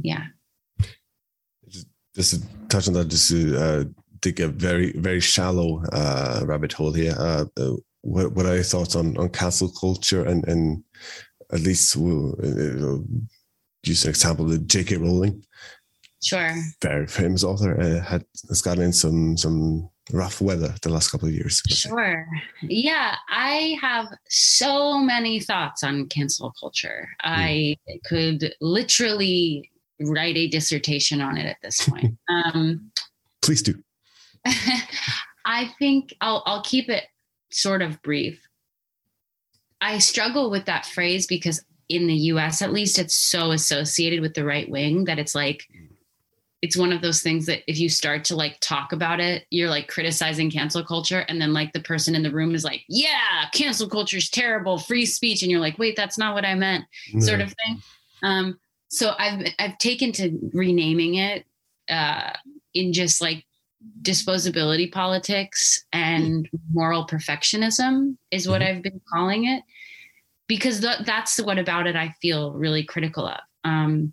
Yeah. 0.00 0.24
just 2.14 2.34
to 2.34 2.42
touch 2.68 2.88
on 2.88 2.94
that, 2.94 3.08
just 3.08 3.28
to 3.30 3.56
uh, 3.56 3.84
dig 4.20 4.40
a 4.40 4.48
very 4.48 4.92
very 4.92 5.20
shallow 5.20 5.82
uh, 5.92 6.42
rabbit 6.44 6.72
hole 6.72 6.92
here. 6.92 7.14
Uh, 7.18 7.44
uh, 7.56 7.72
what 8.02 8.32
what 8.32 8.46
are 8.46 8.54
your 8.54 8.64
thoughts 8.64 8.96
on 8.96 9.16
on 9.18 9.28
cancel 9.28 9.68
culture 9.68 10.24
and 10.24 10.46
and 10.48 10.82
at 11.52 11.60
least 11.60 11.96
we'll 11.96 12.32
uh, 12.42 12.98
use 13.82 14.04
an 14.04 14.10
example 14.10 14.44
the 14.46 14.58
J.K. 14.58 14.96
Rowling, 14.96 15.44
Sure. 16.22 16.54
very 16.82 17.06
famous 17.06 17.44
author, 17.44 17.80
uh, 17.80 18.02
had 18.02 18.24
has 18.48 18.60
gotten 18.62 18.82
in 18.82 18.92
some 18.92 19.36
some 19.36 19.88
rough 20.12 20.40
weather 20.40 20.74
the 20.82 20.88
last 20.88 21.10
couple 21.10 21.28
of 21.28 21.34
years. 21.34 21.62
Sure. 21.68 22.26
Yeah, 22.62 23.16
I 23.28 23.76
have 23.80 24.06
so 24.28 24.98
many 24.98 25.38
thoughts 25.40 25.84
on 25.84 26.06
cancel 26.08 26.52
culture. 26.58 27.08
I 27.22 27.76
could 28.06 28.52
literally 28.60 29.70
write 30.00 30.36
a 30.36 30.48
dissertation 30.48 31.20
on 31.20 31.36
it 31.36 31.46
at 31.46 31.58
this 31.62 31.86
point. 31.88 32.16
um, 32.28 32.90
Please 33.42 33.62
do. 33.62 33.74
I 35.44 35.70
think 35.78 36.14
I'll 36.20 36.42
I'll 36.46 36.62
keep 36.62 36.88
it 36.88 37.04
sort 37.50 37.82
of 37.82 38.00
brief. 38.02 38.40
I 39.80 39.98
struggle 39.98 40.50
with 40.50 40.66
that 40.66 40.86
phrase 40.86 41.26
because 41.26 41.64
in 41.88 42.06
the 42.06 42.14
US 42.14 42.62
at 42.62 42.72
least 42.72 42.98
it's 42.98 43.14
so 43.14 43.52
associated 43.52 44.20
with 44.20 44.34
the 44.34 44.44
right 44.44 44.68
wing 44.68 45.04
that 45.04 45.18
it's 45.18 45.34
like 45.34 45.66
it's 46.60 46.76
one 46.76 46.92
of 46.92 47.02
those 47.02 47.22
things 47.22 47.46
that 47.46 47.62
if 47.68 47.78
you 47.78 47.88
start 47.88 48.24
to 48.24 48.34
like 48.34 48.58
talk 48.60 48.92
about 48.92 49.20
it, 49.20 49.46
you're 49.50 49.70
like 49.70 49.86
criticizing 49.86 50.50
cancel 50.50 50.84
culture 50.84 51.20
and 51.28 51.40
then 51.40 51.52
like 51.52 51.72
the 51.72 51.80
person 51.80 52.16
in 52.16 52.22
the 52.24 52.32
room 52.32 52.52
is 52.52 52.64
like, 52.64 52.82
"Yeah, 52.88 53.46
cancel 53.52 53.88
culture 53.88 54.16
is 54.16 54.28
terrible, 54.28 54.76
free 54.76 55.06
speech." 55.06 55.42
And 55.42 55.52
you're 55.52 55.60
like, 55.60 55.78
"Wait, 55.78 55.94
that's 55.94 56.18
not 56.18 56.34
what 56.34 56.44
I 56.44 56.56
meant." 56.56 56.84
sort 57.20 57.40
of 57.40 57.54
thing. 57.64 57.82
Um, 58.24 58.58
so 58.88 59.14
I've 59.18 59.46
I've 59.60 59.78
taken 59.78 60.10
to 60.12 60.36
renaming 60.52 61.14
it 61.14 61.46
uh, 61.88 62.32
in 62.74 62.92
just 62.92 63.20
like 63.20 63.44
disposability 64.02 64.90
politics 64.90 65.84
and 65.92 66.48
moral 66.72 67.06
perfectionism 67.06 68.16
is 68.30 68.48
what 68.48 68.62
I've 68.62 68.82
been 68.82 69.00
calling 69.12 69.46
it 69.46 69.62
because 70.46 70.80
th- 70.80 71.00
that's 71.04 71.36
the 71.36 71.44
what 71.44 71.58
about 71.58 71.86
it 71.86 71.96
I 71.96 72.14
feel 72.20 72.52
really 72.52 72.82
critical 72.82 73.26
of. 73.26 73.40
Um, 73.64 74.12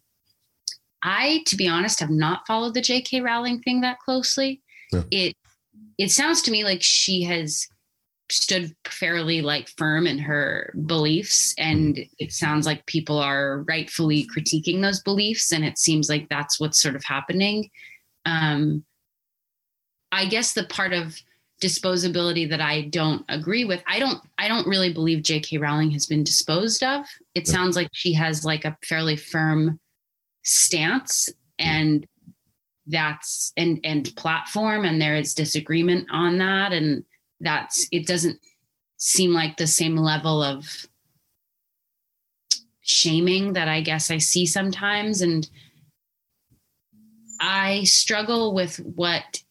I, 1.02 1.44
to 1.48 1.56
be 1.56 1.68
honest, 1.68 2.00
have 2.00 2.10
not 2.10 2.48
followed 2.48 2.74
the 2.74 2.82
J.K. 2.82 3.22
Rowling 3.22 3.62
thing 3.62 3.82
that 3.82 4.00
closely. 4.00 4.62
It 5.12 5.36
it 5.98 6.12
sounds 6.12 6.42
to 6.44 6.52
me 6.52 6.64
like 6.64 6.82
she 6.82 7.24
has 7.24 7.68
stood 8.32 8.76
fairly 8.86 9.42
like 9.42 9.70
firm 9.78 10.08
in 10.08 10.18
her 10.18 10.74
beliefs 10.86 11.54
and 11.58 12.00
it 12.18 12.32
sounds 12.32 12.66
like 12.66 12.86
people 12.88 13.20
are 13.20 13.64
rightfully 13.68 14.28
critiquing 14.36 14.82
those 14.82 15.02
beliefs 15.02 15.52
and 15.52 15.64
it 15.64 15.78
seems 15.78 16.10
like 16.10 16.28
that's 16.30 16.60
what's 16.60 16.82
sort 16.82 16.96
of 16.96 17.04
happening 17.04 17.70
um 18.26 18.84
i 20.16 20.26
guess 20.26 20.54
the 20.54 20.66
part 20.66 20.94
of 20.94 21.20
disposability 21.62 22.50
that 22.50 22.62
i 22.62 22.82
don't 22.82 23.24
agree 23.30 23.64
with 23.66 23.82
i 23.88 23.98
don't 23.98 24.20
i 24.38 24.48
don't 24.48 24.68
really 24.68 24.92
believe 24.92 25.24
jk 25.24 25.60
rowling 25.60 25.92
has 25.92 26.06
been 26.06 26.24
disposed 26.24 26.84
of. 26.84 27.06
It 27.34 27.48
sounds 27.48 27.76
like 27.76 27.90
she 27.94 28.14
has 28.14 28.44
like 28.44 28.66
a 28.66 28.78
fairly 28.84 29.16
firm 29.16 29.80
stance 30.44 31.30
and 31.60 32.06
that's 32.88 33.52
and 33.58 33.80
and 33.84 34.16
platform 34.16 34.86
and 34.86 35.02
there 35.02 35.16
is 35.16 35.34
disagreement 35.34 36.08
on 36.12 36.38
that. 36.38 36.72
And 36.72 37.04
that's 37.40 37.88
it 37.92 38.08
doesn't 38.08 38.40
seem 38.98 39.34
like 39.34 39.58
the 39.58 39.68
same 39.68 39.98
level 39.98 40.44
of 40.44 40.86
shaming 42.82 43.54
that 43.54 43.68
I 43.68 43.82
guess 43.82 44.12
I 44.12 44.20
see 44.20 44.46
sometimes. 44.46 45.22
And 45.22 45.50
I 47.40 47.84
struggle 47.84 48.54
with 48.54 48.78
what 48.78 49.42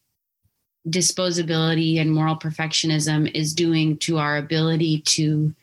disposability 0.89 2.01
and 2.01 2.12
moral 2.12 2.37
perfectionism 2.37 3.30
is 3.35 3.55
doing 3.55 3.97
to 3.99 4.18
our 4.18 4.37
ability 4.37 5.01
to 5.03 5.55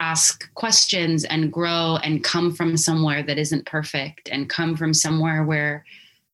ask 0.00 0.52
questions 0.54 1.24
and 1.24 1.52
grow 1.52 1.98
and 2.02 2.22
come 2.24 2.52
from 2.52 2.76
somewhere 2.76 3.22
that 3.22 3.38
isn't 3.38 3.64
perfect 3.66 4.28
and 4.30 4.50
come 4.50 4.76
from 4.76 4.92
somewhere 4.92 5.44
where 5.44 5.84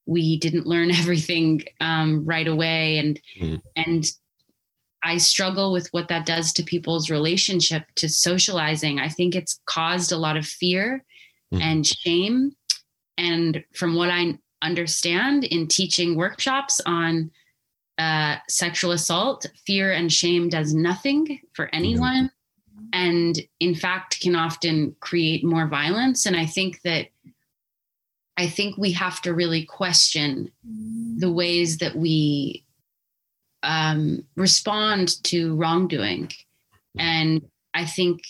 we 0.06 0.38
didn't 0.38 0.66
learn 0.66 0.90
everything 1.02 1.62
um, 1.80 2.24
right 2.24 2.48
away 2.48 2.98
and 2.98 3.20
Mhm. 3.40 3.60
and 3.76 4.04
I 5.04 5.18
struggle 5.18 5.72
with 5.72 5.88
what 5.92 6.06
that 6.08 6.26
does 6.26 6.52
to 6.52 6.62
people's 6.62 7.10
relationship 7.10 7.82
to 7.96 8.08
socializing. 8.08 9.00
I 9.00 9.08
think 9.08 9.34
it's 9.34 9.58
caused 9.66 10.12
a 10.12 10.16
lot 10.16 10.36
of 10.36 10.46
fear 10.46 11.04
Mhm. 11.52 11.60
and 11.60 11.86
shame. 11.86 12.52
And 13.18 13.64
from 13.74 13.94
what 13.96 14.10
I 14.10 14.38
understand 14.62 15.42
in 15.42 15.66
teaching 15.66 16.14
workshops 16.16 16.80
on 16.86 17.32
uh, 18.02 18.36
sexual 18.48 18.92
assault, 18.92 19.46
fear 19.66 19.92
and 19.92 20.12
shame 20.12 20.48
does 20.48 20.74
nothing 20.74 21.40
for 21.52 21.68
anyone. 21.72 22.30
And 22.92 23.40
in 23.60 23.74
fact, 23.74 24.20
can 24.20 24.34
often 24.34 24.96
create 25.00 25.44
more 25.44 25.66
violence. 25.66 26.26
And 26.26 26.36
I 26.36 26.46
think 26.46 26.80
that 26.82 27.08
I 28.36 28.46
think 28.48 28.76
we 28.76 28.92
have 28.92 29.20
to 29.22 29.34
really 29.34 29.64
question 29.64 30.50
the 31.18 31.30
ways 31.30 31.78
that 31.78 31.94
we 31.94 32.64
um, 33.62 34.24
respond 34.36 35.22
to 35.24 35.54
wrongdoing. 35.54 36.32
And 36.98 37.42
I 37.74 37.84
think, 37.84 38.22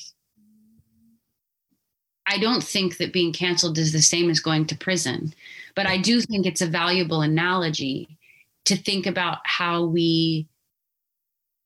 I 2.26 2.38
don't 2.38 2.62
think 2.62 2.98
that 2.98 3.12
being 3.12 3.32
canceled 3.32 3.78
is 3.78 3.92
the 3.92 4.02
same 4.02 4.28
as 4.28 4.40
going 4.40 4.66
to 4.66 4.76
prison, 4.76 5.32
but 5.74 5.86
I 5.86 5.98
do 5.98 6.20
think 6.20 6.46
it's 6.46 6.62
a 6.62 6.66
valuable 6.66 7.22
analogy 7.22 8.18
to 8.66 8.76
think 8.76 9.06
about 9.06 9.38
how 9.44 9.84
we 9.84 10.48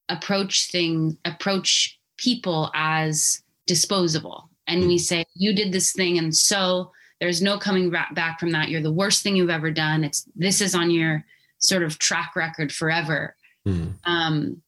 approach 0.09 0.71
things, 0.71 1.15
approach 1.25 1.99
people 2.17 2.71
as 2.73 3.41
disposable. 3.65 4.49
And 4.67 4.87
we 4.87 4.97
say, 4.97 5.25
you 5.35 5.53
did 5.53 5.71
this 5.71 5.93
thing, 5.93 6.17
and 6.17 6.35
so 6.35 6.91
there's 7.21 7.41
no 7.41 7.57
coming 7.57 7.89
back 7.89 8.39
from 8.39 8.51
that. 8.51 8.69
You're 8.69 8.81
the 8.81 8.91
worst 8.91 9.23
thing 9.23 9.35
you've 9.35 9.49
ever 9.49 9.71
done. 9.71 10.03
It's 10.03 10.25
this 10.35 10.61
is 10.61 10.75
on 10.75 10.91
your 10.91 11.25
sort 11.59 11.83
of 11.83 11.97
track 11.99 12.35
record 12.35 12.71
forever 12.71 13.35
Mm. 13.67 13.95
um, 14.05 14.61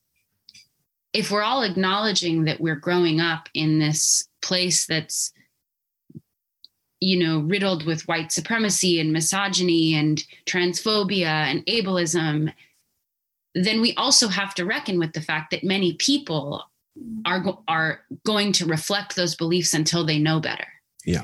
if 1.13 1.31
we're 1.31 1.41
all 1.41 1.63
acknowledging 1.63 2.43
that 2.45 2.59
we're 2.59 2.75
growing 2.75 3.21
up 3.21 3.47
in 3.53 3.79
this 3.79 4.27
place 4.41 4.85
that's 4.87 5.31
you 7.01 7.17
know, 7.17 7.39
riddled 7.39 7.85
with 7.85 8.07
white 8.07 8.31
supremacy 8.31 8.99
and 8.99 9.13
misogyny 9.13 9.95
and 9.95 10.23
transphobia 10.45 11.25
and 11.25 11.65
ableism, 11.65 12.53
then 13.55 13.81
we 13.81 13.93
also 13.95 14.27
have 14.27 14.53
to 14.55 14.65
reckon 14.65 14.99
with 14.99 15.13
the 15.13 15.21
fact 15.21 15.51
that 15.51 15.63
many 15.63 15.93
people 15.93 16.63
are 17.25 17.43
are 17.67 18.01
going 18.25 18.51
to 18.51 18.65
reflect 18.65 19.15
those 19.15 19.35
beliefs 19.35 19.73
until 19.73 20.05
they 20.05 20.19
know 20.19 20.39
better. 20.39 20.67
Yeah. 21.05 21.23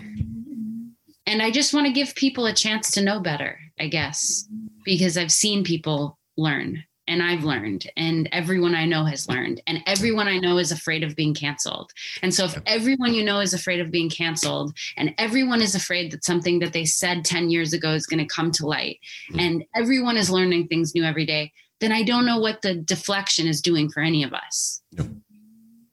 And 1.27 1.41
I 1.41 1.51
just 1.51 1.73
want 1.73 1.87
to 1.87 1.93
give 1.93 2.15
people 2.15 2.45
a 2.45 2.53
chance 2.53 2.91
to 2.91 3.03
know 3.03 3.19
better, 3.19 3.59
I 3.79 3.87
guess, 3.87 4.47
because 4.85 5.17
I've 5.17 5.31
seen 5.31 5.63
people 5.63 6.17
learn 6.37 6.83
and 7.07 7.21
I've 7.21 7.43
learned 7.43 7.89
and 7.95 8.27
everyone 8.31 8.73
I 8.75 8.85
know 8.85 9.05
has 9.05 9.27
learned 9.29 9.61
and 9.67 9.81
everyone 9.85 10.27
I 10.27 10.37
know 10.39 10.57
is 10.57 10.71
afraid 10.71 11.03
of 11.03 11.15
being 11.15 11.33
canceled. 11.33 11.91
And 12.21 12.33
so 12.33 12.45
if 12.45 12.57
everyone 12.65 13.13
you 13.13 13.23
know 13.23 13.39
is 13.39 13.53
afraid 13.53 13.79
of 13.79 13.91
being 13.91 14.09
canceled 14.09 14.75
and 14.97 15.13
everyone 15.17 15.61
is 15.61 15.75
afraid 15.75 16.11
that 16.11 16.25
something 16.25 16.59
that 16.59 16.73
they 16.73 16.85
said 16.85 17.23
10 17.25 17.49
years 17.49 17.73
ago 17.73 17.91
is 17.93 18.07
going 18.07 18.25
to 18.25 18.33
come 18.35 18.51
to 18.51 18.65
light 18.65 18.99
Mm. 19.31 19.41
and 19.41 19.63
everyone 19.75 20.17
is 20.17 20.29
learning 20.29 20.67
things 20.67 20.93
new 20.95 21.03
every 21.03 21.25
day, 21.25 21.51
then 21.79 21.91
I 21.91 22.03
don't 22.03 22.25
know 22.25 22.39
what 22.39 22.61
the 22.61 22.75
deflection 22.75 23.47
is 23.47 23.61
doing 23.61 23.89
for 23.89 24.01
any 24.01 24.23
of 24.23 24.33
us. 24.33 24.81
No. 24.93 25.07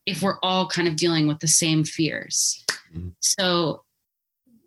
If 0.06 0.22
we're 0.22 0.38
all 0.42 0.66
kind 0.68 0.88
of 0.88 0.96
dealing 0.96 1.26
with 1.28 1.40
the 1.40 1.48
same 1.48 1.84
fears. 1.84 2.64
Mhm. 2.94 3.12
So 3.20 3.84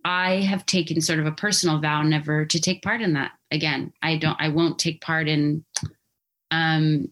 I 0.03 0.41
have 0.41 0.65
taken 0.65 1.01
sort 1.01 1.19
of 1.19 1.25
a 1.25 1.31
personal 1.31 1.79
vow 1.79 2.03
never 2.03 2.45
to 2.45 2.59
take 2.59 2.83
part 2.83 3.01
in 3.01 3.13
that 3.13 3.31
again. 3.51 3.91
I 4.03 4.17
don't 4.17 4.37
I 4.39 4.49
won't 4.49 4.77
take 4.77 5.01
part 5.01 5.27
in 5.27 5.65
um 6.51 7.11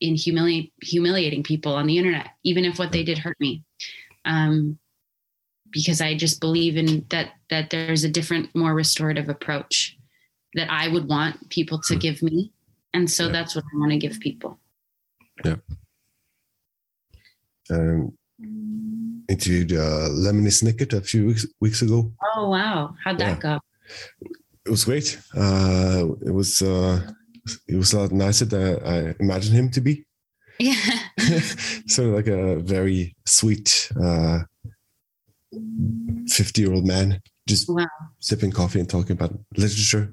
in 0.00 0.14
humili- 0.14 0.70
humiliating 0.82 1.42
people 1.42 1.74
on 1.74 1.86
the 1.86 1.98
internet, 1.98 2.28
even 2.44 2.64
if 2.64 2.78
what 2.78 2.92
they 2.92 3.02
did 3.02 3.18
hurt 3.18 3.38
me. 3.40 3.62
Um 4.24 4.78
because 5.70 6.00
I 6.00 6.14
just 6.14 6.40
believe 6.40 6.76
in 6.76 7.04
that 7.10 7.32
that 7.50 7.70
there's 7.70 8.04
a 8.04 8.08
different, 8.08 8.54
more 8.54 8.74
restorative 8.74 9.28
approach 9.28 9.96
that 10.54 10.70
I 10.70 10.88
would 10.88 11.08
want 11.08 11.50
people 11.50 11.80
to 11.88 11.96
give 11.96 12.22
me. 12.22 12.52
And 12.94 13.10
so 13.10 13.26
Yeah. 13.26 13.32
that's 13.32 13.54
what 13.54 13.64
I 13.64 13.78
want 13.78 13.92
to 13.92 13.98
give 13.98 14.18
people. 14.20 14.58
Yeah. 15.44 15.56
Um, 17.70 18.16
interviewed 19.28 19.72
uh, 19.72 20.08
Lemony 20.08 20.50
Snicket 20.50 20.94
a 20.94 21.02
few 21.02 21.26
weeks 21.26 21.46
weeks 21.60 21.82
ago. 21.82 22.12
Oh 22.34 22.48
wow. 22.48 22.94
How'd 23.04 23.18
that 23.18 23.40
go? 23.40 23.60
It 24.64 24.70
was 24.70 24.84
great. 24.84 25.18
Uh, 25.36 26.06
it 26.24 26.32
was 26.32 26.62
uh, 26.62 27.12
it 27.66 27.76
was 27.76 27.92
a 27.92 28.00
lot 28.00 28.12
nicer 28.12 28.44
than 28.44 28.78
I 28.84 29.14
imagined 29.20 29.56
him 29.56 29.70
to 29.70 29.80
be. 29.80 30.04
Yeah. 30.58 30.74
sort 31.86 32.08
of 32.08 32.14
like 32.14 32.26
a 32.26 32.56
very 32.60 33.14
sweet 33.26 33.90
uh, 34.02 34.40
fifty-year-old 36.28 36.86
man, 36.86 37.20
just 37.48 37.68
Wow. 37.68 37.86
sipping 38.18 38.50
coffee 38.50 38.80
and 38.80 38.88
talking 38.88 39.12
about 39.12 39.38
literature, 39.56 40.12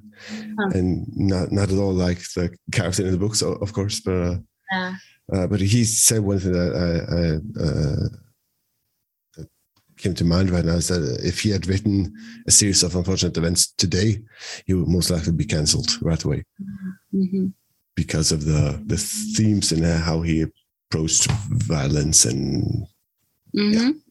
Huh. 0.60 0.70
and 0.74 1.08
not 1.16 1.52
not 1.52 1.72
at 1.72 1.78
all 1.78 1.94
like 1.94 2.20
the 2.36 2.56
character 2.72 3.06
in 3.06 3.12
the 3.12 3.18
books, 3.18 3.42
of 3.42 3.74
course, 3.74 4.00
but. 4.02 4.14
Uh, 4.14 4.38
Yeah. 4.72 4.96
Uh, 5.34 5.48
but 5.48 5.60
he 5.60 5.84
said 5.86 6.22
one 6.22 6.40
thing 6.40 6.52
that, 6.54 6.74
I, 6.86 6.90
I, 7.16 7.24
uh, 7.66 8.08
that 9.38 9.48
came 9.98 10.14
to 10.16 10.24
mind 10.26 10.50
right 10.52 10.66
now 10.66 10.76
is 10.76 10.88
that 10.90 11.20
if 11.24 11.42
he 11.42 11.50
had 11.50 11.66
written 11.68 12.14
a 12.48 12.52
series 12.52 12.84
of 12.84 12.96
unfortunate 12.96 13.36
events 13.38 13.74
today, 13.78 14.22
he 14.68 14.74
would 14.76 14.88
most 14.88 15.10
likely 15.10 15.32
be 15.34 15.46
cancelled 15.46 15.90
right 16.02 16.24
away 16.24 16.44
Mhm. 17.16 17.54
because 17.96 18.32
of 18.32 18.44
the 18.46 18.82
the 18.86 18.98
themes 19.36 19.72
and 19.72 19.84
how 19.86 20.22
he 20.22 20.46
approached 20.90 21.28
violence 21.68 22.26
and 22.26 22.86
Mhm. 23.56 24.02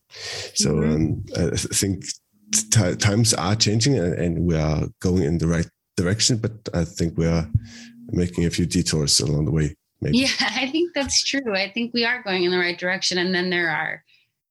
so 0.55 0.69
Mhm. 0.75 0.95
um, 0.95 1.53
I 1.53 1.57
think 1.57 2.05
t- 2.53 2.97
times 2.97 3.35
are 3.35 3.57
changing 3.57 3.99
and, 3.99 4.15
and 4.15 4.35
we 4.49 4.55
are 4.57 4.89
going 5.01 5.25
in 5.25 5.39
the 5.39 5.47
right 5.49 5.69
direction, 5.97 6.39
but 6.39 6.53
I 6.73 6.85
think 6.85 7.17
we 7.19 7.27
are 7.27 7.47
making 8.13 8.45
a 8.47 8.51
few 8.51 8.67
detours 8.67 9.21
along 9.21 9.45
the 9.47 9.51
way. 9.53 9.77
Maybe. 10.01 10.19
Yeah, 10.19 10.29
I 10.63 10.67
think 10.71 10.93
that's 10.95 11.23
true. 11.23 11.55
I 11.55 11.71
think 11.75 11.93
we 11.95 12.05
are 12.05 12.23
going 12.23 12.45
in 12.45 12.51
the 12.51 12.59
right 12.59 12.79
direction. 12.79 13.19
And 13.19 13.35
then 13.35 13.49
there 13.51 13.71
are, 13.71 14.03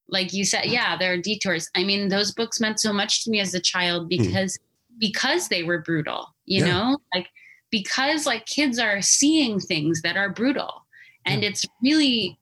like 0.07 0.33
you 0.33 0.45
said, 0.45 0.65
yeah, 0.65 0.97
there 0.97 1.13
are 1.13 1.17
detours. 1.17 1.69
I 1.75 1.83
mean, 1.83 2.09
those 2.09 2.31
books 2.33 2.59
meant 2.59 2.79
so 2.79 2.91
much 2.93 3.23
to 3.23 3.31
me 3.31 3.39
as 3.39 3.53
a 3.53 3.59
child 3.59 4.09
because 4.09 4.57
because 4.99 5.47
they 5.47 5.63
were 5.63 5.81
brutal, 5.81 6.27
you 6.45 6.59
Yeah. 6.63 6.71
know? 6.71 6.97
Like 7.15 7.27
because 7.73 8.27
like 8.27 8.45
kids 8.45 8.77
are 8.77 9.01
seeing 9.01 9.59
things 9.59 10.03
that 10.03 10.15
are 10.15 10.29
brutal. 10.29 10.85
And 11.25 11.43
it's 11.43 11.65
really 11.81 12.37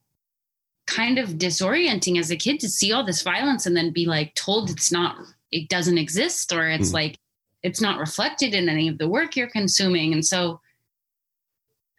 kind 0.87 1.17
of 1.17 1.29
disorienting 1.29 2.19
as 2.19 2.31
a 2.31 2.35
kid 2.35 2.59
to 2.59 2.67
see 2.67 2.91
all 2.91 3.05
this 3.05 3.21
violence 3.21 3.65
and 3.65 3.77
then 3.77 3.91
be 3.91 4.05
like 4.05 4.35
told 4.35 4.69
it's 4.69 4.91
not 4.91 5.15
it 5.49 5.69
doesn't 5.69 5.97
exist 5.97 6.51
or 6.51 6.67
it's 6.67 6.89
Mm. 6.89 6.95
like 6.95 7.17
it's 7.63 7.79
not 7.79 7.97
reflected 7.97 8.53
in 8.53 8.67
any 8.67 8.89
of 8.89 8.97
the 8.97 9.07
work 9.07 9.37
you're 9.37 9.49
consuming. 9.49 10.11
And 10.11 10.25
so 10.25 10.59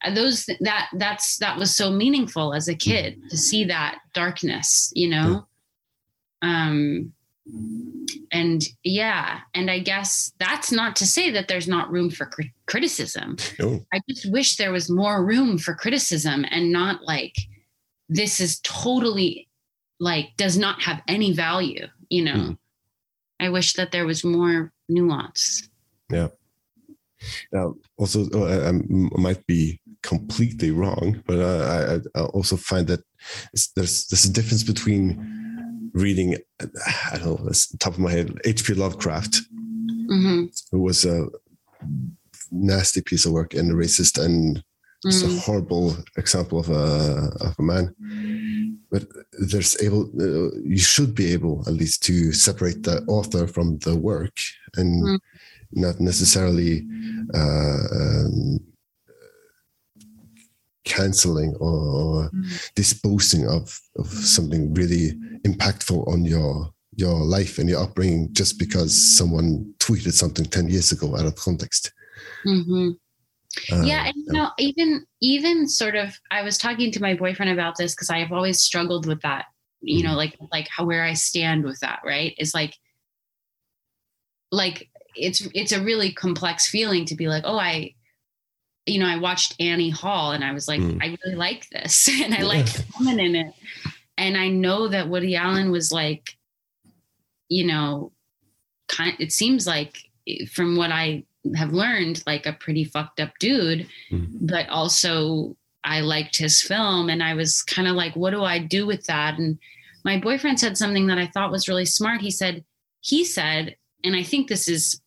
uh, 0.05 0.13
those 0.13 0.45
that 0.61 0.89
that's 0.99 1.39
that 1.39 1.57
was 1.57 1.75
so 1.75 1.91
meaningful 1.91 2.53
as 2.53 2.69
a 2.69 2.75
kid 2.75 3.19
to 3.31 3.39
see 3.39 3.65
that 3.65 4.01
darkness 4.13 4.93
you 4.95 5.09
know? 5.09 5.47
Um 6.43 7.15
and 8.31 8.63
yeah 8.85 9.41
and 9.55 9.69
i 9.71 9.79
guess 9.79 10.33
that's 10.39 10.71
not 10.71 10.95
to 10.95 11.05
say 11.07 11.31
that 11.31 11.49
there's 11.49 11.67
not 11.67 11.91
room 11.91 12.09
for 12.09 12.25
cri- 12.27 12.53
criticism 12.67 13.37
No. 13.59 13.85
i 13.93 14.01
just 14.09 14.31
wish 14.31 14.57
there 14.57 14.71
was 14.73 14.89
more 14.89 15.25
room 15.25 15.59
for 15.59 15.75
criticism 15.75 16.45
and 16.51 16.71
not 16.71 17.03
like 17.03 17.35
this 18.09 18.39
is 18.39 18.61
totally 18.61 19.49
like 19.99 20.31
does 20.37 20.57
not 20.57 20.83
have 20.83 21.03
any 21.09 21.33
value 21.33 21.87
you 22.11 22.25
know 22.25 22.33
Mm. 22.35 22.59
i 23.41 23.49
wish 23.49 23.73
that 23.75 23.91
there 23.91 24.07
was 24.07 24.23
more 24.25 24.73
nuance 24.89 25.69
yeah 26.11 26.29
Now, 27.53 27.75
also, 27.99 28.27
uh, 28.35 28.47
I, 28.51 28.69
I 28.71 28.73
might 29.27 29.47
be 29.47 29.79
completely 30.03 30.73
wrong, 30.73 31.23
but 31.25 31.39
uh, 31.39 31.63
I, 31.77 31.79
I- 31.95 32.21
I 32.21 32.27
also 32.35 32.57
find 32.57 32.87
that 32.89 33.03
there's 33.77 34.07
there's 34.09 34.25
a 34.27 34.33
difference 34.33 34.65
between 34.65 35.05
reading, 35.93 36.37
I 37.13 37.19
don't 37.19 37.41
know, 37.45 37.49
the 37.49 37.77
top 37.79 37.95
of 37.95 37.99
my 37.99 38.11
head, 38.11 38.39
H.P. 38.45 38.75
Lovecraft, 38.75 39.37
hmm 40.09 40.45
who 40.71 40.81
was 40.83 41.05
a 41.05 41.27
nasty 42.51 43.01
piece 43.01 43.25
of 43.27 43.33
work 43.33 43.55
and 43.55 43.71
a 43.71 43.75
racist 43.75 44.23
and 44.23 44.63
just 45.05 45.25
a 45.25 45.41
horrible 45.41 45.97
example 46.17 46.59
of 46.61 46.69
a 46.71 47.31
of 47.41 47.55
a 47.59 47.63
man. 47.63 47.95
But 48.91 49.05
there's 49.51 49.81
able, 49.83 50.03
uh, 50.21 50.51
you 50.65 50.79
should 50.79 51.15
be 51.15 51.33
able 51.33 51.65
at 51.67 51.73
least 51.73 52.03
to 52.05 52.33
separate 52.33 52.83
the 52.83 53.03
author 53.09 53.47
from 53.47 53.79
the 53.79 53.97
work 53.97 54.37
and 54.77 55.03
Mm. 55.03 55.19
not 55.73 56.01
necessarily 56.01 56.87
uh, 57.35 57.85
um, 58.01 58.61
canceling 60.85 61.55
or 61.61 62.31
disposing 62.75 63.47
of, 63.49 63.79
of 63.97 64.07
something 64.07 64.73
really 64.75 65.13
impactful 65.47 66.07
on 66.09 66.25
your 66.25 66.73
your 66.95 67.25
life 67.25 67.59
and 67.59 67.71
your 67.71 67.83
upbringing 67.83 68.29
just 68.33 68.59
because 68.59 69.17
someone 69.17 69.73
tweeted 69.79 70.13
something 70.13 70.45
10 70.45 70.69
years 70.69 70.93
ago 70.93 71.17
out 71.17 71.25
of 71.25 71.35
context. 71.37 71.93
hmm 72.45 72.91
Uh, 73.71 73.83
yeah 73.85 74.07
and 74.07 74.15
you 74.17 74.33
know 74.33 74.49
even 74.59 75.05
even 75.21 75.69
sort 75.69 75.95
of 75.95 76.19
i 76.31 76.41
was 76.43 76.57
talking 76.57 76.91
to 76.91 77.03
my 77.03 77.13
boyfriend 77.15 77.53
about 77.53 77.77
this 77.77 77.95
because 77.95 78.09
i 78.09 78.19
have 78.19 78.33
always 78.33 78.61
struggled 78.61 79.05
with 79.07 79.21
that 79.21 79.45
you 79.83 80.03
know 80.03 80.15
like 80.15 80.35
like 80.51 80.67
how 80.75 80.87
where 80.87 81.05
i 81.05 81.13
stand 81.13 81.63
with 81.65 81.79
that 81.81 82.01
right? 82.05 82.35
Is 82.39 82.55
like 82.55 82.75
like 84.51 84.89
it's 85.15 85.47
it's 85.55 85.73
a 85.73 85.83
really 85.83 86.13
complex 86.13 86.69
feeling 86.69 87.05
to 87.05 87.15
be 87.15 87.29
like 87.29 87.43
oh 87.47 87.59
i 87.59 87.93
you 88.87 88.99
know 88.99 89.07
i 89.07 89.17
watched 89.17 89.55
annie 89.61 89.91
hall 89.91 90.33
and 90.33 90.45
i 90.45 90.53
was 90.53 90.67
like 90.69 90.81
Mm. 90.81 90.99
i 91.03 91.17
really 91.25 91.37
like 91.37 91.69
this 91.71 92.09
and 92.23 92.35
i 92.35 92.39
Yeah. 92.39 92.45
like 92.45 92.67
the 92.67 92.85
woman 92.99 93.21
in 93.21 93.35
it 93.37 93.55
and 94.19 94.37
i 94.37 94.49
know 94.49 94.89
that 94.89 95.09
woody 95.09 95.37
allen 95.37 95.71
was 95.71 95.93
like 95.93 96.37
you 97.49 97.67
know 97.67 98.13
kind 98.89 99.15
it 99.19 99.33
seems 99.33 99.67
like 99.67 99.99
from 100.51 100.77
what 100.77 100.91
i 100.93 101.25
have 101.57 101.73
learned 101.73 102.23
like 102.27 102.47
a 102.47 102.53
pretty 102.53 102.85
fucked 102.85 103.21
up 103.21 103.31
dude 103.41 103.89
Mhm. 104.11 104.47
but 104.47 104.69
also 104.69 105.57
I 105.85 105.99
liked 106.03 106.37
his 106.37 106.63
film 106.63 107.11
and 107.11 107.25
I 107.25 107.35
was 107.35 107.61
kind 107.61 107.89
of 107.89 107.97
like, 107.97 108.15
what 108.15 108.31
do 108.31 108.45
I 108.45 108.61
do 108.61 108.87
with 108.87 109.05
that? 109.07 109.37
And 109.37 109.59
my 110.05 110.17
boyfriend 110.17 110.61
said 110.61 110.79
something 110.79 111.09
that 111.09 111.19
I 111.19 111.27
thought 111.27 111.51
was 111.51 111.67
really 111.67 111.87
smart. 111.87 112.21
He 112.21 112.31
said, 112.31 112.65
he 113.01 113.25
said, 113.25 113.75
and 114.05 114.15
I 114.15 114.23
think 114.23 114.47
this 114.47 114.69
is 114.69 115.01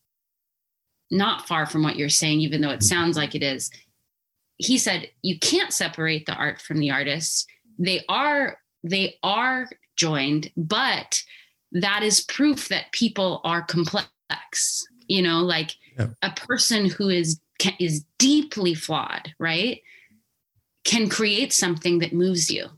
not 1.12 1.48
far 1.48 1.66
from 1.66 1.84
what 1.84 1.96
you're 1.96 2.10
saying, 2.10 2.40
even 2.42 2.62
though 2.62 2.70
it 2.70 2.80
mm-hmm. 2.80 2.96
sounds 2.96 3.18
like 3.18 3.36
it 3.36 3.44
is. 3.44 3.70
He 4.58 4.78
said, 4.78 5.10
you 5.22 5.38
can't 5.40 5.74
separate 5.74 6.26
the 6.26 6.34
art 6.34 6.62
from 6.62 6.80
the 6.80 6.92
artist. 6.92 7.50
They 7.78 8.04
are, 8.08 8.58
they 8.84 9.16
are 9.22 9.68
joined, 9.98 10.52
but 10.56 11.22
that 11.74 12.04
is 12.04 12.22
proof 12.22 12.70
that 12.70 12.92
people 12.92 13.42
are 13.44 13.62
complex. 13.62 14.08
You 15.08 15.22
know, 15.22 15.42
like 15.42 15.72
Yeah. 15.98 16.08
a 16.22 16.32
person 16.32 16.86
who 16.86 17.10
is 17.10 17.40
is 17.80 18.06
deeply 18.18 18.74
flawed, 18.74 19.34
right? 19.40 19.82
Can 20.84 21.10
create 21.10 21.54
something 21.54 22.00
that 22.00 22.14
moves 22.14 22.50
you. 22.50 22.70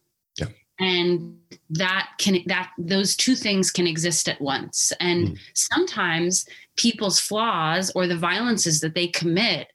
And 0.79 1.37
that 1.71 2.09
can 2.19 2.39
that 2.45 2.71
those 2.77 3.15
two 3.15 3.35
things 3.35 3.71
can 3.71 3.87
exist 3.87 4.29
at 4.29 4.39
once 4.39 4.93
and 4.99 5.29
Mm. 5.29 5.39
sometimes 5.55 6.45
people's 6.75 7.19
flaws 7.19 7.91
or 7.95 8.05
the 8.05 8.15
violences 8.17 8.79
that 8.81 8.93
they 8.93 9.07
commit 9.07 9.67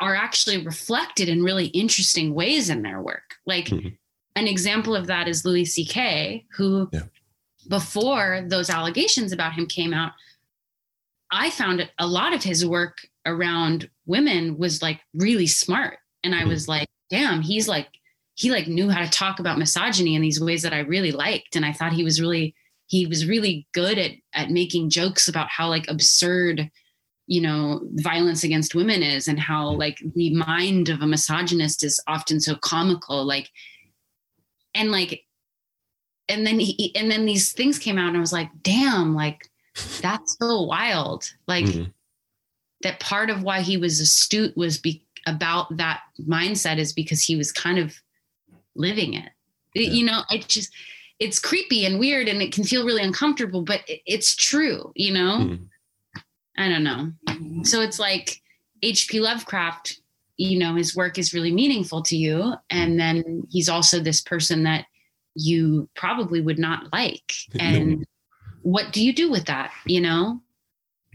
are 0.00 0.14
actually 0.16 0.64
reflected 0.64 1.28
in 1.28 1.42
really 1.42 1.66
interesting 1.66 2.34
ways 2.34 2.70
in 2.70 2.80
their 2.82 3.02
work 3.02 3.34
like 3.46 3.66
Mhm. 3.66 3.96
an 4.36 4.48
example 4.48 4.96
of 4.96 5.06
that 5.08 5.28
is 5.28 5.44
louis 5.44 5.66
ck 5.66 6.46
who 6.56 6.88
Yeah. 6.92 7.02
before 7.68 8.44
those 8.48 8.70
allegations 8.70 9.32
about 9.32 9.52
him 9.52 9.66
came 9.66 9.92
out 9.92 10.12
i 11.30 11.50
found 11.50 11.88
a 11.98 12.06
lot 12.06 12.32
of 12.32 12.42
his 12.42 12.64
work 12.64 13.06
around 13.26 13.90
women 14.06 14.56
was 14.56 14.80
like 14.80 15.02
really 15.12 15.46
smart 15.46 15.98
and 16.24 16.34
i 16.34 16.42
Mhm. 16.42 16.48
was 16.48 16.66
like 16.68 16.88
damn 17.10 17.42
he's 17.42 17.68
like 17.68 17.88
he 18.40 18.50
like 18.50 18.66
knew 18.68 18.88
how 18.88 19.04
to 19.04 19.10
talk 19.10 19.38
about 19.38 19.58
misogyny 19.58 20.14
in 20.14 20.22
these 20.22 20.40
ways 20.40 20.62
that 20.62 20.72
I 20.72 20.78
really 20.78 21.12
liked. 21.12 21.56
And 21.56 21.66
I 21.66 21.74
thought 21.74 21.92
he 21.92 22.04
was 22.04 22.22
really, 22.22 22.54
he 22.86 23.04
was 23.06 23.28
really 23.28 23.66
good 23.74 23.98
at, 23.98 24.12
at 24.32 24.50
making 24.50 24.88
jokes 24.88 25.28
about 25.28 25.50
how 25.50 25.68
like 25.68 25.84
absurd, 25.88 26.70
you 27.26 27.42
know, 27.42 27.82
violence 27.96 28.42
against 28.42 28.74
women 28.74 29.02
is 29.02 29.28
and 29.28 29.38
how 29.38 29.68
like 29.72 29.98
the 30.14 30.34
mind 30.34 30.88
of 30.88 31.02
a 31.02 31.06
misogynist 31.06 31.84
is 31.84 32.02
often 32.06 32.40
so 32.40 32.54
comical. 32.54 33.26
Like, 33.26 33.50
and 34.74 34.90
like, 34.90 35.22
and 36.26 36.46
then 36.46 36.58
he, 36.58 36.96
and 36.96 37.10
then 37.10 37.26
these 37.26 37.52
things 37.52 37.78
came 37.78 37.98
out 37.98 38.08
and 38.08 38.16
I 38.16 38.20
was 38.20 38.32
like, 38.32 38.48
damn, 38.62 39.14
like 39.14 39.50
that's 40.00 40.38
so 40.38 40.62
wild. 40.62 41.30
Like 41.46 41.66
Mhm. 41.66 41.92
that 42.84 43.00
part 43.00 43.28
of 43.28 43.42
why 43.42 43.60
he 43.60 43.76
was 43.76 44.00
astute 44.00 44.56
was 44.56 44.78
be 44.78 45.04
about 45.26 45.76
that 45.76 46.00
mindset 46.26 46.78
is 46.78 46.94
because 46.94 47.22
he 47.22 47.36
was 47.36 47.52
kind 47.52 47.78
of 47.78 47.94
living 48.74 49.14
it. 49.14 49.30
Yeah. 49.74 49.90
You 49.90 50.04
know, 50.06 50.22
it 50.30 50.48
just 50.48 50.72
it's 51.18 51.38
creepy 51.38 51.84
and 51.84 51.98
weird 51.98 52.28
and 52.28 52.40
it 52.40 52.52
can 52.52 52.64
feel 52.64 52.84
really 52.84 53.02
uncomfortable, 53.02 53.62
but 53.62 53.82
it's 53.86 54.34
true, 54.34 54.90
you 54.96 55.12
know? 55.12 55.38
Mhm. 55.38 55.68
I 56.56 56.68
don't 56.68 56.84
know. 56.84 57.12
So 57.62 57.82
it's 57.82 57.98
like 57.98 58.40
H.P. 58.82 59.20
Lovecraft, 59.20 60.00
you 60.36 60.58
know, 60.58 60.74
his 60.74 60.96
work 60.96 61.18
is 61.18 61.34
really 61.34 61.52
meaningful 61.52 62.02
to 62.04 62.16
you. 62.16 62.54
And 62.70 62.98
then 62.98 63.46
he's 63.50 63.68
also 63.68 64.00
this 64.00 64.22
person 64.22 64.62
that 64.64 64.86
you 65.34 65.88
probably 65.94 66.40
would 66.40 66.58
not 66.58 66.92
like. 66.92 67.32
No. 67.54 67.64
And 67.64 68.06
what 68.62 68.92
do 68.92 69.04
you 69.04 69.12
do 69.12 69.30
with 69.30 69.44
that? 69.46 69.72
You 69.86 70.00
know? 70.00 70.40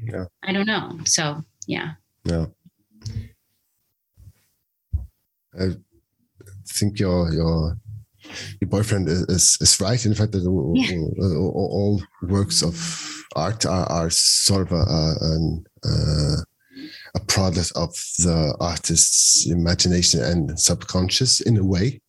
Yeah. 0.02 0.26
I 0.44 0.52
don't 0.52 0.68
know. 0.68 1.00
So 1.06 1.44
yeah. 1.68 1.94
Yeah. 2.24 2.46
I 5.60 5.76
think 6.80 7.00
your 7.00 7.34
your 7.34 7.78
your 8.60 8.70
boyfriend 8.70 9.08
is, 9.08 9.22
is, 9.30 9.58
is 9.62 9.80
right 9.80 10.04
in 10.06 10.12
the 10.12 10.18
fact 10.18 10.32
that 10.32 10.46
all, 10.48 10.74
Yeah. 10.76 10.98
all, 11.20 11.70
all 11.80 12.04
works 12.24 12.64
of 12.64 12.76
art 13.36 13.66
are, 13.66 13.86
are 13.86 14.10
sort 14.10 14.64
of 14.68 14.72
a, 14.72 14.84
a, 15.00 15.16
an, 15.22 15.66
uh, 15.86 16.38
a 17.16 17.20
product 17.28 17.72
of 17.76 17.92
the 18.20 18.56
artist's 18.60 19.46
imagination 19.48 20.22
and 20.24 20.60
subconscious 20.60 21.42
in 21.42 21.58
a 21.58 21.64
way. 21.64 22.02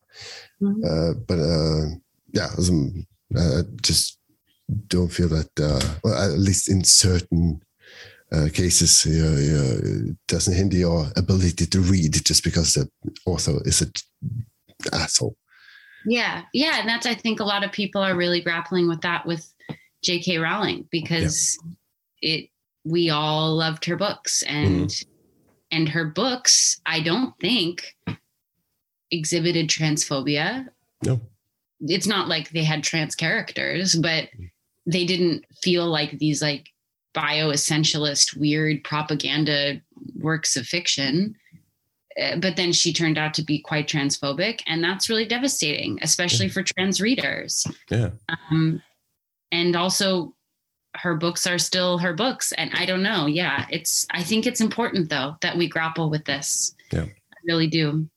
Mhm. 0.61 0.83
Uh, 0.83 1.13
but 1.27 1.39
uh, 1.39 1.85
yeah, 2.33 2.49
um, 2.57 3.05
I 3.35 3.61
just 3.83 4.17
don't 4.87 5.11
feel 5.11 5.29
that, 5.29 5.51
uh, 5.59 5.81
well, 6.03 6.31
at 6.33 6.39
least 6.39 6.67
in 6.69 6.83
certain 6.83 7.61
uh, 8.31 8.49
cases, 8.51 9.05
uh, 9.05 9.11
uh, 9.61 10.13
doesn't 10.27 10.55
hinder 10.55 10.77
your 10.77 11.11
ability 11.15 11.65
to 11.67 11.79
read 11.79 12.13
just 12.25 12.43
because 12.43 12.73
the 12.73 12.89
author 13.25 13.61
is 13.65 13.81
an 13.81 13.91
asshole. 14.93 15.35
Yeah. 16.05 16.43
Yeah. 16.53 16.79
And 16.79 16.87
that's, 16.87 17.05
I 17.05 17.15
think 17.15 17.39
a 17.39 17.45
lot 17.45 17.63
of 17.63 17.71
people 17.71 18.01
are 18.01 18.15
really 18.15 18.41
grappling 18.41 18.87
with 18.87 19.01
that 19.01 19.25
with 19.25 19.53
J.K. 20.03 20.37
Rowling 20.37 20.87
because 20.91 21.57
it, 22.21 22.49
we 22.85 23.09
all 23.09 23.55
loved 23.55 23.83
her 23.85 23.97
books 23.97 24.43
and, 24.43 24.87
mm-hmm. 24.87 25.09
and 25.71 25.89
her 25.89 26.05
books, 26.05 26.79
I 26.85 27.01
don't 27.01 27.33
think 27.39 27.95
exhibited 29.11 29.69
transphobia. 29.69 30.67
No. 31.03 31.19
It's 31.81 32.07
not 32.07 32.27
like 32.27 32.49
they 32.49 32.63
had 32.63 32.83
trans 32.83 33.15
characters, 33.15 33.95
but 33.95 34.25
mm-hmm. 34.25 34.45
they 34.85 35.05
didn't 35.05 35.45
feel 35.61 35.87
like 35.87 36.17
these 36.19 36.41
like 36.41 36.69
bioessentialist, 37.13 38.37
weird 38.37 38.83
propaganda 38.83 39.81
works 40.19 40.55
of 40.55 40.65
fiction. 40.65 41.35
Uh, 42.19 42.37
but 42.37 42.55
then 42.55 42.71
she 42.71 42.91
turned 42.91 43.17
out 43.17 43.33
to 43.35 43.43
be 43.43 43.59
quite 43.59 43.87
transphobic, 43.87 44.61
and 44.65 44.83
that's 44.83 45.09
really 45.09 45.25
devastating, 45.25 45.99
especially 46.01 46.49
for 46.49 46.63
trans 46.63 46.99
readers. 46.99 47.65
Yeah. 47.89 48.09
Um, 48.29 48.81
and 49.51 49.75
also, 49.75 50.33
her 50.95 51.15
books 51.15 51.45
are 51.45 51.59
still 51.59 51.99
her 51.99 52.13
books, 52.13 52.51
and 52.53 52.71
I 52.73 52.85
don't 52.85 53.03
know. 53.03 53.27
Yeah, 53.27 53.65
it's. 53.69 54.07
I 54.11 54.23
think 54.23 54.47
it's 54.47 54.61
important 54.61 55.09
though 55.09 55.35
that 55.41 55.57
we 55.57 55.67
grapple 55.67 56.09
with 56.09 56.25
this. 56.25 56.75
Yeah. 56.91 57.03
I 57.03 57.37
really 57.45 57.67
do. 57.67 58.09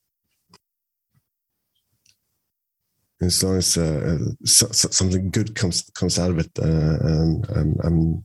As 3.21 3.45
long 3.45 3.59
as 3.59 3.77
uh, 3.77 4.17
so, 4.45 4.67
so, 4.73 4.89
something 4.89 5.31
good 5.31 5.55
comes 5.55 5.91
comes 5.95 6.19
out 6.19 6.31
of 6.31 6.39
it, 6.39 6.51
uh, 6.59 6.65
um, 7.07 7.43
I'm, 7.55 7.77
I'm 7.85 8.25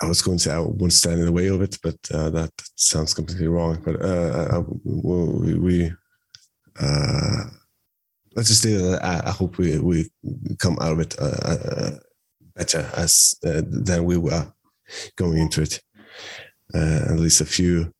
I 0.00 0.06
was 0.06 0.22
going 0.22 0.38
to 0.38 0.44
say 0.44 0.52
I 0.52 0.58
won't 0.58 0.92
stand 0.92 1.20
in 1.20 1.26
the 1.26 1.32
way 1.32 1.48
of 1.48 1.62
it, 1.62 1.78
but 1.82 1.96
uh, 2.12 2.30
that 2.30 2.50
sounds 2.74 3.14
completely 3.14 3.48
wrong. 3.48 3.80
But 3.84 4.02
uh, 4.02 4.48
I, 4.52 4.62
well, 4.84 5.40
we, 5.40 5.54
we 5.54 5.92
uh, 6.78 7.44
let's 8.34 8.48
just 8.48 8.62
say 8.62 8.74
that 8.74 9.02
I, 9.02 9.28
I, 9.28 9.30
hope 9.30 9.56
we, 9.56 9.78
we 9.78 10.10
come 10.58 10.78
out 10.80 10.92
of 10.92 11.00
it 11.00 11.18
uh, 11.18 11.24
uh, 11.24 11.90
better 12.54 12.90
as 12.94 13.34
uh, 13.44 13.62
than 13.66 14.04
we 14.04 14.18
were 14.18 14.52
going 15.16 15.38
into 15.38 15.62
it. 15.62 15.80
Uh, 16.74 17.06
at 17.10 17.18
least 17.18 17.40
a 17.40 17.46
few 17.46 17.92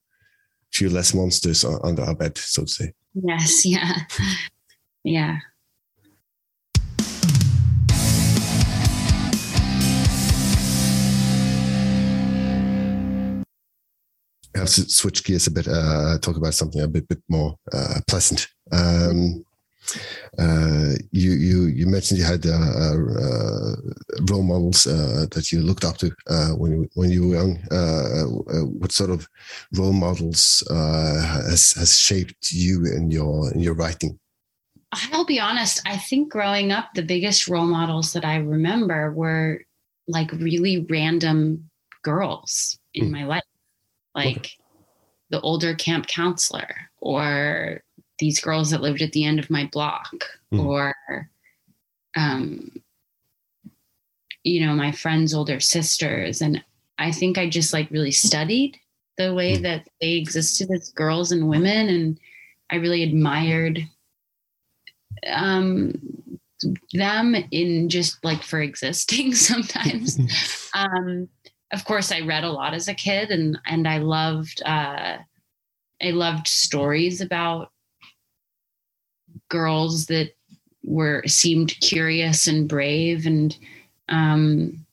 few 0.73 0.91
less 0.91 1.15
monsters 1.15 1.65
under 1.65 2.03
our 2.03 2.15
bed, 2.15 2.37
so 2.37 2.63
to 2.63 2.69
say. 2.69 2.93
Yes. 3.15 3.65
Yeah. 3.65 3.93
Yeah. 5.09 5.39
I 14.57 14.61
have 14.61 14.69
to 14.69 14.89
switch 14.89 15.23
gears 15.25 15.47
a 15.47 15.51
bit, 15.51 15.69
uh, 15.69 16.19
talk 16.19 16.37
about 16.37 16.55
something 16.55 16.81
a 16.81 16.89
bit, 16.89 17.07
bit 17.09 17.23
more 17.29 17.57
uh, 17.73 18.01
pleasant. 18.09 18.49
Um, 18.73 19.45
uh, 20.39 20.95
you, 21.13 21.33
you, 21.33 21.65
you 21.65 21.87
mentioned 21.87 22.19
you 22.19 22.25
had 22.25 22.45
uh, 22.47 22.51
uh, 22.53 23.77
role 24.31 24.43
models 24.43 24.87
uh, 24.87 25.27
that 25.31 25.53
you 25.53 25.61
looked 25.61 25.85
up 25.85 25.97
to 25.99 26.11
uh, 26.29 26.51
when, 26.51 26.73
you, 26.73 26.89
when 26.95 27.11
you 27.11 27.29
were 27.29 27.35
young. 27.37 27.59
Uh, 27.71 28.25
what 28.81 28.93
sort 28.93 29.11
of 29.11 29.29
role 29.75 29.93
models 29.93 30.65
has, 30.71 31.73
has 31.73 31.99
shaped 31.99 32.51
you 32.53 32.87
in 32.87 33.11
your, 33.11 33.53
in 33.53 33.61
your 33.61 33.75
writing? 33.75 34.19
I'll 35.13 35.27
be 35.27 35.39
honest, 35.39 35.83
I 35.87 35.99
think 35.99 36.33
growing 36.33 36.73
up, 36.73 36.95
the 36.95 37.03
biggest 37.03 37.47
role 37.49 37.67
models 37.67 38.13
that 38.15 38.25
I 38.25 38.37
remember 38.37 39.13
were 39.13 39.63
like 40.09 40.33
really 40.33 40.87
random 40.89 41.69
girls 42.03 42.79
in 42.95 43.07
Mm. 43.07 43.11
my 43.11 43.25
life, 43.27 43.43
like 44.17 44.51
the 45.31 45.41
older 45.43 45.75
camp 45.75 46.07
counselor 46.07 46.69
or 47.01 47.83
these 48.19 48.41
girls 48.41 48.71
that 48.71 48.81
lived 48.81 49.03
at 49.03 49.13
the 49.13 49.25
end 49.25 49.39
of 49.39 49.51
my 49.51 49.69
block 49.73 50.13
Mm. 50.53 50.65
or 50.65 50.95
um 52.17 52.71
you 54.45 54.65
know 54.65 54.75
my 54.75 54.93
friends 54.93 55.35
older 55.35 55.59
sisters 55.59 56.41
and 56.41 56.63
i 56.99 57.11
think 57.11 57.37
i 57.37 57.49
just 57.49 57.73
like 57.73 57.91
really 57.91 58.13
studied 58.13 58.79
the 59.19 59.35
way 59.35 59.57
Mm. 59.57 59.63
that 59.63 59.89
they 60.01 60.13
existed 60.13 60.71
as 60.71 60.91
girls 60.93 61.33
and 61.33 61.49
women 61.49 61.89
and 61.89 62.21
i 62.71 62.77
really 62.77 63.03
admired 63.03 63.81
um 65.33 65.93
them 66.93 67.35
in 67.51 67.89
just 67.89 68.25
like 68.25 68.43
for 68.43 68.61
existing 68.63 69.35
sometimes 69.51 70.19
um 70.75 71.29
of 71.77 71.85
course 71.85 72.11
i 72.11 72.21
read 72.21 72.43
a 72.43 72.51
lot 72.51 72.75
as 72.75 72.89
a 72.89 72.95
kid 72.95 73.31
and 73.31 73.59
and 73.67 73.87
i 73.87 73.99
loved 73.99 74.63
uh 74.65 75.19
i 76.03 76.11
loved 76.11 76.49
stories 76.49 77.21
about 77.21 77.71
girls 79.49 80.07
that 80.07 80.35
were 80.83 81.23
seemed 81.27 81.79
curious 81.81 82.47
and 82.47 82.69
brave 82.69 83.27
and 83.27 83.59
um 84.09 84.87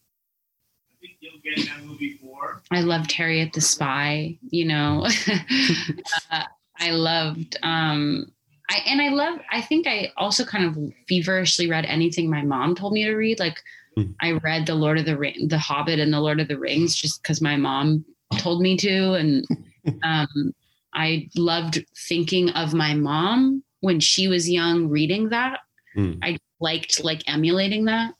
I 2.71 2.81
loved 2.81 3.11
Harriet 3.11 3.53
the 3.53 3.61
Spy, 3.61 4.37
you 4.49 4.65
know. 4.65 5.07
uh, 6.31 6.43
I 6.79 6.91
loved 6.91 7.57
um 7.63 8.31
I 8.69 8.81
and 8.87 9.01
I 9.01 9.09
love 9.09 9.39
I 9.51 9.61
think 9.61 9.87
I 9.87 10.11
also 10.17 10.43
kind 10.43 10.65
of 10.65 10.93
feverishly 11.07 11.69
read 11.69 11.85
anything 11.85 12.29
my 12.29 12.41
mom 12.41 12.75
told 12.75 12.93
me 12.93 13.03
to 13.05 13.13
read. 13.15 13.39
Like 13.39 13.61
Mm. 13.97 14.15
I 14.21 14.31
read 14.33 14.65
the 14.65 14.75
Lord 14.75 14.97
of 14.97 15.05
the 15.05 15.17
Ring, 15.17 15.47
the 15.47 15.57
Hobbit 15.57 15.99
and 15.99 16.13
the 16.13 16.19
Lord 16.19 16.39
of 16.39 16.47
the 16.47 16.57
Rings 16.57 16.95
just 16.95 17.21
because 17.21 17.41
my 17.41 17.55
mom 17.55 18.05
told 18.37 18.61
me 18.61 18.77
to. 18.77 19.13
And 19.13 19.45
um 20.03 20.53
I 20.93 21.29
loved 21.35 21.83
thinking 22.07 22.49
of 22.51 22.73
my 22.73 22.93
mom 22.93 23.63
when 23.81 23.99
she 23.99 24.27
was 24.27 24.49
young 24.49 24.87
reading 24.89 25.29
that. 25.29 25.59
Hmm. 25.95 26.13
I 26.21 26.37
liked 26.59 27.03
like 27.03 27.21
emulating 27.27 27.85
that. 27.85 28.13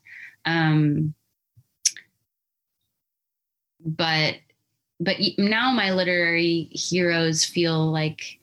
Um, 0.46 1.14
but 3.86 4.36
but 5.00 5.18
now 5.38 5.72
my 5.72 5.92
literary 5.92 6.70
heroes 6.72 7.44
feel 7.44 7.92
like 7.92 8.40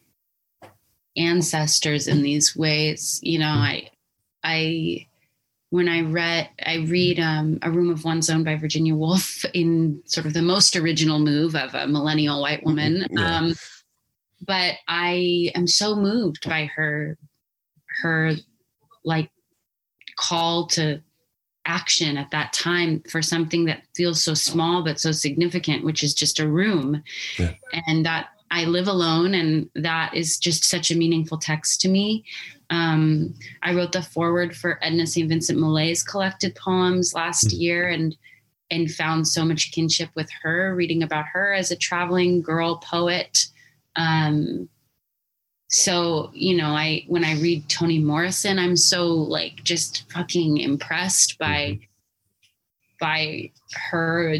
ancestors 1.17 2.09
in 2.09 2.23
these 2.23 2.57
ways. 2.57 3.21
You 3.23 3.39
know, 3.39 3.47
I 3.49 3.91
I 4.43 5.07
when 5.71 5.89
I 5.89 6.03
read 6.03 6.49
I 6.65 6.79
read 6.89 7.19
um, 7.21 7.59
A 7.63 7.71
Room 7.71 7.91
of 7.91 8.05
One's 8.05 8.29
Own 8.29 8.45
by 8.45 8.57
Virginia 8.57 8.95
Woolf 8.95 9.45
in 9.55 10.03
sort 10.05 10.27
of 10.27 10.35
the 10.35 10.43
most 10.43 10.77
original 10.77 11.19
move 11.19 11.55
of 11.57 11.75
a 11.75 11.87
millennial 11.87 12.41
white 12.41 12.65
woman. 12.65 13.07
Yeah. 13.11 13.37
Um, 13.39 13.55
but 14.47 14.75
I 14.89 15.53
am 15.55 15.67
so 15.67 15.95
moved 15.97 16.49
by 16.49 16.65
her 16.75 17.17
her 18.03 18.33
like 19.05 19.31
call 20.17 20.67
to 20.69 21.01
action 21.67 22.17
at 22.17 22.31
that 22.31 22.53
time 22.53 23.03
for 23.11 23.23
something 23.23 23.67
that 23.67 23.83
feels 23.95 24.25
so 24.25 24.35
small 24.35 24.83
but 24.83 24.99
so 24.99 25.13
significant 25.13 25.85
which 25.85 26.03
is 26.03 26.15
just 26.15 26.41
a 26.41 26.49
room 26.49 27.03
Yeah. 27.39 27.53
and 27.87 28.05
that 28.07 28.29
i 28.51 28.65
live 28.65 28.89
alone 28.89 29.35
and 29.35 29.69
that 29.75 30.15
is 30.15 30.39
just 30.39 30.65
such 30.65 30.91
a 30.91 30.97
meaningful 30.97 31.37
text 31.39 31.81
to 31.83 31.89
me 31.89 32.25
um, 32.71 33.35
i 33.63 33.75
wrote 33.75 33.93
the 33.93 34.03
foreword 34.03 34.57
for 34.57 34.79
edna 34.83 35.07
st 35.07 35.29
vincent 35.29 35.59
millay's 35.59 36.03
collected 36.03 36.55
poems 36.55 37.13
last 37.15 37.49
Mm. 37.49 37.61
year 37.61 37.89
and 37.89 38.17
and 38.73 38.91
found 38.91 39.27
so 39.27 39.45
much 39.45 39.73
kinship 39.73 40.11
with 40.15 40.29
her 40.43 40.75
reading 40.77 41.03
about 41.03 41.27
her 41.33 41.53
as 41.53 41.71
a 41.73 41.77
traveling 41.77 42.41
girl 42.41 42.77
poet 42.79 43.47
um, 43.97 44.69
so 45.69 46.31
you 46.33 46.57
know 46.57 46.69
i 46.69 47.05
when 47.09 47.25
i 47.25 47.35
read 47.41 47.69
toni 47.69 47.99
morrison 47.99 48.59
i'm 48.59 48.77
so 48.77 49.07
like 49.09 49.63
just 49.65 50.11
fucking 50.13 50.59
impressed 50.59 51.39
by 51.39 51.79
by 53.01 53.51
her, 53.91 54.37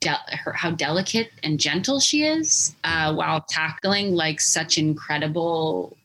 de- 0.00 0.16
her 0.30 0.52
how 0.52 0.70
delicate 0.72 1.30
and 1.44 1.60
gentle 1.60 2.00
she 2.00 2.24
is 2.24 2.74
uh, 2.84 3.14
while 3.14 3.40
tackling 3.48 4.14
like 4.14 4.40
such 4.40 4.76
incredible 4.76 5.96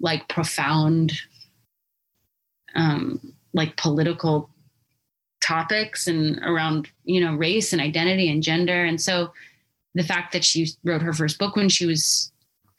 like 0.00 0.28
profound 0.28 1.12
um 2.74 3.34
like 3.54 3.76
political 3.76 4.50
topics 5.40 6.06
and 6.06 6.38
around 6.44 6.88
you 7.04 7.20
know 7.20 7.34
race 7.34 7.72
and 7.72 7.80
identity 7.80 8.30
and 8.30 8.42
gender 8.42 8.84
and 8.84 9.00
so 9.00 9.32
the 9.94 10.02
fact 10.02 10.32
that 10.32 10.44
she 10.44 10.68
wrote 10.84 11.02
her 11.02 11.12
first 11.12 11.38
book 11.38 11.56
when 11.56 11.68
she 11.68 11.86
was 11.86 12.32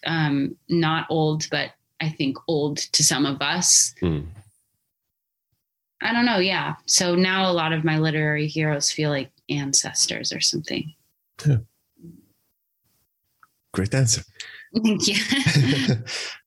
um, 0.05 0.55
not 0.69 1.05
old, 1.09 1.47
but 1.51 1.71
I 2.01 2.09
think 2.09 2.37
old 2.47 2.77
to 2.77 3.03
some 3.03 3.25
of 3.25 3.41
us. 3.41 3.93
Hmm. 3.99 4.21
I 6.01 6.13
don't 6.13 6.25
know. 6.25 6.37
Yeah. 6.37 6.75
So 6.85 7.15
now 7.15 7.51
a 7.51 7.53
lot 7.53 7.73
of 7.73 7.83
my 7.83 7.99
literary 7.99 8.47
heroes 8.47 8.89
feel 8.89 9.09
like 9.09 9.31
ancestors 9.49 10.31
or 10.31 10.39
something. 10.39 10.93
Great 13.73 13.93
answer. 13.93 14.23
Thank 14.81 15.07
you. 15.07 15.15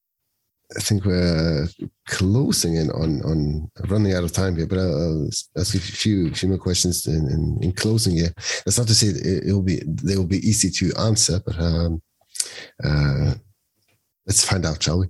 I 0.77 0.81
think 0.81 1.05
we're 1.05 1.66
closing 2.09 2.77
in 2.77 2.91
on 2.91 3.23
on 3.23 3.70
running 3.89 4.14
out 4.14 4.25
of 4.25 4.33
time 4.33 4.57
here, 4.57 4.66
but 4.66 4.79
I'll 4.79 5.29
ask 5.59 5.75
a 5.75 5.79
few 5.79 6.33
few 6.35 6.49
more 6.49 6.59
questions 6.59 7.07
in, 7.07 7.29
in, 7.29 7.59
in 7.62 7.73
closing 7.73 8.16
here. 8.16 8.33
That's 8.64 8.79
not 8.79 8.89
to 8.89 8.95
say 8.95 9.09
it, 9.09 9.47
it 9.47 9.53
will 9.53 9.62
be 9.62 9.83
they 9.87 10.16
will 10.16 10.27
be 10.27 10.47
easy 10.49 10.70
to 10.70 11.01
answer, 11.01 11.41
but 11.45 11.59
um, 11.59 12.03
uh, 12.85 13.35
let's 14.27 14.45
find 14.45 14.64
out, 14.64 14.83
shall 14.83 15.01
we? 15.01 15.09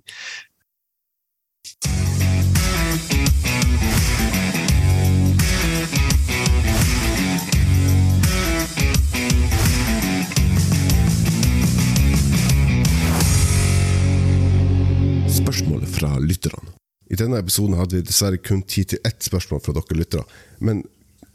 Spørsmålet 15.52 15.88
fra 15.88 16.18
lytterne. 16.18 16.70
I 17.12 17.16
denne 17.20 17.36
episoden 17.42 17.76
hadde 17.76 17.98
vi 17.98 18.06
dessverre 18.08 18.38
kun 18.40 18.62
tid 18.64 18.94
til 18.94 19.02
ett 19.04 19.20
spørsmål 19.20 19.60
fra 19.60 19.74
dere 19.76 19.96
lyttere, 19.98 20.22
men 20.64 20.80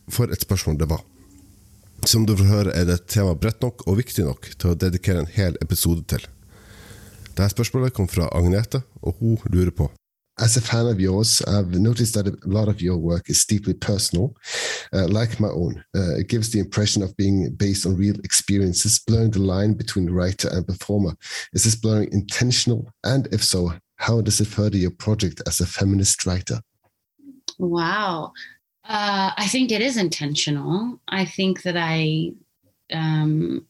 for 0.09 0.33
et 0.33 0.41
spørsmål 0.41 0.79
det 0.79 0.87
var. 0.89 1.03
Som 2.01 2.25
du 2.25 2.33
får 2.33 2.49
høre, 2.49 2.73
er 2.73 2.87
det 2.89 2.95
et 2.97 3.05
tema 3.13 3.35
bredt 3.37 3.61
nok 3.61 3.83
og 3.85 3.99
viktig 3.99 4.25
nok 4.25 4.49
til 4.55 4.71
å 4.71 4.79
dedikere 4.79 5.21
en 5.21 5.29
hel 5.35 5.59
episode 5.61 6.01
til. 6.09 6.25
Dette 7.27 7.51
spørsmålet 7.53 7.93
kom 7.93 8.09
fra 8.09 8.31
Agnete, 8.33 8.81
og 9.05 9.21
hun 9.21 9.37
lurer 9.53 9.69
på 9.69 9.91
As 10.39 10.57
a 10.57 10.61
fan 10.61 10.87
of 10.87 10.99
yours, 10.99 11.41
I've 11.47 11.77
noticed 11.77 12.13
that 12.15 12.27
a 12.27 12.37
lot 12.45 12.69
of 12.69 12.81
your 12.81 12.97
work 12.97 13.29
is 13.29 13.45
deeply 13.45 13.73
personal, 13.73 14.35
uh, 14.93 15.07
like 15.07 15.39
my 15.39 15.49
own. 15.49 15.83
Uh, 15.95 16.17
it 16.17 16.27
gives 16.27 16.51
the 16.51 16.59
impression 16.59 17.03
of 17.03 17.15
being 17.17 17.53
based 17.55 17.85
on 17.85 17.97
real 17.97 18.15
experiences, 18.23 18.99
blurring 19.05 19.31
the 19.31 19.39
line 19.39 19.73
between 19.73 20.09
writer 20.09 20.49
and 20.51 20.65
performer. 20.65 21.13
Is 21.53 21.63
this 21.63 21.75
blurring 21.75 22.09
intentional? 22.11 22.87
And 23.03 23.27
if 23.31 23.43
so, 23.43 23.73
how 23.97 24.21
does 24.21 24.39
it 24.39 24.47
further 24.47 24.77
your 24.77 24.91
project 24.91 25.41
as 25.47 25.59
a 25.59 25.65
feminist 25.65 26.25
writer? 26.25 26.61
Wow. 27.59 28.33
Uh, 28.87 29.31
I 29.35 29.47
think 29.47 29.71
it 29.71 29.81
is 29.81 29.97
intentional. 29.97 30.99
I 31.07 31.25
think 31.25 31.63
that 31.63 31.75
I 31.75 32.31
um, 32.93 33.65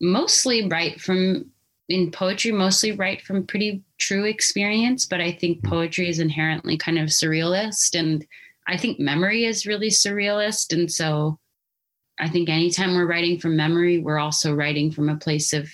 mostly 0.00 0.66
write 0.66 1.00
from, 1.00 1.50
in 1.88 2.10
poetry, 2.10 2.50
mostly 2.50 2.92
write 2.92 3.22
from 3.22 3.46
pretty 3.46 3.84
true 3.98 4.24
experience, 4.24 5.06
but 5.06 5.20
I 5.20 5.30
think 5.30 5.62
poetry 5.62 6.08
is 6.08 6.18
inherently 6.18 6.76
kind 6.76 6.98
of 6.98 7.08
surrealist. 7.10 7.98
And 7.98 8.26
I 8.66 8.76
think 8.76 8.98
memory 8.98 9.44
is 9.44 9.66
really 9.66 9.90
surrealist. 9.90 10.72
And 10.72 10.90
so 10.90 11.38
I 12.18 12.28
think 12.28 12.48
anytime 12.48 12.94
we're 12.94 13.06
writing 13.06 13.38
from 13.38 13.56
memory, 13.56 13.98
we're 13.98 14.18
also 14.18 14.54
writing 14.54 14.90
from 14.90 15.08
a 15.08 15.16
place 15.16 15.52
of 15.52 15.70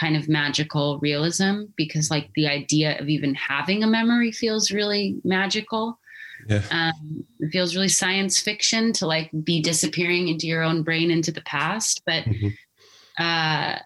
kind 0.00 0.16
of 0.16 0.28
magical 0.28 0.98
realism 1.00 1.64
because, 1.76 2.10
like, 2.10 2.30
the 2.34 2.48
idea 2.48 2.98
of 2.98 3.08
even 3.08 3.34
having 3.34 3.82
a 3.82 3.86
memory 3.86 4.32
feels 4.32 4.70
really 4.70 5.16
magical 5.24 5.98
Yeah. 6.48 6.62
um, 6.70 7.26
it 7.40 7.50
feels 7.52 7.74
really 7.76 7.88
science 7.88 8.40
fiction 8.40 8.92
to 8.94 9.06
like 9.06 9.30
be 9.44 9.60
disappearing 9.60 10.28
into 10.28 10.46
your 10.46 10.62
own 10.62 10.82
brain 10.82 11.10
into 11.10 11.32
the 11.32 11.42
past 11.42 12.00
but 12.06 12.24
Mhm. 12.24 12.52
uh, 13.18 13.78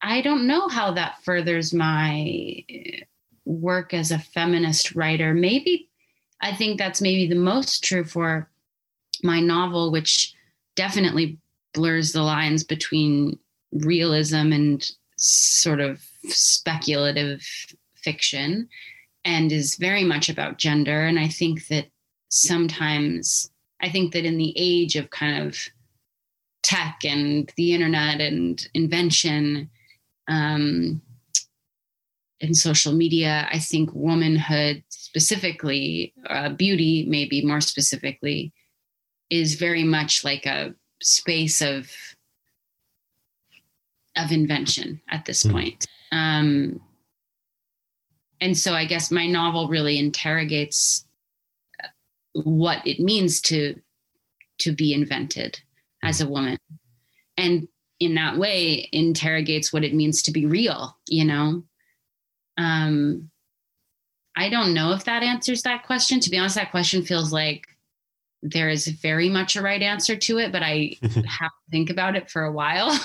i 0.00 0.20
don't 0.22 0.46
know 0.46 0.68
how 0.68 0.92
that 0.92 1.22
furthers 1.24 1.74
my 1.74 2.64
work 3.44 3.92
as 3.92 4.10
a 4.10 4.18
feminist 4.18 4.94
writer 4.94 5.34
maybe 5.34 5.90
i 6.40 6.54
think 6.54 6.78
that's 6.78 7.02
maybe 7.02 7.26
the 7.28 7.34
most 7.52 7.84
true 7.84 8.04
for 8.04 8.48
my 9.22 9.40
novel 9.40 9.90
which 9.92 10.34
definitely 10.74 11.38
blurs 11.74 12.12
the 12.12 12.22
lines 12.22 12.64
between 12.64 13.38
realism 13.72 14.52
and 14.52 14.90
sort 15.16 15.80
of 15.80 16.04
speculative 16.24 17.46
fiction 17.94 18.68
and 19.24 19.50
is 19.50 19.76
very 19.76 20.04
much 20.04 20.28
about 20.28 20.58
gender. 20.58 21.04
And 21.06 21.18
I 21.18 21.28
think 21.28 21.66
that 21.68 21.86
sometimes, 22.28 23.50
I 23.80 23.90
think 23.90 24.12
that 24.12 24.24
in 24.24 24.38
the 24.38 24.52
age 24.56 24.96
of 24.96 25.10
kind 25.10 25.46
of 25.46 25.58
tech 26.62 27.00
and 27.04 27.52
the 27.56 27.74
internet 27.74 28.20
and 28.20 28.68
invention 28.74 29.70
um, 30.28 31.00
and 32.40 32.56
social 32.56 32.92
media, 32.92 33.48
I 33.50 33.58
think 33.58 33.90
womanhood 33.94 34.84
specifically, 34.88 36.12
uh, 36.28 36.50
beauty 36.50 37.06
maybe 37.08 37.44
more 37.44 37.60
specifically, 37.60 38.52
is 39.30 39.54
very 39.54 39.84
much 39.84 40.24
like 40.24 40.46
a 40.46 40.74
space 41.02 41.62
of 41.62 41.90
of 44.16 44.32
invention 44.32 45.00
at 45.08 45.24
this 45.24 45.42
Hmm. 45.42 45.52
point. 45.52 45.86
Um, 46.12 46.80
and 48.40 48.56
so 48.56 48.74
I 48.74 48.84
guess 48.84 49.10
my 49.10 49.26
novel 49.26 49.68
really 49.68 49.98
interrogates 49.98 51.06
what 52.32 52.86
it 52.86 53.00
means 53.00 53.40
to 53.42 53.80
to 54.58 54.72
be 54.72 54.94
invented 54.94 55.60
as 56.02 56.20
a 56.20 56.28
woman, 56.28 56.58
and 57.36 57.68
in 58.00 58.14
that 58.14 58.38
way 58.38 58.88
interrogates 58.92 59.72
what 59.72 59.84
it 59.84 59.94
means 59.94 60.22
to 60.22 60.32
be 60.32 60.46
real. 60.46 60.98
You 61.08 61.24
know, 61.24 61.64
um, 62.58 63.30
I 64.36 64.48
don't 64.50 64.74
know 64.74 64.92
if 64.92 65.04
that 65.04 65.22
answers 65.22 65.62
that 65.62 65.84
question. 65.84 66.20
To 66.20 66.30
be 66.30 66.38
honest, 66.38 66.56
that 66.56 66.70
question 66.70 67.04
feels 67.04 67.32
like 67.32 67.66
there 68.52 68.68
is 68.68 68.86
very 68.88 69.28
much 69.28 69.56
a 69.56 69.62
right 69.62 69.82
answer 69.82 70.16
to 70.16 70.38
it, 70.38 70.52
but 70.52 70.62
I 70.62 70.96
have 71.02 71.50
to 71.50 71.70
think 71.70 71.90
about 71.90 72.16
it 72.16 72.30
for 72.30 72.44
a 72.44 72.52
while. 72.52 72.90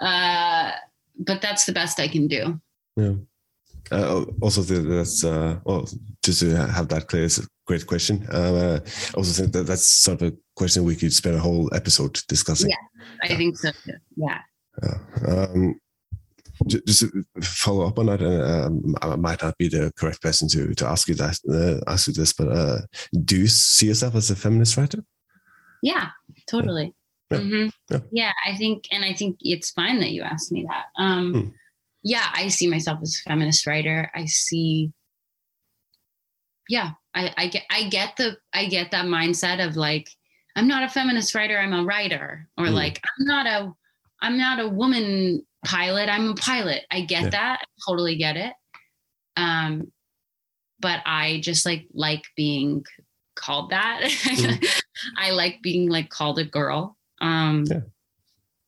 uh, 0.00 0.72
but 1.18 1.40
that's 1.40 1.64
the 1.64 1.72
best 1.72 2.00
I 2.00 2.08
can 2.08 2.28
do. 2.28 2.60
Yeah. 2.96 3.14
Uh, 3.90 4.24
also, 4.42 4.62
that's 4.62 5.24
uh, 5.24 5.58
well, 5.64 5.88
just 6.22 6.40
to 6.40 6.54
have 6.54 6.88
that 6.88 7.08
clear, 7.08 7.24
it's 7.24 7.38
a 7.38 7.46
great 7.66 7.86
question. 7.86 8.26
Uh, 8.30 8.80
I 8.84 9.16
also 9.16 9.42
think 9.42 9.52
that 9.54 9.66
that's 9.66 9.88
sort 9.88 10.20
of 10.20 10.32
a 10.32 10.36
question 10.56 10.84
we 10.84 10.96
could 10.96 11.12
spend 11.12 11.36
a 11.36 11.40
whole 11.40 11.74
episode 11.74 12.20
discussing. 12.28 12.70
Yeah, 12.70 13.04
I 13.22 13.34
think 13.36 13.56
so. 13.56 13.70
too. 13.70 13.94
Yeah. 14.16 14.40
Um, 15.26 15.80
just 16.66 17.04
follow 17.42 17.86
up 17.86 17.98
on 17.98 18.06
that, 18.06 18.20
and 18.20 18.84
um, 18.86 18.94
I 19.02 19.16
might 19.16 19.42
not 19.42 19.56
be 19.58 19.68
the 19.68 19.92
correct 19.96 20.22
person 20.22 20.48
to 20.48 20.74
to 20.74 20.86
ask 20.86 21.08
you 21.08 21.14
that 21.16 21.38
uh, 21.50 21.90
ask 21.90 22.06
you 22.08 22.12
this, 22.14 22.32
but 22.32 22.48
uh, 22.48 22.78
do 23.24 23.36
you 23.36 23.46
see 23.48 23.86
yourself 23.86 24.14
as 24.14 24.30
a 24.30 24.36
feminist 24.36 24.76
writer? 24.76 25.04
Yeah, 25.82 26.08
totally. 26.50 26.94
Yeah. 27.30 27.38
Mhm. 27.38 27.70
Yeah. 27.90 28.00
Yeah, 28.10 28.32
I 28.46 28.56
think, 28.56 28.84
and 28.90 29.04
I 29.04 29.12
think 29.14 29.36
it's 29.40 29.70
fine 29.70 30.00
that 30.00 30.10
you 30.12 30.22
asked 30.22 30.50
me 30.50 30.66
that. 30.68 30.86
Um, 31.02 31.32
Hmm. 31.32 31.48
Yeah, 32.02 32.26
I 32.32 32.48
see 32.48 32.68
myself 32.68 33.00
as 33.02 33.20
a 33.24 33.28
feminist 33.28 33.66
writer. 33.66 34.10
I 34.14 34.24
see. 34.26 34.92
Yeah, 36.68 36.90
I, 37.14 37.32
I 37.36 37.48
get, 37.48 37.64
I 37.70 37.88
get 37.88 38.16
the, 38.16 38.36
I 38.54 38.66
get 38.66 38.90
that 38.92 39.06
mindset 39.06 39.66
of 39.66 39.76
like, 39.76 40.08
I'm 40.56 40.68
not 40.68 40.82
a 40.84 40.88
feminist 40.88 41.34
writer. 41.34 41.58
I'm 41.58 41.72
a 41.72 41.84
writer, 41.84 42.48
or 42.56 42.66
Hmm. 42.66 42.72
like, 42.74 43.00
I'm 43.04 43.26
not 43.26 43.46
a, 43.46 43.72
I'm 44.22 44.38
not 44.38 44.60
a 44.60 44.68
woman 44.68 45.44
pilot. 45.64 46.08
I'm 46.08 46.30
a 46.30 46.34
pilot. 46.34 46.82
I 46.90 47.02
get 47.02 47.24
Yeah. 47.24 47.30
that. 47.30 47.58
I 47.62 47.66
totally 47.88 48.16
get 48.16 48.36
it. 48.36 48.52
Um, 49.36 49.92
but 50.80 51.00
I 51.06 51.40
just 51.42 51.66
like 51.66 51.86
like 51.92 52.22
being 52.36 52.84
called 53.34 53.70
that. 53.70 54.00
Mm. 54.02 54.82
I 55.16 55.30
like 55.32 55.60
being 55.62 55.88
like 55.88 56.08
called 56.10 56.38
a 56.38 56.44
girl. 56.44 56.96
Um, 57.20 57.64
Yeah. 57.70 57.80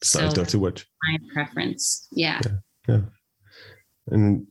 It's 0.01 0.14
not 0.14 0.24
a 0.24 0.28
So- 0.30 0.34
dirty 0.34 0.59
word. 0.59 0.82
my 1.09 1.18
preference. 1.32 2.07
Yeah. 2.12 2.41
Yeah. 2.88 3.03
And 4.09 4.47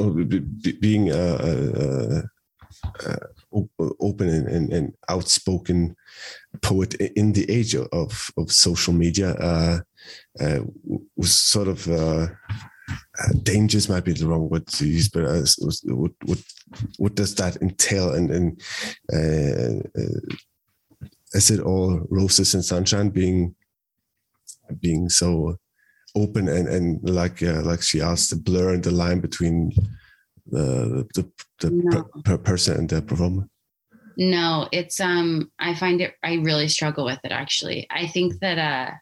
oh, 0.00 0.10
be- 0.12 0.38
be- 0.40 0.78
being 0.80 1.10
uh, 1.10 1.38
uh, 1.40 2.22
uh, 2.84 3.06
op- 3.06 3.45
open 4.00 4.28
and, 4.28 4.46
and, 4.48 4.72
and 4.72 4.92
outspoken 5.08 5.96
poet 6.62 6.94
in 6.94 7.32
the 7.32 7.50
age 7.50 7.74
of 7.74 8.30
of 8.36 8.52
social 8.52 8.92
media 8.94 9.30
uh, 9.34 9.78
uh, 10.40 10.60
was 11.16 11.32
sort 11.32 11.68
of 11.68 11.86
uh, 11.88 12.26
uh, 12.88 13.32
dangers 13.42 13.88
might 13.88 14.04
be 14.04 14.12
the 14.12 14.26
wrong 14.26 14.48
word 14.48 14.66
to 14.66 14.86
use, 14.86 15.08
but 15.08 15.24
uh, 15.24 15.40
was- 15.60 15.82
what 15.86 16.12
what 16.24 16.38
what 16.98 17.14
does 17.14 17.34
that 17.34 17.56
entail? 17.62 18.14
And 18.14 18.30
and 18.30 18.62
uh, 19.12 19.80
is 21.34 21.50
it 21.50 21.60
all 21.60 22.06
roses 22.10 22.54
and 22.54 22.64
sunshine? 22.64 23.10
Being 23.10 23.54
being 24.80 25.08
so 25.08 25.56
open 26.14 26.48
and 26.48 26.68
and 26.68 27.10
like 27.10 27.42
like 27.42 27.82
she 27.82 28.00
asked, 28.00 28.30
the 28.30 28.36
blur 28.36 28.74
and 28.74 28.84
the 28.84 28.90
line 28.90 29.20
between 29.20 29.72
the 30.50 31.06
the, 31.14 31.30
the 31.60 31.70
No. 31.70 31.90
per, 31.90 32.22
per 32.22 32.38
person 32.38 32.76
and 32.78 32.88
the 32.88 33.02
performer. 33.02 33.48
No, 34.16 34.68
it's 34.72 35.00
um 35.00 35.50
I 35.58 35.74
find 35.74 36.00
it 36.00 36.14
I 36.22 36.34
really 36.34 36.68
struggle 36.68 37.04
with 37.04 37.18
it 37.24 37.32
actually. 37.32 37.86
I 37.90 38.06
think 38.06 38.40
that 38.40 38.58
uh 38.58 38.94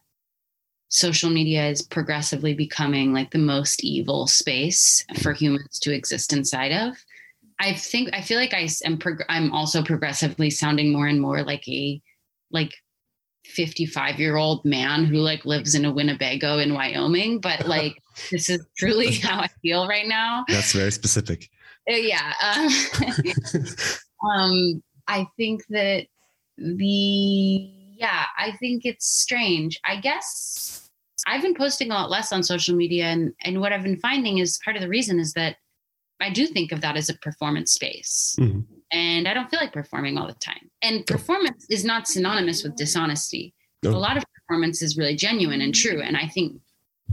social 0.88 1.30
media 1.30 1.66
is 1.68 1.82
progressively 1.82 2.54
becoming 2.54 3.12
like 3.12 3.30
the 3.30 3.38
most 3.38 3.82
evil 3.82 4.26
space 4.26 5.04
for 5.22 5.32
humans 5.32 5.78
to 5.80 5.92
exist 5.92 6.32
inside 6.32 6.72
of. 6.72 6.96
I 7.60 7.72
think 7.72 8.10
I 8.12 8.20
feel 8.20 8.38
like 8.38 8.54
I 8.54 8.68
am 8.84 8.98
prog- 8.98 9.24
I'm 9.28 9.52
also 9.52 9.82
progressively 9.82 10.50
sounding 10.50 10.92
more 10.92 11.06
and 11.06 11.20
more 11.20 11.42
like 11.42 11.66
a 11.68 12.00
like 12.50 12.72
55 13.46 14.18
year 14.18 14.36
old 14.36 14.64
man 14.64 15.04
who 15.04 15.16
like 15.16 15.44
lives 15.44 15.74
in 15.74 15.84
a 15.84 15.92
Winnebago 15.92 16.58
in 16.58 16.74
Wyoming, 16.74 17.40
but 17.40 17.66
like 17.66 18.00
this 18.30 18.48
is 18.50 18.64
truly 18.78 19.14
how 19.14 19.40
I 19.40 19.48
feel 19.62 19.86
right 19.86 20.06
now. 20.06 20.44
That's 20.48 20.72
very 20.72 20.92
specific. 20.92 21.48
Uh, 21.90 21.94
yeah. 21.96 22.32
Um, 22.42 22.68
um 24.24 24.82
i 25.08 25.26
think 25.36 25.62
that 25.68 26.06
the 26.56 27.70
yeah 27.96 28.24
i 28.38 28.52
think 28.58 28.84
it's 28.84 29.06
strange 29.06 29.78
i 29.84 29.96
guess 30.00 30.88
i've 31.26 31.42
been 31.42 31.54
posting 31.54 31.90
a 31.90 31.94
lot 31.94 32.10
less 32.10 32.32
on 32.32 32.42
social 32.42 32.74
media 32.74 33.06
and 33.06 33.32
and 33.42 33.60
what 33.60 33.72
i've 33.72 33.82
been 33.82 33.98
finding 33.98 34.38
is 34.38 34.58
part 34.64 34.76
of 34.76 34.82
the 34.82 34.88
reason 34.88 35.18
is 35.18 35.32
that 35.34 35.56
i 36.20 36.30
do 36.30 36.46
think 36.46 36.72
of 36.72 36.80
that 36.80 36.96
as 36.96 37.08
a 37.08 37.14
performance 37.18 37.72
space 37.72 38.36
Mhm. 38.38 38.64
And 38.94 39.26
i 39.26 39.34
don't 39.34 39.50
feel 39.50 39.60
like 39.60 39.72
performing 39.72 40.16
all 40.16 40.26
the 40.26 40.34
time. 40.34 40.70
And 40.80 41.04
performance 41.06 41.66
is 41.68 41.84
not 41.84 42.06
synonymous 42.06 42.62
with 42.62 42.76
dishonesty. 42.76 43.52
No. 43.82 43.90
a 43.90 43.98
lot 43.98 44.16
of 44.16 44.24
performance 44.34 44.80
is 44.80 44.96
really 44.96 45.16
genuine 45.16 45.60
and 45.60 45.74
true 45.74 46.00
and 46.00 46.16
i 46.16 46.26
think 46.26 46.58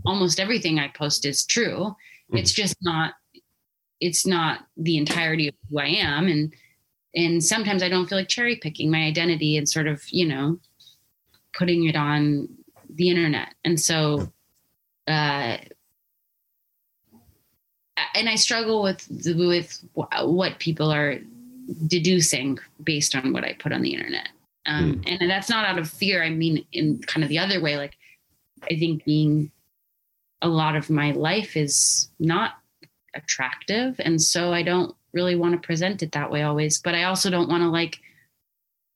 almost 0.05 0.39
everything 0.39 0.79
i 0.79 0.87
post 0.87 1.25
is 1.25 1.45
true. 1.45 1.93
It's 2.33 2.53
just 2.53 2.77
not 2.81 3.13
it's 3.99 4.25
not 4.25 4.61
the 4.77 4.97
entirety 4.97 5.49
of 5.49 5.55
who 5.69 5.79
i 5.79 5.87
am 5.87 6.27
and 6.27 6.53
and 7.13 7.43
sometimes 7.43 7.83
i 7.83 7.89
don't 7.89 8.07
feel 8.07 8.17
like 8.19 8.29
cherry 8.29 8.55
picking 8.55 8.89
my 8.89 9.03
identity 9.03 9.57
and 9.57 9.67
sort 9.67 9.87
of 9.87 10.01
you 10.09 10.25
know 10.25 10.57
putting 11.53 11.85
it 11.87 11.97
on 11.97 12.47
the 12.93 13.09
internet. 13.09 13.53
And 13.65 13.79
so 13.79 14.31
uh 15.07 15.57
and 18.15 18.29
i 18.29 18.35
struggle 18.35 18.81
with 18.81 19.07
with 19.25 19.83
what 19.93 20.59
people 20.59 20.89
are 20.91 21.19
deducing 21.87 22.57
based 22.83 23.15
on 23.15 23.33
what 23.33 23.43
i 23.43 23.53
put 23.53 23.71
on 23.71 23.81
the 23.81 23.93
internet. 23.93 24.29
Um 24.65 25.01
and 25.07 25.29
that's 25.29 25.49
not 25.49 25.65
out 25.65 25.79
of 25.79 25.89
fear. 25.89 26.23
I 26.23 26.29
mean 26.29 26.65
in 26.71 26.99
kind 26.99 27.23
of 27.23 27.29
the 27.29 27.39
other 27.39 27.59
way 27.61 27.77
like 27.77 27.95
i 28.63 28.75
think 28.77 29.03
being 29.05 29.51
a 30.41 30.47
lot 30.47 30.75
of 30.75 30.89
my 30.89 31.11
life 31.11 31.55
is 31.55 32.09
not 32.19 32.51
attractive. 33.15 33.95
And 33.99 34.21
so 34.21 34.53
i 34.53 34.61
don't 34.63 34.95
really 35.13 35.35
want 35.35 35.53
to 35.59 35.65
present 35.65 36.01
it 36.03 36.11
that 36.13 36.31
way 36.31 36.41
always 36.43 36.79
but 36.79 36.95
i 36.95 37.03
also 37.03 37.29
don't 37.29 37.49
want 37.49 37.61
to 37.63 37.69
like 37.69 37.99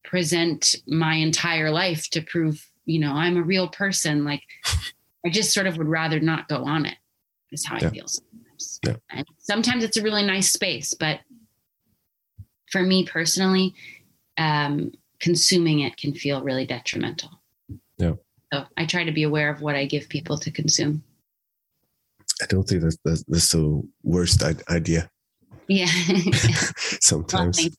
present 0.03 0.75
my 0.87 1.15
entire 1.15 1.71
life 1.71 2.09
to 2.11 2.21
prove 2.21 2.69
you 2.85 2.99
know 2.99 3.11
i'm 3.13 3.37
a 3.37 3.41
real 3.43 3.67
person. 3.67 4.23
Like 4.23 4.43
i 5.25 5.29
just 5.29 5.53
sort 5.53 5.67
of 5.67 5.77
would 5.77 5.87
rather 5.87 6.19
not 6.19 6.47
go 6.47 6.63
on 6.63 6.85
it 6.85 6.95
is 7.51 7.65
how 7.65 7.77
Yeah. 7.81 7.87
i 7.87 7.91
feel 7.91 8.07
sometimes. 8.07 8.79
Yeah. 8.85 8.95
and 9.11 9.25
sometimes 9.39 9.83
it's 9.83 9.97
a 9.97 10.03
really 10.03 10.25
nice 10.25 10.51
space 10.53 10.93
but 10.93 11.19
for 12.71 12.81
me 12.81 13.05
personally 13.05 13.73
um 14.37 14.91
consuming 15.19 15.79
it 15.81 15.95
can 15.97 16.13
feel 16.13 16.41
really 16.43 16.65
detrimental 16.65 17.29
Yeah. 17.97 18.13
so 18.53 18.65
i 18.77 18.85
try 18.85 19.03
to 19.03 19.11
be 19.11 19.23
aware 19.23 19.49
of 19.49 19.61
what 19.61 19.75
i 19.75 19.85
give 19.85 20.09
people 20.09 20.37
to 20.39 20.51
consume 20.51 21.03
I 22.41 22.45
don't 22.47 22.67
think 22.67 22.81
that's 22.81 22.97
that's, 23.05 23.23
that's 23.27 23.49
the 23.51 23.81
worst 24.03 24.43
idea. 24.69 25.09
yeah 25.69 25.87
Sometimes. 27.01 27.57
Well, 27.61 27.69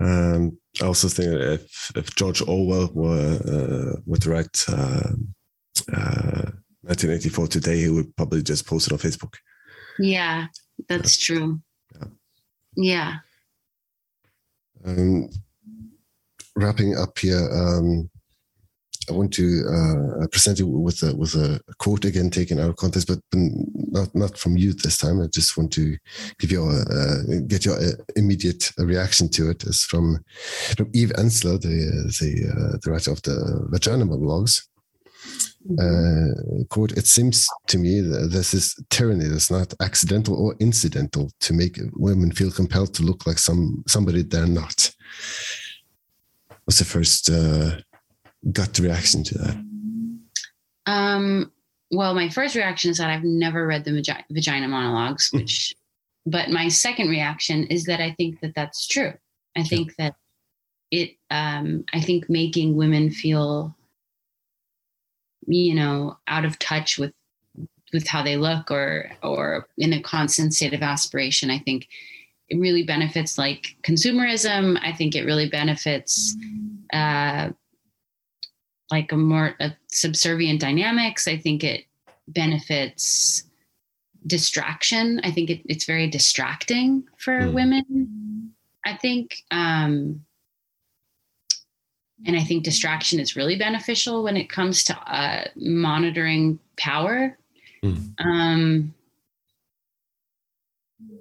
Um, 0.00 0.58
I 0.80 0.84
also 0.86 1.08
think 1.08 1.28
that 1.32 1.52
if, 1.54 1.92
if 1.96 2.14
George 2.14 2.40
Orwell 2.40 2.88
were 2.94 3.38
uh, 3.44 4.00
would 4.06 4.24
write 4.26 4.64
uh, 4.68 5.12
uh, 5.92 6.50
1984 6.82 7.48
today, 7.48 7.78
he 7.80 7.88
would 7.90 8.14
probably 8.16 8.42
just 8.42 8.64
post 8.66 8.86
it 8.86 8.92
on 8.92 8.98
Facebook. 9.00 9.34
Yeah, 9.98 10.46
that's 10.88 11.18
true. 11.18 11.60
Yeah. 11.94 12.08
Yeah. 12.76 13.14
Um, 14.84 15.28
wrapping 16.56 16.96
up 16.96 17.18
here, 17.18 17.48
um, 17.52 18.10
I 19.08 19.12
want 19.12 19.32
to 19.34 19.64
uh, 20.22 20.26
present 20.28 20.58
you 20.58 20.66
with 20.66 21.02
a 21.02 21.14
with 21.16 21.34
a 21.34 21.60
quote 21.78 22.04
again 22.04 22.30
taken 22.30 22.60
out 22.60 22.68
of 22.70 22.76
context, 22.76 23.08
but 23.08 23.20
not 23.32 24.14
not 24.14 24.36
from 24.36 24.56
you 24.56 24.74
this 24.74 24.98
time. 24.98 25.20
I 25.20 25.26
just 25.28 25.56
want 25.56 25.72
to 25.72 25.96
give 26.38 26.52
you 26.52 26.64
a, 26.64 26.82
uh, 26.82 27.40
get 27.46 27.64
your 27.64 27.78
uh, 27.78 27.92
immediate 28.16 28.70
reaction 28.76 29.30
to 29.30 29.50
it. 29.50 29.64
It's 29.64 29.84
from 29.84 30.22
from 30.76 30.90
Eve 30.92 31.12
Ensler, 31.16 31.60
the 31.60 32.12
the, 32.20 32.50
uh, 32.50 32.78
the 32.82 32.90
writer 32.90 33.10
of 33.10 33.22
the 33.22 33.66
Vagina 33.70 34.04
Monologues. 34.04 34.68
Uh, 35.78 36.64
quote, 36.70 36.92
it 36.92 37.06
seems 37.06 37.46
to 37.66 37.78
me 37.78 38.00
that 38.00 38.30
this 38.30 38.54
is 38.54 38.74
tyranny 38.88 39.26
that's 39.26 39.50
not 39.50 39.74
accidental 39.82 40.34
or 40.34 40.56
incidental 40.60 41.30
to 41.40 41.52
make 41.52 41.78
women 41.94 42.32
feel 42.32 42.50
compelled 42.50 42.94
to 42.94 43.02
look 43.02 43.26
like 43.26 43.38
some 43.38 43.84
somebody 43.86 44.22
they're 44.22 44.46
not. 44.46 44.90
What's 46.64 46.78
the 46.78 46.84
first 46.84 47.28
uh, 47.30 47.78
gut 48.52 48.78
reaction 48.78 49.22
to 49.24 49.38
that? 49.38 49.64
Um, 50.86 51.52
well, 51.90 52.14
my 52.14 52.28
first 52.28 52.54
reaction 52.54 52.90
is 52.90 52.98
that 52.98 53.10
I've 53.10 53.24
never 53.24 53.66
read 53.66 53.84
the 53.84 53.92
vagi- 53.92 54.24
vagina 54.30 54.68
monologues, 54.68 55.30
which, 55.32 55.74
but 56.26 56.50
my 56.50 56.68
second 56.68 57.08
reaction 57.08 57.64
is 57.66 57.84
that 57.84 58.00
I 58.00 58.12
think 58.12 58.40
that 58.40 58.54
that's 58.54 58.86
true. 58.86 59.12
I 59.56 59.64
think 59.64 59.96
that 59.96 60.14
it, 60.90 61.16
um, 61.30 61.84
I 61.92 62.00
think 62.00 62.30
making 62.30 62.76
women 62.76 63.10
feel, 63.10 63.74
you 65.48 65.74
know, 65.74 66.16
out 66.28 66.44
of 66.44 66.58
touch 66.58 66.98
with, 66.98 67.12
with 67.92 68.06
how 68.06 68.22
they 68.22 68.36
look 68.36 68.70
or, 68.70 69.10
or 69.22 69.66
in 69.78 69.92
a 69.94 70.02
constant 70.02 70.54
state 70.54 70.74
of 70.74 70.82
aspiration, 70.82 71.50
I 71.50 71.58
think 71.58 71.88
it 72.48 72.58
really 72.58 72.82
benefits 72.82 73.38
like 73.38 73.76
consumerism. 73.82 74.78
I 74.82 74.92
think 74.92 75.14
it 75.14 75.24
really 75.24 75.48
benefits, 75.48 76.36
uh, 76.92 77.50
like 78.90 79.12
a 79.12 79.16
more 79.16 79.54
a 79.60 79.72
subservient 79.88 80.60
dynamics. 80.60 81.28
I 81.28 81.36
think 81.36 81.62
it 81.64 81.84
benefits 82.28 83.44
distraction. 84.26 85.20
I 85.24 85.30
think 85.30 85.50
it, 85.50 85.62
it's 85.66 85.84
very 85.84 86.08
distracting 86.08 87.04
for 87.18 87.48
Mm. 87.48 87.52
women. 87.52 88.52
I 88.86 88.96
think, 88.96 89.36
um, 89.50 90.24
and 92.26 92.36
I 92.36 92.42
think 92.42 92.64
distraction 92.64 93.20
is 93.20 93.36
really 93.36 93.56
beneficial 93.56 94.22
when 94.22 94.36
it 94.36 94.48
comes 94.48 94.84
to 94.84 94.96
uh, 94.96 95.44
monitoring 95.56 96.58
power. 96.76 97.36
Mm. 97.84 98.14
Um, 98.18 98.94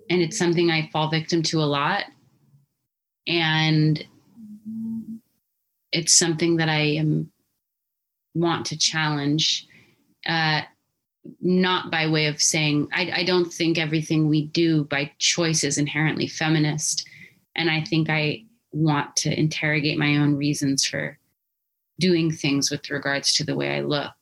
and 0.10 0.22
it's 0.22 0.38
something 0.38 0.72
I 0.72 0.90
fall 0.92 1.10
victim 1.10 1.44
to 1.44 1.60
a 1.60 1.66
lot. 1.66 2.06
And 3.28 4.04
it's 5.92 6.14
something 6.14 6.58
that 6.58 6.70
I 6.70 6.80
am 6.80 7.32
want 8.34 8.66
to 8.68 8.78
challenge, 8.78 9.68
uh, 10.26 10.62
not 11.42 11.92
by 11.92 12.08
way 12.08 12.28
of 12.28 12.42
saying 12.42 12.88
I, 12.94 13.12
I 13.18 13.24
don't 13.24 13.52
think 13.52 13.78
everything 13.78 14.28
we 14.28 14.46
do 14.46 14.86
by 14.86 15.12
choice 15.20 15.64
is 15.64 15.78
inherently 15.78 16.28
feminist, 16.28 17.08
and 17.56 17.70
I 17.70 17.84
think 17.84 18.10
I 18.10 18.44
want 18.72 19.16
to 19.18 19.40
interrogate 19.40 19.98
my 19.98 20.18
own 20.18 20.36
reasons 20.36 20.86
for 20.86 21.18
doing 22.00 22.32
things 22.32 22.70
with 22.70 22.90
regards 22.90 23.34
to 23.36 23.44
the 23.44 23.56
way 23.56 23.76
I 23.76 23.82
look. 23.82 24.14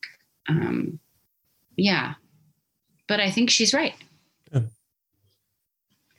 Um, 0.47 0.99
yeah, 1.75 2.13
but 3.07 3.19
I 3.19 3.29
think 3.29 3.49
she's 3.49 3.73
right. 3.73 3.95
Yeah. 4.53 4.61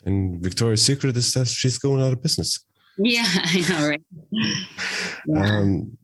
And 0.05 0.43
Victoria's 0.43 0.83
Secret 0.83 1.16
is 1.16 1.33
that 1.35 1.49
she's 1.49 1.79
going 1.79 2.03
out 2.03 2.12
of 2.12 2.22
business. 2.22 2.64
Yeah, 2.99 3.27
I 3.27 3.64
know, 3.68 3.89
right? 3.89 4.03
Yeah. 5.29 5.59
Um, 5.59 5.99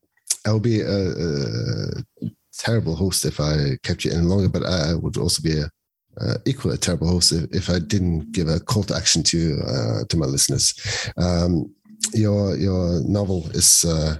I'll 0.45 0.59
be 0.59 0.81
a, 0.81 1.11
a 1.11 2.31
terrible 2.59 2.97
host 2.97 3.25
if 3.25 3.39
I 3.39 3.77
kept 3.85 4.05
you 4.05 4.11
in 4.11 4.29
longer, 4.29 4.49
but 4.49 4.65
I 4.65 4.95
would 4.95 5.17
also 5.17 5.41
be 5.41 5.61
a 5.61 5.71
uh, 6.21 6.35
equally 6.45 6.75
a 6.75 6.79
terrible 6.79 7.09
host 7.09 7.33
if, 7.33 7.45
if 7.53 7.71
I 7.71 7.79
didn't 7.79 8.33
give 8.33 8.49
a 8.49 8.61
call 8.61 8.83
to 8.85 8.97
action 8.97 9.23
to 9.25 9.61
uh, 9.67 10.05
to 10.09 10.17
my 10.17 10.27
listeners. 10.27 10.75
Um, 11.17 11.75
your 12.13 12.57
your 12.57 13.01
novel 13.09 13.49
is 13.55 13.85
uh, 13.85 14.17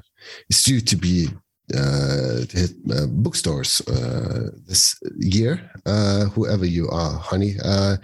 is 0.49 0.63
due 0.63 0.81
to 0.81 0.97
be 0.97 1.29
uh, 1.75 2.45
to 2.47 2.57
hit 2.57 2.71
uh, 2.91 3.07
bookstores 3.07 3.81
uh, 3.89 4.51
this 4.67 4.99
year. 5.19 5.71
Uh, 5.87 6.27
whoever 6.27 6.67
you 6.67 6.89
are, 6.89 7.19
honey, 7.19 7.55
uh, 7.65 7.97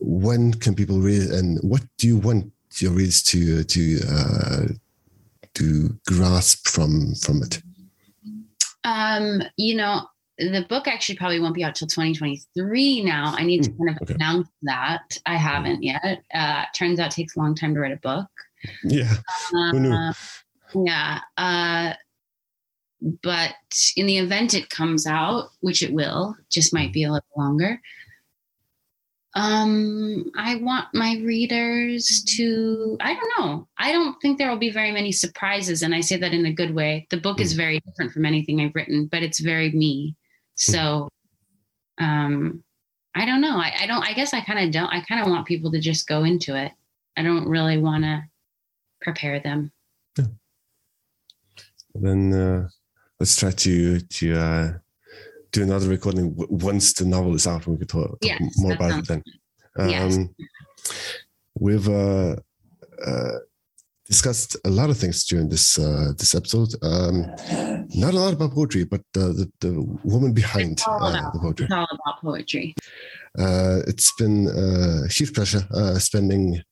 when 0.00 0.52
can 0.54 0.74
people 0.74 1.00
read 1.00 1.30
and 1.30 1.58
what 1.62 1.82
do 1.98 2.06
you 2.06 2.16
want 2.18 2.52
your 2.78 2.92
readers 2.92 3.22
to 3.22 3.64
to 3.64 4.00
uh, 4.08 4.66
to 5.54 5.98
grasp 6.06 6.68
from 6.68 7.14
from 7.14 7.42
it? 7.42 7.62
Um, 8.84 9.42
you 9.56 9.74
know, 9.74 10.06
the 10.38 10.64
book 10.68 10.86
actually 10.86 11.16
probably 11.16 11.40
won't 11.40 11.54
be 11.54 11.64
out 11.64 11.74
till 11.74 11.88
2023 11.88 13.02
now. 13.02 13.34
I 13.36 13.42
need 13.42 13.62
to 13.64 13.70
Hmm, 13.70 13.78
kind 13.78 13.90
of 13.96 14.02
okay. 14.02 14.14
announce 14.14 14.48
that. 14.62 15.18
I 15.26 15.36
haven't 15.36 15.82
yet. 15.82 16.22
Uh, 16.32 16.64
turns 16.74 17.00
out 17.00 17.12
it 17.12 17.16
takes 17.16 17.36
a 17.36 17.40
long 17.40 17.54
time 17.54 17.74
to 17.74 17.80
write 17.80 17.92
a 17.92 17.96
book. 17.96 18.28
Yeah. 18.84 19.12
Who 19.50 19.80
knew? 19.80 19.92
Uh, 19.92 20.12
yeah. 20.84 21.20
Uh, 21.36 21.92
but 23.22 23.54
in 23.96 24.06
the 24.06 24.18
event 24.18 24.54
it 24.54 24.70
comes 24.70 25.06
out, 25.06 25.50
which 25.60 25.82
it 25.82 25.92
will, 25.92 26.36
just 26.50 26.72
might 26.72 26.92
be 26.92 27.04
a 27.04 27.12
little 27.12 27.28
longer. 27.36 27.80
Um, 29.34 30.30
I 30.34 30.56
want 30.56 30.86
my 30.94 31.20
readers 31.22 32.24
to, 32.36 32.96
I 33.02 33.12
don't 33.12 33.32
know. 33.38 33.68
I 33.76 33.92
don't 33.92 34.18
think 34.22 34.38
there 34.38 34.48
will 34.48 34.56
be 34.56 34.70
very 34.70 34.92
many 34.92 35.12
surprises. 35.12 35.82
And 35.82 35.94
I 35.94 36.00
say 36.00 36.16
that 36.16 36.32
in 36.32 36.46
a 36.46 36.52
good 36.52 36.74
way. 36.74 37.06
The 37.10 37.18
book 37.18 37.38
is 37.38 37.52
very 37.52 37.80
different 37.80 38.12
from 38.12 38.24
anything 38.24 38.60
I've 38.62 38.74
written, 38.74 39.08
but 39.12 39.22
it's 39.22 39.40
very 39.40 39.70
me. 39.72 40.16
So, 40.54 41.10
um, 41.98 42.64
I 43.14 43.26
don't 43.26 43.42
know. 43.42 43.58
I, 43.58 43.74
I 43.80 43.86
don't, 43.86 44.02
I 44.02 44.14
guess 44.14 44.32
I 44.32 44.40
kind 44.40 44.58
of 44.58 44.70
don't, 44.72 44.88
I 44.88 45.02
kind 45.02 45.20
of 45.20 45.28
want 45.28 45.46
people 45.46 45.70
to 45.72 45.80
just 45.80 46.08
go 46.08 46.24
into 46.24 46.56
it. 46.56 46.72
I 47.18 47.22
don't 47.22 47.46
really 47.46 47.76
want 47.76 48.04
to 48.04 48.24
prepare 49.00 49.40
them. 49.40 49.72
Yeah. 50.18 50.24
Then 51.94 52.32
uh, 52.32 52.68
let's 53.20 53.36
try 53.36 53.50
to 53.50 54.00
to 54.00 54.38
uh, 54.38 54.72
do 55.52 55.62
another 55.62 55.88
recording 55.88 56.34
once 56.36 56.92
the 56.92 57.04
novel 57.04 57.34
is 57.34 57.46
out, 57.46 57.66
and 57.66 57.74
we 57.74 57.78
can 57.78 57.88
talk, 57.88 58.10
talk 58.10 58.18
Yes, 58.22 58.40
more 58.58 58.72
about 58.74 58.98
it 58.98 59.08
then. 59.08 59.22
Um, 59.78 59.88
Yes. 59.88 60.18
We've 61.58 61.88
uh, 61.88 62.36
uh, 63.06 63.32
discussed 64.04 64.56
a 64.64 64.70
lot 64.70 64.90
of 64.90 64.98
things 64.98 65.24
during 65.24 65.48
this 65.48 65.78
uh, 65.78 66.12
this 66.18 66.34
episode. 66.34 66.68
Um, 66.82 67.26
not 67.94 68.12
a 68.14 68.18
lot 68.20 68.34
about 68.34 68.52
poetry, 68.52 68.84
but 68.84 69.00
the 69.14 69.50
the 69.60 69.72
woman 70.04 70.32
behind 70.32 70.82
uh, 70.86 70.96
about- 70.96 71.32
the 71.32 71.38
poetry. 71.40 71.64
It's 71.66 71.74
all 71.74 71.88
about 71.90 72.20
poetry. 72.20 72.74
Uh, 73.38 73.80
it's 73.86 74.12
been 74.18 74.48
a 74.48 75.08
huge 75.08 75.32
pleasure 75.32 75.66
uh, 75.74 75.98
spending 75.98 76.62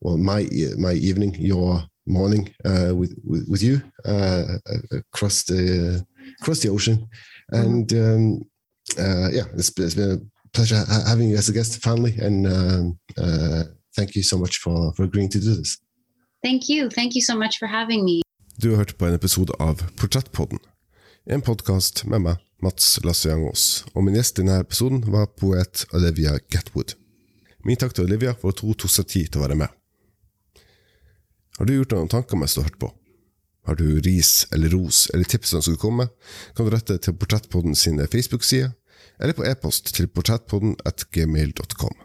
well 0.00 0.16
my 0.16 0.46
my 0.78 0.92
evening, 0.94 1.34
your 1.38 1.82
morning 2.06 2.48
uh, 2.64 2.94
with, 2.94 3.12
with 3.24 3.44
with 3.48 3.62
you 3.62 3.80
uh, 4.04 4.44
across 4.92 5.44
the 5.44 6.04
across 6.40 6.60
the 6.60 6.68
ocean, 6.70 7.06
and 7.52 7.92
um, 7.92 8.40
uh, 8.98 9.28
yeah, 9.32 9.44
it's, 9.56 9.70
been- 9.70 9.86
it's 9.86 9.94
been 9.94 10.10
a 10.10 10.20
pleasure 10.56 10.82
having 11.06 11.30
you 11.30 11.36
as 11.36 11.48
a 11.48 11.52
guest 11.52 11.82
finally, 11.82 12.14
and 12.20 12.46
um, 12.46 12.98
uh, 13.18 13.62
thank 13.96 14.14
you 14.16 14.22
so 14.22 14.38
much 14.38 14.58
for 14.58 14.92
for 14.96 15.04
agreeing 15.04 15.28
to 15.30 15.38
do 15.40 15.54
this. 15.54 15.78
Thank 16.42 16.68
you. 16.68 16.88
Thank 16.90 17.14
you 17.14 17.22
so 17.22 17.34
much 17.36 17.58
for 17.58 17.66
having 17.68 18.04
me. 18.04 18.22
Du 18.60 18.70
har 18.70 18.76
hørt 18.76 18.98
på 18.98 19.06
en 19.06 19.14
episode 19.14 19.52
av 19.60 19.82
Portrettpodden, 19.96 20.58
en 21.26 21.42
podkast 21.42 22.04
med 22.06 22.20
meg, 22.20 22.36
Mats 22.62 22.98
Lasse 23.04 23.30
Aas, 23.30 23.84
og 23.94 24.02
min 24.04 24.14
gjest 24.18 24.38
i 24.38 24.42
denne 24.42 24.56
episoden 24.64 25.04
var 25.12 25.26
poet 25.38 25.84
Olivia 25.94 26.38
Gatwood. 26.50 26.94
Min 27.64 27.76
takk 27.76 27.94
til 27.94 28.04
Olivia 28.08 28.32
for 28.34 28.48
at 28.50 28.60
hun 28.64 28.74
tok 28.74 28.90
seg 28.90 29.06
tid 29.06 29.28
til 29.30 29.38
å 29.40 29.44
være 29.46 29.58
med. 29.60 29.77
Har 31.58 31.66
du 31.66 31.74
gjort 31.74 31.90
deg 31.90 31.98
noen 31.98 32.12
tanker 32.12 32.38
mens 32.38 32.54
du 32.54 32.62
har 32.62 32.68
hørt 32.70 32.80
på? 32.80 32.92
Har 33.68 33.76
du 33.76 34.00
ris 34.00 34.46
eller 34.54 34.72
ros 34.72 35.08
eller 35.14 35.28
tips 35.28 35.50
som 35.52 35.62
skulle 35.62 35.82
komme, 35.82 36.08
kan 36.56 36.64
du 36.64 36.72
rette 36.72 36.96
til 37.02 37.16
Portrettpodden 37.18 37.74
sine 37.76 38.06
Facebook-sider, 38.06 38.70
eller 39.18 39.34
på 39.34 39.44
e-post 39.44 39.90
til 39.96 40.06
portrettpodden 40.08 40.76
at 40.86 41.04
gmail.com. 41.12 41.96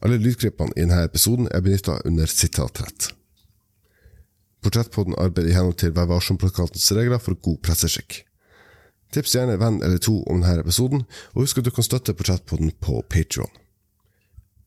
Alle 0.00 0.16
lydklippene 0.22 0.72
i 0.76 0.84
denne 0.86 1.02
episoden 1.04 1.50
er 1.50 1.60
benytta 1.64 1.98
under 2.08 2.30
sitatrett. 2.30 3.10
Portrettpodden 4.62 5.18
arbeider 5.18 5.50
i 5.50 5.56
henhold 5.56 5.80
til 5.82 5.92
Vær 5.96 6.08
varsom-plakatens 6.08 6.86
regler 6.96 7.20
for 7.20 7.36
god 7.36 7.58
presseskikk. 7.66 8.22
Tips 9.10 9.34
gjerne 9.34 9.56
en 9.56 9.60
venn 9.60 9.82
eller 9.82 9.98
to 9.98 10.20
om 10.30 10.40
denne 10.40 10.62
episoden, 10.62 11.04
og 11.34 11.42
husk 11.42 11.58
at 11.58 11.66
du 11.66 11.74
kan 11.74 11.84
støtte 11.84 12.14
Portrettpodden 12.14 12.72
på 12.80 13.02
Patreon. 13.10 13.50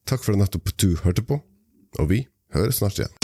Takk 0.06 0.26
for 0.26 0.36
at 0.36 0.44
nettopp 0.44 0.74
du 0.78 0.98
hørte 1.06 1.24
på, 1.26 1.40
og 2.02 2.10
vi 2.10 2.26
høres 2.54 2.82
snart 2.82 3.00
igjen. 3.00 3.23